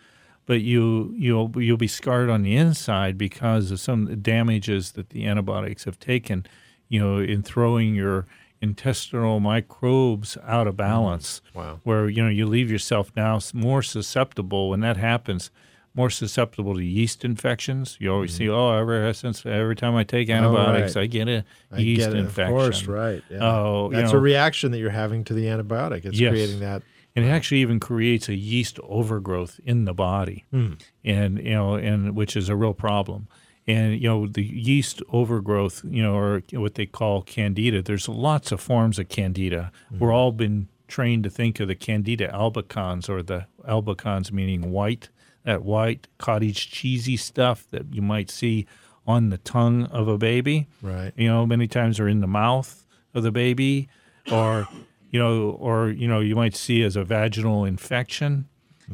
But 0.46 0.62
you 0.62 1.14
you'll 1.16 1.52
you'll 1.56 1.76
be 1.76 1.86
scarred 1.86 2.28
on 2.28 2.42
the 2.42 2.56
inside 2.56 3.16
because 3.16 3.70
of 3.70 3.78
some 3.78 4.20
damages 4.20 4.92
that 4.92 5.10
the 5.10 5.24
antibiotics 5.26 5.84
have 5.84 5.98
taken, 6.00 6.44
you 6.88 6.98
know, 6.98 7.18
in 7.18 7.42
throwing 7.42 7.94
your 7.94 8.26
intestinal 8.60 9.40
microbes 9.40 10.36
out 10.46 10.66
of 10.66 10.76
balance 10.76 11.40
Wow. 11.54 11.80
where 11.84 12.08
you 12.08 12.22
know 12.22 12.28
you 12.28 12.46
leave 12.46 12.70
yourself 12.70 13.10
now 13.16 13.40
more 13.54 13.82
susceptible 13.82 14.68
when 14.70 14.80
that 14.80 14.96
happens 14.96 15.50
more 15.94 16.10
susceptible 16.10 16.74
to 16.74 16.84
yeast 16.84 17.24
infections 17.24 17.96
you 18.00 18.12
always 18.12 18.34
see 18.34 18.48
oh 18.48 18.72
ever 18.78 19.12
since 19.14 19.44
every 19.46 19.74
time 19.74 19.96
i 19.96 20.04
take 20.04 20.28
antibiotics 20.28 20.92
Mm-hmm. 20.92 20.98
right. 20.98 21.04
i 21.04 21.06
get 21.06 21.28
a 21.28 21.44
I 21.72 21.78
yeast 21.80 22.00
get 22.08 22.12
it, 22.14 22.18
infection 22.18 22.54
Of 22.54 22.60
course, 22.60 22.84
right. 22.86 23.22
Yeah. 23.30 23.38
Oh, 23.42 23.90
you 23.90 23.96
that's 23.96 24.12
know- 24.12 24.18
a 24.18 24.22
reaction 24.22 24.72
that 24.72 24.78
you're 24.78 24.90
having 24.90 25.24
to 25.24 25.34
the 25.34 25.44
antibiotic. 25.46 26.04
It's 26.04 26.18
Yes. 26.20 26.30
creating 26.32 26.60
that. 26.60 26.82
and 27.16 27.24
it 27.24 27.28
actually 27.28 27.60
even 27.60 27.80
creates 27.80 28.28
a 28.28 28.36
yeast 28.36 28.78
overgrowth 28.84 29.58
in 29.64 29.84
the 29.84 29.94
body 29.94 30.44
Hmm. 30.52 30.74
and 31.04 31.38
you 31.38 31.50
know 31.54 31.74
and 31.74 32.14
which 32.14 32.36
is 32.36 32.48
a 32.48 32.54
real 32.56 32.74
problem 32.74 33.26
and 33.70 34.00
you 34.00 34.08
know 34.08 34.26
the 34.26 34.42
yeast 34.42 35.02
overgrowth 35.10 35.82
you 35.84 36.02
know 36.02 36.14
or 36.14 36.42
what 36.52 36.74
they 36.74 36.86
call 36.86 37.22
candida 37.22 37.82
there's 37.82 38.08
lots 38.08 38.52
of 38.52 38.60
forms 38.60 38.98
of 38.98 39.08
candida. 39.08 39.70
Mm-hmm. 39.86 39.98
We're 39.98 40.12
all 40.12 40.32
been 40.32 40.68
trained 40.88 41.24
to 41.24 41.30
think 41.30 41.60
of 41.60 41.68
the 41.68 41.74
candida 41.74 42.28
albicans 42.28 43.08
or 43.08 43.22
the 43.22 43.46
albicans 43.68 44.32
meaning 44.32 44.70
white 44.72 45.08
that 45.44 45.62
white 45.62 46.08
cottage 46.18 46.70
cheesy 46.70 47.16
stuff 47.16 47.66
that 47.70 47.94
you 47.94 48.02
might 48.02 48.30
see 48.30 48.66
on 49.06 49.30
the 49.30 49.38
tongue 49.38 49.84
of 49.86 50.08
a 50.08 50.18
baby. 50.18 50.66
Right. 50.82 51.12
you 51.16 51.28
know 51.28 51.46
many 51.46 51.68
times 51.68 52.00
are 52.00 52.08
in 52.08 52.20
the 52.20 52.26
mouth 52.26 52.86
of 53.14 53.22
the 53.22 53.32
baby 53.32 53.88
or 54.30 54.68
you 55.10 55.18
know 55.18 55.50
or 55.50 55.90
you 55.90 56.08
know 56.08 56.20
you 56.20 56.36
might 56.36 56.56
see 56.56 56.82
as 56.82 56.96
a 56.96 57.04
vaginal 57.04 57.64
infection 57.64 58.48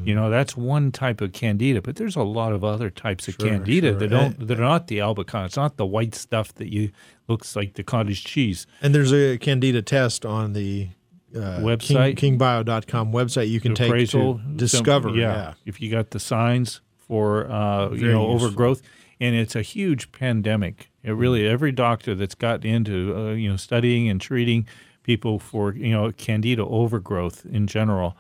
you 0.05 0.15
know 0.15 0.29
that's 0.29 0.57
one 0.57 0.93
type 0.93 1.21
of 1.23 1.33
candida 1.33 1.81
but 1.81 1.97
there's 1.97 2.17
a 2.17 2.23
lot 2.23 2.53
of 2.53 2.63
other 2.63 2.91
types 2.91 3.29
of 3.29 3.35
Sure, 3.41 3.49
candida 3.49 3.89
sure. 3.91 3.99
that 3.99 4.09
don't 4.09 4.47
that 4.47 4.59
are 4.59 4.63
not 4.63 4.89
the 4.89 4.99
albicans. 4.99 5.47
it's 5.47 5.57
not 5.57 5.77
the 5.79 5.87
white 5.87 6.15
stuff 6.15 6.55
that 6.57 6.71
you 6.73 6.91
looks 7.29 7.57
like 7.57 7.75
the 7.75 7.83
cottage 7.83 8.23
cheese 8.25 8.67
And 8.83 8.95
there's 8.95 9.13
a 9.13 9.39
candida 9.39 9.81
test 9.83 10.27
on 10.27 10.53
the 10.53 10.89
uh, 11.35 11.59
Website? 11.61 12.17
King, 12.17 12.39
kingbio.com 12.39 13.13
website 13.13 13.49
you 13.49 13.61
can 13.61 13.75
take 13.75 13.89
appraisal 13.89 14.35
to 14.35 14.41
some- 14.43 14.57
discover. 14.57 15.09
yeah, 15.11 15.17
yeah. 15.35 15.55
if 15.65 15.81
you 15.81 15.91
got 15.91 16.11
the 16.11 16.21
signs 16.21 16.81
for 16.99 17.51
uh, 17.51 17.91
you 17.91 18.07
know 18.13 18.31
useful. 18.31 18.35
overgrowth 18.49 18.83
and 19.19 19.35
it's 19.35 19.57
a 19.57 19.63
huge 19.63 20.13
pandemic. 20.13 20.91
It 21.03 21.13
really 21.13 21.47
every 21.49 21.73
doctor 21.73 22.15
that's 22.15 22.35
gotten 22.35 22.67
into 22.71 23.15
uh, 23.17 23.33
you 23.33 23.49
know 23.49 23.57
studying 23.57 24.09
and 24.11 24.21
treating 24.21 24.67
people 25.05 25.39
for 25.39 25.73
you 25.73 25.91
know 25.93 26.13
candida 26.13 26.65
overgrowth 26.65 27.47
in 27.47 27.67
general 27.67 28.17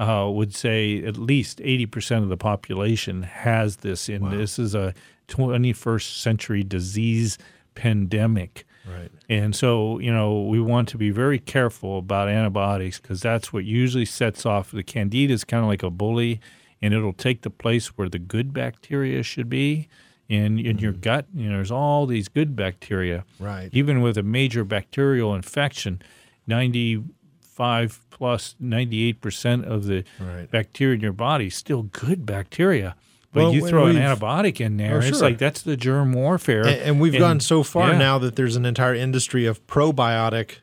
uh, 0.00 0.30
would 0.30 0.54
say 0.54 1.04
at 1.04 1.18
least 1.18 1.58
80% 1.58 2.22
of 2.22 2.30
the 2.30 2.36
population 2.36 3.22
has 3.22 3.76
this 3.76 4.08
in 4.08 4.30
this 4.30 4.58
is 4.58 4.74
a 4.74 4.94
21st 5.28 6.20
century 6.20 6.64
disease 6.64 7.38
pandemic. 7.74 8.64
Right. 8.90 9.10
and 9.28 9.54
so 9.54 9.98
you 9.98 10.10
know 10.10 10.40
we 10.40 10.58
want 10.58 10.88
to 10.88 10.96
be 10.96 11.10
very 11.10 11.38
careful 11.38 11.98
about 11.98 12.28
antibiotics 12.28 12.98
because 12.98 13.20
that's 13.20 13.52
what 13.52 13.66
usually 13.66 14.06
sets 14.06 14.46
off 14.46 14.70
the 14.72 14.82
candida. 14.82 15.34
Is 15.34 15.44
kind 15.44 15.62
of 15.62 15.68
like 15.68 15.82
a 15.82 15.90
bully 15.90 16.40
and 16.80 16.94
it'll 16.94 17.12
take 17.12 17.42
the 17.42 17.50
place 17.50 17.98
where 17.98 18.08
the 18.08 18.18
good 18.18 18.54
bacteria 18.54 19.22
should 19.22 19.50
be 19.50 19.86
in 20.30 20.58
in 20.58 20.78
your 20.78 20.92
gut. 20.92 21.26
You 21.34 21.50
know 21.50 21.56
there's 21.56 21.70
all 21.70 22.06
these 22.06 22.28
good 22.28 22.56
bacteria. 22.56 23.24
Right. 23.38 23.68
even 23.72 24.00
with 24.00 24.16
a 24.16 24.22
major 24.22 24.64
bacterial 24.64 25.34
infection 25.34 26.00
95 26.46 28.09
plus 28.20 28.54
98% 28.62 29.64
of 29.64 29.86
the 29.86 30.04
Right. 30.20 30.50
bacteria 30.50 30.94
in 30.96 31.00
your 31.00 31.14
body 31.14 31.48
still 31.48 31.84
good 31.84 32.26
bacteria 32.26 32.94
but 33.32 33.44
Well, 33.44 33.54
you 33.54 33.66
throw 33.66 33.86
an 33.86 33.96
antibiotic 33.96 34.60
in 34.60 34.76
there 34.76 34.96
Oh, 34.96 34.98
it's 34.98 35.18
sure. 35.18 35.28
like 35.30 35.38
that's 35.38 35.62
the 35.62 35.74
germ 35.76 36.12
warfare 36.12 36.60
And, 36.66 36.80
and 36.82 37.00
we've 37.00 37.18
gone 37.18 37.40
so 37.40 37.62
far 37.62 37.92
yeah. 37.92 37.98
now 37.98 38.18
that 38.18 38.36
there's 38.36 38.56
an 38.56 38.66
entire 38.66 38.94
industry 38.94 39.46
of 39.46 39.66
probiotic 39.66 40.56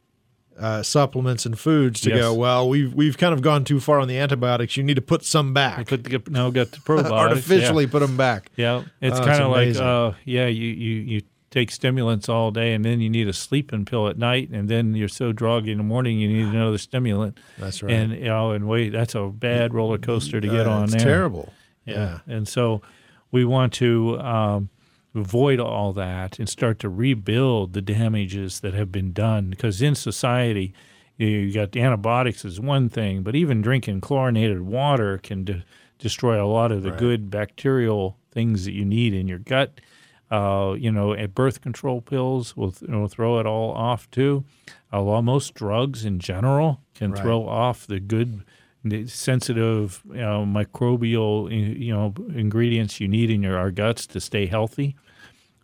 uh, 0.59 0.83
supplements 0.83 1.45
and 1.47 1.57
foods 1.57 2.01
to 2.01 2.09
Yes. 2.11 2.19
go. 2.19 2.33
Well, 2.33 2.67
we've 2.69 2.91
we've 2.93 3.15
kind 3.17 3.31
of 3.33 3.41
gone 3.43 3.63
too 3.63 3.79
far 3.79 3.99
on 3.99 4.07
the 4.07 4.17
antibiotics. 4.17 4.75
You 4.75 4.81
need 4.83 4.95
to 4.95 5.03
put 5.03 5.23
some 5.23 5.53
back. 5.53 5.85
Put 5.87 6.03
the, 6.03 6.19
now 6.31 6.49
got 6.49 6.71
the 6.71 6.77
probiotics. 6.77 7.11
Artificially 7.11 7.85
put 7.85 7.99
them 7.99 8.17
back. 8.17 8.49
Yeah, 8.55 8.77
yeah. 8.99 9.07
it's 9.09 9.19
Oh, 9.19 9.23
kind 9.23 9.43
of 9.43 9.51
like 9.51 9.75
uh, 9.75 10.13
yeah, 10.25 10.47
you, 10.47 10.65
you 10.67 10.95
you 11.13 11.21
take 11.57 11.71
stimulants 11.71 12.29
all 12.29 12.51
day, 12.51 12.73
and 12.73 12.83
then 12.85 13.01
you 13.01 13.09
need 13.09 13.27
a 13.27 13.33
sleeping 13.33 13.83
pill 13.85 14.07
at 14.07 14.17
night, 14.17 14.49
and 14.51 14.69
then 14.69 14.93
you're 14.95 15.07
so 15.07 15.33
druggy 15.33 15.69
in 15.71 15.77
the 15.77 15.83
morning 15.83 16.19
you 16.19 16.27
need 16.27 16.47
another 16.53 16.77
stimulant. 16.77 17.37
That's 17.57 17.81
right. 17.81 17.91
And 17.93 18.11
you 18.13 18.25
know, 18.25 18.51
and 18.51 18.67
wait, 18.67 18.89
that's 18.89 19.15
a 19.15 19.27
bad 19.27 19.73
roller 19.73 19.97
coaster 19.97 20.39
to 20.39 20.47
get 20.47 20.67
Uh, 20.67 20.71
on 20.71 20.83
it's 20.83 20.93
there. 20.93 21.05
terrible. 21.05 21.53
Yeah. 21.85 22.19
And 22.27 22.47
so 22.47 22.81
we 23.31 23.43
want 23.45 23.73
to 23.73 24.19
um, 24.19 24.69
avoid 25.15 25.59
all 25.59 25.93
that 25.93 26.37
and 26.39 26.47
start 26.49 26.79
to 26.79 26.89
rebuild 26.89 27.73
the 27.73 27.81
damages 27.81 28.59
that 28.59 28.73
have 28.73 28.91
been 28.91 29.13
done. 29.13 29.49
Because 29.49 29.81
in 29.81 29.95
society, 29.95 30.73
you, 31.17 31.51
got 31.51 31.75
antibiotics 31.75 32.45
is 32.45 32.59
one 32.59 32.89
thing, 32.89 33.23
but 33.23 33.35
even 33.35 33.61
drinking 33.61 34.01
chlorinated 34.01 34.61
water 34.61 35.17
can 35.17 35.43
de- 35.43 35.63
destroy 35.97 36.43
a 36.43 36.45
lot 36.45 36.71
of 36.71 36.83
the 36.83 36.91
good 36.91 37.29
bacterial 37.31 38.17
things 38.31 38.65
that 38.65 38.73
you 38.73 38.85
need 38.85 39.13
in 39.13 39.27
your 39.27 39.39
gut. 39.39 39.79
Uh, 40.29 40.75
you 40.77 40.91
know, 40.91 41.15
birth 41.27 41.61
control 41.61 42.01
pills 42.01 42.55
will, 42.57 42.71
th- 42.71 42.91
will 42.91 43.07
throw 43.07 43.39
it 43.39 43.45
all 43.45 43.71
off 43.71 44.09
too. 44.11 44.43
Uh, 44.91 45.01
most 45.21 45.53
drugs 45.53 46.03
in 46.03 46.19
general 46.19 46.81
can 46.95 47.11
Right. 47.11 47.21
throw 47.21 47.47
off 47.47 47.87
the 47.87 47.99
good, 48.01 48.43
sensitive, 49.05 50.01
you 50.09 50.15
know, 50.15 50.45
microbial, 50.45 51.49
you 51.79 51.93
know, 51.93 52.13
ingredients 52.33 52.99
you 52.99 53.07
need 53.07 53.29
in 53.29 53.41
your 53.43 53.57
our 53.57 53.71
guts 53.71 54.05
to 54.07 54.19
stay 54.19 54.45
healthy. 54.45 54.95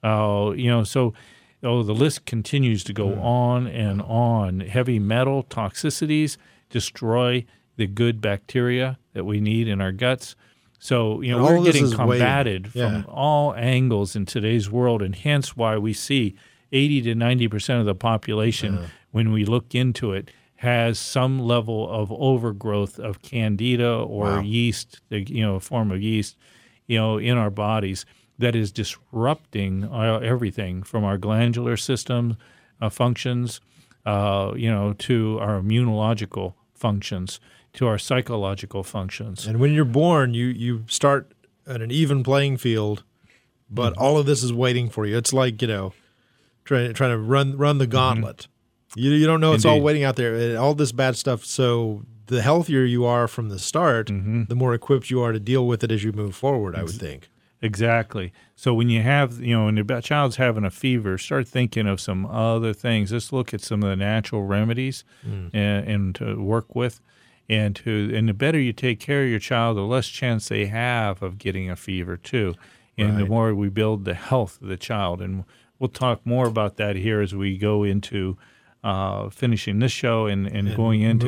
Uh, 0.03 0.51
you 0.55 0.70
know, 0.70 0.84
so 0.84 1.14
oh, 1.61 1.84
the 1.84 1.93
list 1.95 2.26
continues 2.26 2.84
to 2.84 2.93
go 2.93 3.14
on 3.22 3.68
and 3.68 4.01
on. 4.01 4.59
Heavy 4.61 4.99
metal 4.99 5.43
toxicities 5.43 6.38
destroy 6.70 7.45
the 7.78 7.88
good 7.88 8.20
bacteria 8.22 8.97
that 9.14 9.26
we 9.26 9.39
need 9.39 9.68
in 9.68 9.80
our 9.82 9.91
guts. 9.93 10.36
So, 10.84 11.21
you 11.21 11.31
know, 11.31 11.45
we're 11.45 11.63
getting 11.63 11.89
combated 11.91 12.71
yeah. 12.73 13.03
from 13.03 13.05
all 13.09 13.55
angles 13.55 14.17
in 14.17 14.25
today's 14.25 14.69
world, 14.69 15.01
and 15.01 15.15
hence 15.15 15.55
why 15.55 15.77
we 15.77 15.93
see 15.93 16.36
80 16.73 17.03
to 17.03 17.15
90 17.15 17.47
percent 17.47 17.79
of 17.79 17.86
the 17.86 17.95
population, 17.95 18.89
when 19.11 19.31
we 19.31 19.45
look 19.45 19.73
into 19.73 20.11
it, 20.11 20.29
has 20.55 20.99
some 20.99 21.39
level 21.39 21.89
of 21.89 22.11
overgrowth 22.11 22.99
of 22.99 23.21
candida 23.21 23.93
or 23.95 24.25
Wow. 24.25 24.41
yeast, 24.41 24.99
the- 25.07 25.23
you 25.23 25.41
know, 25.41 25.55
a 25.55 25.61
form 25.61 25.89
of 25.89 26.01
yeast, 26.01 26.36
you 26.86 26.97
know, 26.97 27.17
in 27.17 27.38
our 27.38 27.49
bodies 27.49 28.05
that 28.38 28.53
is 28.53 28.69
disrupting 28.73 29.86
uh, 29.86 30.19
everything 30.21 30.84
from 30.84 31.05
our 31.05 31.17
glandular 31.17 31.77
system 31.77 32.36
uh, 32.81 32.89
functions, 32.89 33.61
uh, 34.05 34.51
you 34.57 34.69
know, 34.69 34.91
to 34.91 35.38
our 35.39 35.61
immunological 35.61 36.55
functions, 36.73 37.39
to 37.74 37.88
our 37.88 37.97
psychological 37.97 38.84
functions. 38.84 39.47
And 39.47 39.59
when 39.59 39.74
you're 39.74 39.86
born, 39.86 40.34
you 40.34 40.45
you 40.47 40.84
start 40.88 41.32
at 41.67 41.82
an 41.82 41.91
even 41.91 42.24
playing 42.24 42.57
field, 42.57 43.03
but 43.69 43.93
Mm-hmm. 43.93 44.01
all 44.03 44.17
of 44.17 44.26
this 44.26 44.43
is 44.43 44.51
waiting 44.53 44.89
for 44.89 45.05
you. 45.05 45.17
It's 45.17 45.34
like 45.34 45.61
you 45.61 45.67
know, 45.67 45.93
trying 46.65 46.93
trying 46.93 47.11
to 47.11 47.17
run 47.17 47.57
run 47.57 47.78
the 47.80 47.88
gauntlet. 47.88 48.47
You 48.95 49.11
you 49.11 49.26
don't 49.26 49.41
know 49.41 49.53
it's 49.53 49.65
all 49.65 49.78
Mm-hmm. 49.78 49.86
Waiting 49.86 50.03
out 50.03 50.15
there. 50.15 50.36
and 50.36 50.57
All 50.57 50.76
this 50.76 50.91
bad 50.91 51.15
stuff. 51.15 51.43
So 51.45 52.03
the 52.28 52.41
healthier 52.41 52.84
you 52.84 53.05
are 53.05 53.28
from 53.28 53.49
the 53.49 53.59
start, 53.59 54.07
Mm-hmm. 54.07 54.43
the 54.49 54.55
more 54.55 54.74
equipped 54.74 55.09
you 55.09 55.21
are 55.21 55.32
to 55.34 55.39
deal 55.39 55.65
with 55.67 55.84
it 55.84 55.91
as 55.91 56.03
you 56.03 56.11
move 56.11 56.36
forward. 56.36 56.76
I 56.76 56.84
would 56.84 56.91
think. 56.99 57.30
Exactly. 57.61 58.34
So 58.55 58.74
when 58.74 58.89
you 58.89 59.01
have, 59.01 59.39
you 59.39 59.55
know, 59.57 59.65
when 59.65 59.78
your 59.78 60.01
child's 60.01 60.36
having 60.36 60.65
a 60.65 60.69
fever, 60.69 61.17
start 61.17 61.47
thinking 61.47 61.88
of 61.88 62.01
some 62.01 62.26
other 62.26 62.74
things. 62.74 63.11
Let's 63.13 63.32
look 63.32 63.53
at 63.53 63.61
some 63.61 63.82
of 63.84 63.89
the 63.89 63.95
natural 63.95 64.43
remedies 64.43 65.05
and, 65.24 65.53
and 65.88 66.15
to 66.15 66.36
work 66.43 66.76
with, 66.76 66.99
and 67.49 67.75
to 67.77 68.11
and 68.13 68.29
the 68.29 68.33
better 68.33 68.59
you 68.59 68.73
take 68.73 68.99
care 68.99 69.23
of 69.23 69.29
your 69.29 69.39
child, 69.39 69.77
the 69.77 69.81
less 69.81 70.07
chance 70.07 70.49
they 70.49 70.67
have 70.67 71.21
of 71.21 71.37
getting 71.37 71.69
a 71.69 71.75
fever 71.75 72.17
too, 72.17 72.55
and 72.97 73.17
the 73.17 73.25
more 73.25 73.53
we 73.53 73.69
build 73.69 74.05
the 74.05 74.13
health 74.13 74.61
of 74.61 74.67
the 74.67 74.77
child. 74.77 75.21
And 75.21 75.43
we'll 75.79 75.89
talk 75.89 76.25
more 76.25 76.47
about 76.47 76.77
that 76.77 76.95
here 76.95 77.21
as 77.21 77.33
we 77.35 77.57
go 77.57 77.83
into. 77.83 78.37
Uh, 78.85 79.29
finishing 79.29 79.79
this 79.79 79.93
show 79.93 80.25
and, 80.25 80.45
and, 80.45 80.67
And 80.67 80.75
going 80.75 80.99
into. 80.99 81.27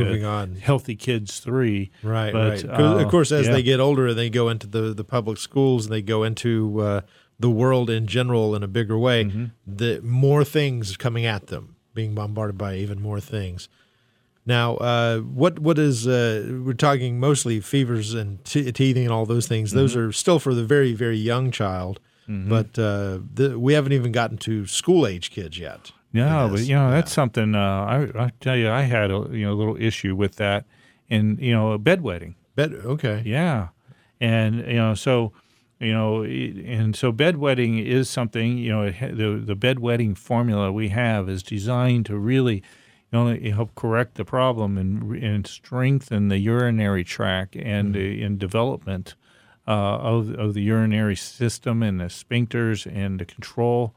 Healthy 0.56 0.98
Kids 0.98 1.40
3. 1.40 1.90
Right, 2.04 2.34
But, 2.34 2.64
right. 2.66 2.80
uh, 2.82 2.98
of 2.98 3.10
course, 3.10 3.32
as 3.32 3.48
yeah. 3.48 3.54
they 3.54 3.64
get 3.64 3.80
older, 3.80 4.08
and 4.08 4.18
they 4.18 4.30
go 4.30 4.50
into 4.50 4.68
the, 4.68 4.94
the 4.94 5.06
public 5.06 5.38
schools 5.38 5.86
and 5.86 5.94
they 5.94 6.02
go 6.02 6.24
into 6.24 6.82
uh, 6.82 7.02
the 7.40 7.50
world 7.50 7.90
in 7.90 8.08
general 8.08 8.56
in 8.56 8.64
a 8.64 8.68
bigger 8.68 8.98
way. 8.98 9.24
Mm-hmm. 9.24 9.46
The 9.66 10.02
more 10.02 10.44
things 10.44 10.98
coming 10.98 11.26
at 11.26 11.48
them, 11.48 11.78
being 11.94 12.14
bombarded 12.14 12.58
by 12.58 12.76
even 12.76 13.02
more 13.02 13.22
things. 13.22 13.70
Now, 14.46 14.76
uh, 14.78 15.20
what 15.20 15.60
what 15.60 15.80
is 15.80 16.08
uh, 16.08 16.60
we're 16.64 16.74
talking 16.74 17.20
mostly 17.20 17.60
fevers 17.60 18.14
and 18.14 18.44
te- 18.46 18.72
teething 18.72 19.04
and 19.04 19.12
all 19.12 19.26
those 19.26 19.48
things. 19.48 19.70
Mm-hmm. 19.70 19.80
Those 19.80 19.96
are 19.96 20.12
still 20.12 20.40
for 20.40 20.54
the 20.54 20.64
very 20.64 20.94
very 20.94 21.18
young 21.18 21.52
child, 21.52 22.00
but 22.28 22.78
uh, 22.78 23.20
the, 23.34 23.58
we 23.60 23.74
haven't 23.74 23.94
even 23.94 24.12
gotten 24.12 24.38
to 24.40 24.66
school 24.68 25.08
age 25.08 25.32
kids 25.32 25.58
yet. 25.58 25.92
No, 26.14 26.48
but 26.50 26.62
you 26.62 26.76
know 26.76 26.92
that's 26.92 27.12
something. 27.12 27.56
Uh, 27.56 27.60
I 28.16 28.26
I 28.26 28.32
tell 28.40 28.56
you, 28.56 28.70
I 28.70 28.82
had 28.84 29.12
a 29.12 29.28
you 29.32 29.46
know 29.46 29.54
a 29.54 29.58
little 29.58 29.78
issue 29.78 30.16
with 30.16 30.36
that, 30.36 30.66
and 31.10 31.40
you 31.40 31.52
know 31.52 31.78
bedwetting. 31.80 32.36
But 32.56 32.72
okay, 32.72 33.22
Yeah, 33.26 33.70
and 34.22 34.58
you 34.60 34.76
know 34.76 34.94
so 34.94 35.34
you 35.80 35.92
know 35.92 36.24
and 36.24 36.96
so 36.96 37.12
bedwetting 37.12 37.84
is 37.84 38.10
something. 38.10 38.58
You 38.60 38.72
know 38.72 38.84
it, 38.84 39.18
the 39.18 39.42
the 39.44 39.56
bedwetting 39.56 40.18
formula 40.18 40.72
we 40.72 40.90
have 40.90 41.28
is 41.28 41.44
designed 41.44 42.06
to 42.06 42.18
really 42.18 42.64
you 43.16 43.50
know 43.52 43.56
help 43.56 43.76
correct 43.76 44.16
the 44.16 44.26
problem 44.26 44.78
and 44.78 45.24
and 45.24 45.48
strengthen 45.48 46.28
the 46.28 46.38
urinary 46.38 47.04
tract 47.04 47.56
and 47.56 47.94
the 47.94 48.22
in 48.22 48.38
development 48.38 49.16
uh, 49.68 49.72
of 50.14 50.30
of 50.36 50.54
the 50.54 50.62
urinary 50.62 51.16
system 51.16 51.82
and 51.84 52.00
the 52.00 52.06
sphincters 52.10 52.86
and 52.86 53.20
the 53.20 53.26
control, 53.26 53.94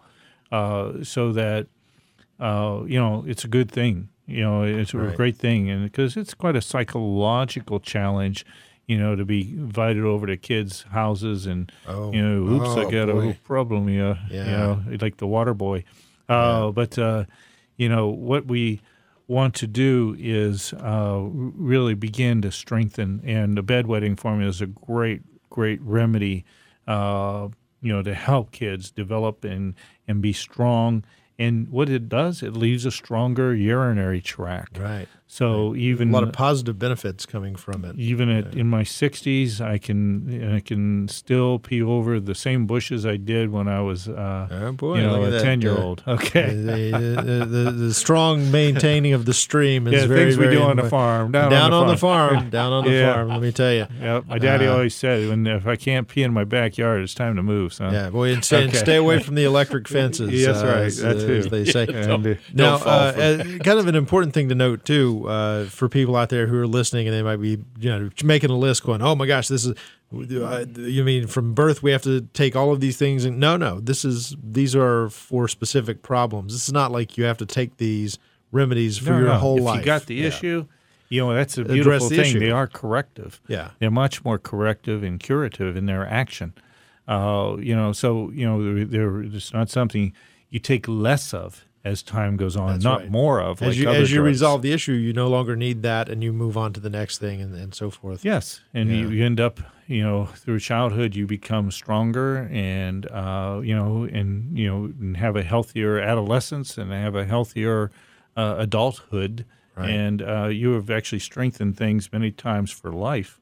uh, 0.53 1.03
so 1.03 1.33
that 1.33 1.67
uh, 2.41 2.83
you 2.87 2.99
know, 2.99 3.25
it's 3.27 3.45
a 3.45 3.49
good 3.49 3.71
thing. 3.71 4.09
You 4.27 4.43
know, 4.43 4.63
it's 4.63 4.95
a 4.95 4.99
Right. 4.99 5.17
great 5.17 5.37
thing, 5.37 5.71
and 5.71 5.83
because 5.85 6.17
it's 6.17 6.35
quite 6.35 6.57
a 6.57 6.61
psychological 6.61 7.81
challenge, 7.81 8.45
you 8.87 8.97
know, 8.99 9.17
to 9.17 9.25
be 9.25 9.41
invited 9.41 10.05
over 10.05 10.27
to 10.27 10.37
kids' 10.37 10.83
houses 10.93 11.47
and 11.47 11.73
Oh. 11.87 12.13
you 12.13 12.23
know, 12.23 12.47
oops, 12.53 12.69
Oh, 12.77 12.81
I 12.81 12.85
got 12.85 13.09
a 13.09 13.13
boy. 13.13 13.19
little 13.19 13.37
problem. 13.43 13.89
Yeah, 13.89 14.17
you 14.29 14.37
Yeah. 14.37 14.57
know, 14.59 14.83
like 15.01 15.17
the 15.17 15.27
water 15.27 15.55
boy. 15.55 15.85
Uh, 16.29 16.71
But 16.73 16.99
uh, 16.99 17.25
you 17.77 17.89
know 17.89 18.09
what 18.09 18.47
we 18.47 18.81
want 19.29 19.55
to 19.57 19.67
do 19.67 20.17
is 20.19 20.73
uh, 20.73 21.21
really 21.23 21.95
begin 21.95 22.43
to 22.43 22.51
strengthen, 22.51 23.21
and 23.25 23.57
the 23.57 23.63
bedwetting 23.63 24.19
formula 24.19 24.49
is 24.49 24.61
a 24.61 24.67
great, 24.67 25.23
great 25.51 25.81
remedy. 25.83 26.45
Uh, 26.87 27.49
you 27.81 27.93
know, 27.93 28.03
to 28.03 28.15
help 28.15 28.51
kids 28.51 28.91
develop 28.91 29.45
and 29.45 29.75
and 30.09 30.21
be 30.21 30.33
strong. 30.33 31.05
And 31.39 31.69
what 31.69 31.89
it 31.89 32.09
does, 32.09 32.43
it 32.43 32.55
leaves 32.55 32.85
a 32.85 32.91
stronger 32.91 33.55
urinary 33.55 34.21
tract. 34.21 34.79
right. 34.79 35.09
So 35.31 35.75
even 35.77 36.09
a 36.09 36.13
lot 36.13 36.23
of 36.23 36.33
positive 36.33 36.79
benefits 36.79 37.27
coming 37.27 37.55
from 37.55 37.85
it. 37.85 37.97
even 37.99 38.31
at 38.31 38.55
in 38.55 38.67
my 38.67 38.83
60s, 38.83 39.61
I 39.61 39.77
can 39.77 40.55
I 40.57 40.61
can 40.61 41.07
still 41.09 41.59
pee 41.59 41.83
over 41.83 42.19
the 42.19 42.35
same 42.35 42.67
bushes 42.67 43.05
I 43.05 43.19
did 43.19 43.51
when 43.53 43.69
I 43.69 43.83
was 43.83 44.09
uh, 44.09 44.49
Oh, 44.51 44.73
boy, 44.73 44.97
you 44.97 45.03
know 45.03 45.23
a 45.25 45.39
10 45.39 45.61
year 45.61 45.77
old. 45.77 46.03
Okay. 46.09 46.49
the, 46.55 47.23
the, 47.23 47.45
the, 47.45 47.71
the 47.73 47.95
strong 47.95 48.51
maintaining 48.51 49.13
of 49.13 49.27
the 49.27 49.35
stream 49.35 49.87
is 49.87 49.93
yeah, 50.01 50.07
very 50.07 50.21
things 50.25 50.39
we 50.39 50.45
very 50.45 50.57
do 50.57 50.63
on 50.63 50.77
the 50.79 50.89
farm. 50.89 51.31
Down, 51.33 51.51
Down 51.51 51.73
on, 51.75 51.89
the 51.89 51.97
farm, 51.99 52.49
down 52.49 52.73
on 52.73 52.85
the 52.85 52.91
Yeah. 52.99 53.13
farm. 53.13 53.29
Let 53.29 53.43
me 53.43 53.53
tell 53.53 53.73
you. 53.73 53.87
Yep. 54.01 54.27
My 54.29 54.39
daddy 54.39 54.67
Uh, 54.67 54.73
always 54.73 54.95
said, 54.95 55.29
"When 55.29 55.47
if 55.47 55.67
I 55.67 55.77
can't 55.77 56.09
pee 56.09 56.23
in 56.23 56.33
my 56.33 56.45
backyard, 56.45 57.03
it's 57.03 57.13
time 57.15 57.37
to 57.37 57.43
move, 57.43 57.75
son." 57.75 57.93
Yeah, 57.93 58.09
boy, 58.09 58.33
and, 58.33 58.43
stay- 58.43 58.65
and 58.65 58.75
stay 58.75 58.97
away 58.97 59.21
from 59.23 59.35
the 59.35 59.45
electric 59.45 59.89
fences. 59.95 60.31
Yes, 60.33 60.57
uh, 60.63 60.67
right. 60.67 60.77
as- 60.87 61.03
That 61.03 61.17
as 61.19 61.49
they 61.49 61.65
say. 61.77 61.87
And, 61.87 62.39
Now, 62.55 62.77
uh, 62.77 62.79
uh, 62.79 63.45
kind 63.59 63.79
of 63.79 63.87
an 63.89 63.95
important 63.95 64.33
thing 64.33 64.49
to 64.49 64.55
note 64.55 64.85
too, 64.87 65.18
uh, 65.27 65.65
for 65.67 65.89
people 65.89 66.15
out 66.17 66.29
there 66.29 66.47
who 66.47 66.59
are 66.61 66.67
listening 66.67 67.07
and 67.09 67.17
they 67.17 67.23
might 67.23 67.37
be, 67.41 67.59
you 67.79 67.91
know, 67.91 68.11
making 68.25 68.51
a 68.51 68.57
list, 68.57 68.85
going, 68.85 69.03
"Oh 69.03 69.15
my 69.15 69.27
gosh, 69.27 69.49
this 69.49 69.65
is." 69.65 69.75
Uh, 70.11 70.65
you 70.77 71.05
mean 71.05 71.27
from 71.27 71.53
birth 71.53 71.83
we 71.83 71.91
have 71.91 72.01
to 72.03 72.23
take 72.33 72.57
all 72.57 72.73
of 72.73 72.81
these 72.81 72.97
things? 72.97 73.25
And 73.27 73.39
no, 73.39 73.57
no, 73.59 73.79
this 73.81 74.05
is 74.07 74.35
these 74.43 74.75
are 74.75 75.11
for 75.11 75.49
specific 75.49 76.03
problems. 76.03 76.55
This 76.55 76.65
is 76.69 76.73
not 76.73 76.91
like 76.93 77.19
you 77.19 77.25
have 77.25 77.37
to 77.39 77.47
take 77.47 77.77
these 77.77 78.19
remedies 78.51 78.97
for 78.97 79.11
No, 79.11 79.19
your 79.19 79.27
no. 79.29 79.35
whole 79.35 79.59
if 79.59 79.65
life. 79.65 79.79
you 79.81 79.85
got 79.85 80.07
the 80.07 80.15
Yeah. 80.15 80.27
issue, 80.29 80.65
you 81.11 81.21
know 81.21 81.35
that's 81.35 81.59
a 81.59 81.65
beautiful 81.65 82.09
the 82.09 82.17
thing. 82.17 82.25
issue. 82.25 82.39
They 82.39 82.51
are 82.51 82.67
corrective. 82.67 83.39
Yeah. 83.49 83.71
they're 83.81 83.91
much 83.91 84.25
more 84.25 84.39
corrective 84.39 85.03
and 85.03 85.21
curative 85.21 85.77
in 85.77 85.85
their 85.85 86.07
action. 86.07 86.55
Uh, 87.07 87.57
you 87.59 87.77
know, 87.77 87.93
so 87.93 88.31
you 88.31 88.47
know 88.47 88.63
they're, 88.63 88.85
they're 88.87 89.23
it's 89.23 89.53
not 89.53 89.69
something 89.69 90.15
you 90.49 90.59
take 90.59 90.89
less 90.89 91.35
of 91.35 91.67
as 91.85 92.03
time 92.03 92.37
goes 92.37 92.57
on, 92.57 92.73
That's 92.73 92.85
not 92.85 93.01
right. 93.01 93.11
more 93.11 93.41
of. 93.41 93.63
As 93.63 93.69
like 93.69 93.77
you 93.77 93.89
as 93.89 94.13
you 94.13 94.23
resolve 94.23 94.63
the 94.63 94.73
issue, 94.73 94.93
you 94.93 95.13
no 95.13 95.29
longer 95.29 95.57
need 95.57 95.83
that, 95.83 96.09
and 96.09 96.23
you 96.23 96.33
move 96.33 96.57
on 96.57 96.73
to 96.75 96.81
the 96.81 96.91
next 96.91 97.19
thing, 97.19 97.41
and, 97.41 97.55
and 97.55 97.75
so 97.75 97.91
forth. 97.91 98.25
Yes, 98.25 98.61
and 98.75 98.91
you, 98.91 99.09
you 99.11 99.25
end 99.25 99.41
up, 99.41 99.61
you 99.87 100.03
know, 100.03 100.27
through 100.27 100.59
childhood, 100.61 101.15
you 101.15 101.27
become 101.27 101.71
stronger, 101.71 102.49
and 102.53 103.07
uh, 103.11 103.61
you 103.63 103.75
know, 103.75 104.05
and 104.05 104.59
you 104.59 104.67
know, 104.69 104.85
and 105.01 105.17
have 105.17 105.37
a 105.37 105.43
healthier 105.43 105.99
adolescence, 105.99 106.77
and 106.77 106.93
have 106.93 107.15
a 107.15 107.25
healthier 107.25 107.91
uh, 108.37 108.57
adulthood, 108.59 109.45
and 109.77 110.21
uh, 110.23 110.47
you 110.47 110.73
have 110.73 110.91
actually 110.91 111.21
strengthened 111.21 111.77
things 111.77 112.13
many 112.13 112.31
times 112.33 112.71
for 112.73 112.91
life. 112.93 113.41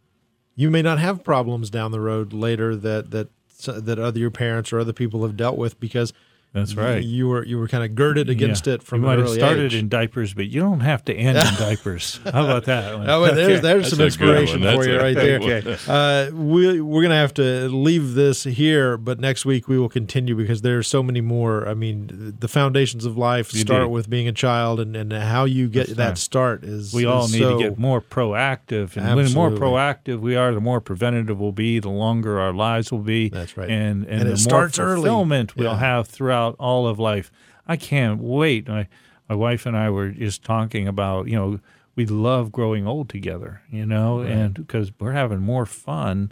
you 0.55 0.71
may 0.71 0.83
not 0.83 0.99
have 0.99 1.25
problems 1.25 1.71
down 1.71 1.91
the 1.93 2.01
road 2.01 2.33
later 2.33 2.77
that 2.77 3.11
that 3.11 3.29
that 3.67 3.99
other 3.99 4.19
your 4.19 4.31
parents 4.31 4.71
or 4.73 4.79
other 4.79 4.93
people 4.93 5.23
have 5.23 5.35
dealt 5.37 5.57
with 5.57 5.81
because 5.81 6.13
That's 6.53 6.75
right. 6.75 7.03
you 7.05 7.29
were 7.29 7.45
you 7.45 7.59
were 7.59 7.69
kind 7.69 7.85
of 7.85 7.95
girded 7.95 8.31
against 8.31 8.67
Yeah. 8.67 8.75
it 8.75 8.83
from 8.83 9.03
you 9.03 9.09
might 9.09 9.19
have 9.19 9.29
started 9.29 9.67
age. 9.67 9.75
in 9.75 9.91
diapers, 9.91 10.33
but 10.33 10.47
you 10.47 10.59
don't 10.61 10.81
have 10.81 11.05
to 11.05 11.15
end 11.15 11.37
in 11.37 11.55
diapers. 11.59 12.19
How 12.25 12.45
about 12.45 12.65
that? 12.65 12.97
one? 12.99 13.11
Oh, 13.11 13.21
well, 13.21 13.35
there's 13.35 13.61
there's 13.61 13.91
some 13.91 13.99
That's 13.99 14.15
inspiration 14.17 14.63
for 14.63 14.89
you 14.89 14.99
right 14.99 15.15
there. 15.15 15.39
one. 15.41 15.77
Uh, 15.89 16.31
we 16.33 16.81
we're 16.81 17.03
gonna 17.03 17.15
have 17.15 17.35
to 17.35 17.69
leave 17.69 18.15
this 18.15 18.45
here, 18.45 18.97
but 18.97 19.21
next 19.21 19.45
week 19.45 19.69
we 19.69 19.79
will 19.79 19.91
continue 19.91 20.35
because 20.35 20.63
there 20.63 20.79
are 20.79 20.83
so 20.83 21.03
many 21.03 21.21
more. 21.21 21.69
I 21.69 21.75
mean, 21.75 22.35
the 22.41 22.49
foundations 22.49 23.05
of 23.05 23.19
life 23.19 23.53
You 23.53 23.61
start 23.61 23.83
do. 23.83 23.89
with 23.89 24.09
being 24.09 24.27
a 24.27 24.33
child, 24.33 24.81
and, 24.81 24.97
and 24.97 25.13
how 25.13 25.45
you 25.45 25.69
get 25.69 25.89
That's 25.89 25.97
that 25.99 26.09
right. 26.09 26.19
start 26.19 26.65
is 26.65 26.95
we 26.95 27.05
all 27.05 27.27
is 27.27 27.33
need 27.35 27.41
so- 27.41 27.59
to 27.59 27.63
get 27.69 27.79
more 27.79 28.01
proactive, 28.01 28.97
and 28.97 29.15
when 29.17 29.31
more 29.35 29.51
proactive 29.51 30.21
we 30.21 30.37
are, 30.37 30.55
the 30.55 30.61
more 30.61 30.81
preventative 30.81 31.39
we'll 31.39 31.53
be, 31.53 31.79
the 31.81 31.91
longer 31.91 32.41
our 32.41 32.53
lives 32.55 32.91
will 32.91 32.99
be. 33.01 33.29
That's 33.29 33.57
right. 33.59 33.69
and 33.69 34.05
and, 34.07 34.07
And 34.07 34.21
the 34.23 34.25
it 34.27 34.29
more 34.31 34.37
starts 34.37 34.79
early. 34.79 34.95
fulfillment 35.03 35.57
we'll 35.57 35.73
Yeah. 35.73 35.79
have 35.79 36.09
throughout 36.09 36.36
all 36.59 36.87
of 36.87 36.99
life. 36.99 37.31
I 37.67 37.77
can't 37.77 38.21
wait. 38.21 38.69
My 38.69 38.87
my 39.29 39.35
wife 39.35 39.67
and 39.67 39.77
I 39.77 39.91
were 39.91 40.11
just 40.11 40.45
talking 40.45 40.87
about 40.87 41.29
you 41.29 41.37
know 41.37 41.61
we 41.97 42.07
love 42.07 42.53
growing 42.53 42.87
old 42.87 43.09
together, 43.09 43.63
you 43.71 43.87
know, 43.87 44.21
and 44.21 44.55
because 44.55 44.93
we're 45.01 45.13
having 45.13 45.41
more 45.41 45.65
fun 45.67 46.31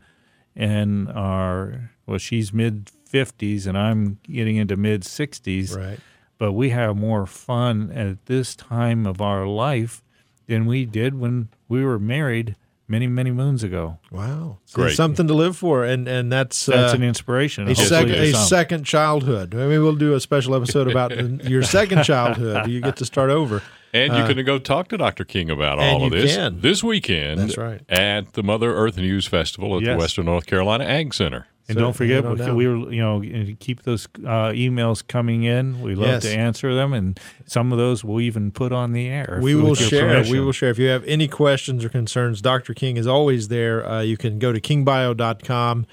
in 0.55 1.09
our 1.09 1.91
well, 2.07 2.19
she's 2.19 2.53
mid 2.53 2.91
fifties 3.05 3.67
and 3.67 3.77
I'm 3.79 4.19
getting 4.25 4.57
into 4.57 4.77
mid 4.77 5.05
sixties 5.05 5.75
right. 5.75 5.99
but 6.39 6.53
we 6.53 6.71
have 6.71 6.97
more 6.97 7.27
fun 7.27 7.91
at 7.93 8.27
this 8.27 8.55
time 8.55 9.07
of 9.07 9.21
our 9.21 9.47
life 9.47 10.03
than 10.47 10.67
we 10.67 10.85
did 10.85 11.15
when 11.15 11.49
we 11.69 11.85
were 11.85 11.99
married 11.99 12.57
many, 12.95 13.07
many 13.09 13.30
moons 13.32 13.62
ago. 13.64 13.99
Wow, 14.12 14.59
So 14.66 14.76
Great. 14.82 14.97
something 14.97 15.26
to 15.26 15.34
live 15.34 15.57
for, 15.57 15.84
and 15.84 16.07
and 16.07 16.30
that's 16.32 16.66
That's 16.66 16.92
uh, 16.92 16.97
an 16.97 17.03
inspiration. 17.03 17.68
a, 17.68 17.74
sec- 17.74 18.07
a 18.09 18.32
second 18.34 18.84
childhood. 18.84 19.53
Maybe 19.53 19.78
we'll 19.78 19.97
do 19.97 20.14
a 20.14 20.20
special 20.20 20.55
episode 20.55 20.88
about 20.90 21.11
your 21.45 21.62
second 21.62 22.05
childhood. 22.05 22.68
You 22.68 22.80
get 22.80 22.97
to 22.97 23.05
start 23.05 23.30
over. 23.30 23.62
And 23.92 24.12
you 24.16 24.24
can 24.34 24.45
go 24.45 24.59
talk 24.59 24.88
to 24.88 24.97
Dr. 24.97 25.24
King 25.24 25.51
about 25.51 25.78
Uh, 25.78 25.82
all 25.82 26.05
of 26.05 26.11
this 26.11 26.34
can. 26.34 26.61
this 26.61 26.82
weekend 26.82 27.38
That's 27.38 27.57
right. 27.57 27.80
at 27.88 28.32
the 28.32 28.42
Mother 28.42 28.74
Earth 28.74 28.97
News 28.97 29.26
Festival 29.26 29.76
at 29.76 29.84
the 29.84 29.97
Western 29.97 30.24
North 30.26 30.47
Carolina 30.47 30.84
Ag 30.84 31.14
Center. 31.14 31.47
And 31.67 31.77
So, 31.77 31.81
don't 31.81 31.93
forget, 31.95 32.23
we, 32.25 32.53
we 32.53 32.69
were, 32.69 32.93
you 32.93 33.01
know, 33.01 33.23
keep 33.59 33.85
those 33.85 34.07
uh, 34.19 34.53
emails 34.53 35.07
coming 35.07 35.45
in. 35.45 35.81
We 35.81 35.95
love 35.95 36.09
Yes. 36.09 36.23
to 36.25 36.37
answer 36.37 36.75
them, 36.75 36.93
and 36.93 37.19
some 37.47 37.73
of 37.73 37.79
those 37.79 38.05
we'll 38.05 38.21
even 38.21 38.51
put 38.51 38.71
on 38.71 38.93
the 38.93 39.09
air. 39.09 39.39
We 39.43 39.55
will 39.55 39.75
share. 39.75 40.23
We 40.25 40.41
will 40.41 40.53
share. 40.53 40.69
If 40.69 40.79
you 40.79 40.89
have 40.89 41.05
any 41.05 41.27
questions 41.27 41.83
or 41.83 41.89
concerns, 41.89 42.43
Dr. 42.43 42.75
King 42.75 42.99
is 42.99 43.07
always 43.07 43.49
there. 43.49 43.87
Uh, 43.89 44.03
you 44.03 44.19
can 44.19 44.39
go 44.39 44.53
to 44.53 44.61
kingbio.com. 44.61 45.87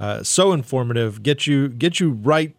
Uh, 0.00 0.22
so 0.22 0.52
informative. 0.52 1.22
Get 1.22 1.46
you 1.46 1.68
get 1.68 2.00
you 2.00 2.10
right 2.12 2.56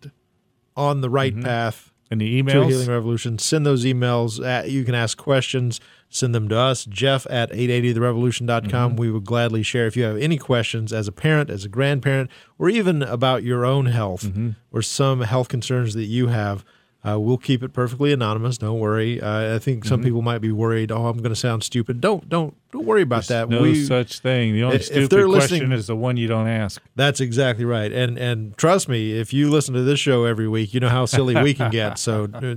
on 0.76 1.01
the 1.01 1.09
right 1.09 1.39
path 1.41 1.91
And 2.11 2.22
the 2.22 2.41
to 2.41 2.43
emails. 2.51 2.67
Healing 2.70 2.88
Revolution. 2.89 3.39
Send 3.39 3.65
those 3.65 3.84
emails. 3.86 4.45
At, 4.45 4.70
you 4.70 4.84
can 4.84 4.93
ask 4.93 5.17
questions. 5.17 5.80
Send 6.10 6.34
them 6.34 6.49
to 6.49 6.57
us, 6.57 6.86
Jeff 6.86 7.28
at 7.30 7.51
880therevolution.com. 7.51 8.91
Mm-hmm. 8.91 8.95
We 8.95 9.12
would 9.12 9.26
gladly 9.26 9.62
share. 9.62 9.86
If 9.86 9.95
you 9.95 10.03
have 10.03 10.18
any 10.18 10.38
questions 10.38 10.91
as 10.91 11.07
a 11.07 11.12
parent, 11.12 11.51
as 11.51 11.66
a 11.66 11.70
grandparent, 11.70 12.32
or 12.57 12.68
even 12.68 13.03
about 13.03 13.43
your 13.43 13.64
own 13.64 13.86
health 13.86 14.24
mm-hmm. 14.24 14.51
or 14.72 14.82
some 14.82 15.22
health 15.22 15.49
concerns 15.49 15.93
that 15.93 16.05
you 16.05 16.28
have, 16.28 16.66
uh, 17.07 17.17
we'll 17.19 17.37
keep 17.37 17.63
it 17.63 17.71
perfectly 17.71 18.11
anonymous. 18.11 18.57
Don't 18.57 18.79
worry. 18.79 19.21
Uh, 19.21 19.55
I 19.55 19.59
think 19.59 19.85
some 19.85 20.03
people 20.03 20.21
might 20.21 20.39
be 20.39 20.51
worried. 20.51 20.91
Oh, 20.91 21.07
I'm 21.07 21.17
going 21.19 21.29
to 21.33 21.35
sound 21.35 21.63
stupid. 21.63 22.01
Don't 22.01 22.27
don't 22.27 22.55
don't 22.71 22.85
worry 22.85 23.01
about 23.03 23.25
that. 23.27 23.47
no 23.49 23.61
We- 23.61 23.83
such 23.85 24.19
thing. 24.19 24.53
The 24.53 24.63
only 24.63 24.75
if 24.75 24.85
stupid 24.85 25.09
question 25.09 25.31
listening- 25.31 25.71
is 25.71 25.87
the 25.87 25.95
one 25.95 26.17
you 26.17 26.27
don't 26.27 26.47
ask. 26.47 26.81
that's 26.95 27.21
exactly 27.21 27.63
right. 27.65 27.91
And 27.91 28.17
and 28.17 28.57
trust 28.57 28.89
me, 28.89 29.13
if 29.17 29.31
you 29.33 29.49
listen 29.49 29.73
to 29.75 29.81
this 29.83 29.99
show 29.99 30.25
every 30.25 30.47
week, 30.49 30.73
you 30.73 30.79
know 30.81 30.89
how 30.89 31.05
silly 31.05 31.41
we 31.41 31.53
can 31.53 31.71
get. 31.71 31.97
So 31.97 32.25
uh, 32.33 32.53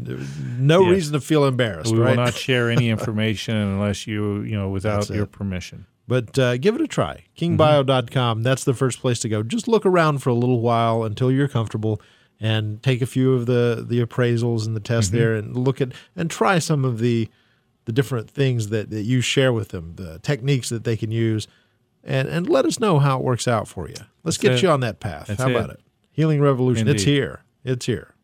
no 0.59 0.83
Yes. 0.83 0.91
reason 0.91 1.13
to 1.13 1.21
feel 1.21 1.45
embarrassed, 1.45 1.93
We 1.93 1.99
right? 2.01 2.17
will 2.17 2.25
not 2.25 2.35
share 2.35 2.69
any 2.69 2.91
information 2.97 3.55
unless 3.57 4.07
you, 4.09 4.41
you 4.43 4.57
know, 4.59 4.69
without 4.71 5.09
your 5.09 5.27
permission. 5.27 5.87
But 6.09 6.37
uh, 6.37 6.57
give 6.57 6.75
it 6.75 6.81
a 6.81 6.89
try. 6.89 7.25
Kingbio.com. 7.39 8.43
That's 8.43 8.65
the 8.65 8.75
first 8.75 9.01
place 9.01 9.21
to 9.21 9.29
go. 9.29 9.43
Just 9.45 9.69
look 9.69 9.87
around 9.87 10.19
for 10.19 10.31
a 10.31 10.35
little 10.35 10.61
while 10.61 11.05
until 11.05 11.31
you're 11.31 11.49
comfortable 11.49 12.01
and 12.43 12.83
take 12.83 13.01
a 13.01 13.07
few 13.07 13.33
of 13.33 13.47
the 13.47 13.87
the 13.89 14.05
appraisals 14.05 14.67
and 14.67 14.75
the 14.77 14.81
tests 14.81 15.13
there 15.13 15.35
and 15.35 15.57
look 15.57 15.81
at 15.81 15.93
and 16.17 16.29
try 16.29 16.59
some 16.59 16.85
of 16.85 16.99
the 16.99 17.31
the 17.85 17.93
different 17.93 18.29
things 18.29 18.69
that, 18.69 18.91
that 18.91 19.03
you 19.03 19.21
share 19.21 19.53
with 19.53 19.71
them, 19.71 19.95
the 19.97 20.19
techniques 20.21 20.69
that 20.69 20.85
they 20.85 20.97
can 20.97 21.11
use, 21.11 21.49
and, 22.05 22.29
and 22.29 22.49
let 22.49 22.65
us 22.65 22.79
know 22.79 23.01
how 23.01 23.19
it 23.19 23.25
works 23.25 23.49
out 23.49 23.67
for 23.67 23.89
you. 23.89 23.97
Let's 24.23 24.37
That's 24.37 24.39
get 24.39 24.53
it. 24.53 24.63
you 24.63 24.71
on 24.71 24.81
that 24.81 25.01
path. 25.01 25.27
That's 25.27 25.43
how 25.43 25.51
about 25.51 25.71
it? 25.71 25.81
Healing 26.13 26.41
Revolution. 26.41 26.87
It's 26.87 27.03
here. 27.03 27.43
It's 27.65 27.87
here. 27.87 28.15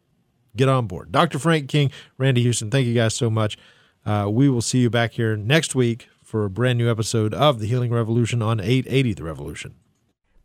Get 0.55 0.69
on 0.69 0.87
board. 0.87 1.11
Dr. 1.11 1.41
Frank 1.41 1.69
King, 1.69 1.91
Randy 2.19 2.43
Houston, 2.43 2.71
thank 2.71 2.87
you 2.87 2.95
guys 2.95 3.15
so 3.15 3.31
much. 3.31 3.59
Uh, 4.07 4.29
we 4.31 4.49
will 4.49 4.63
see 4.63 4.79
you 4.79 4.91
back 4.91 5.13
here 5.13 5.37
next 5.37 5.75
week 5.75 6.09
for 6.23 6.45
a 6.45 6.51
brand 6.51 6.79
new 6.79 6.89
episode 6.91 7.35
of 7.35 7.59
The 7.59 7.67
Healing 7.67 7.91
Revolution 7.91 8.43
on 8.43 8.61
880 8.61 9.15
The 9.15 9.25
Revolution. 9.25 9.75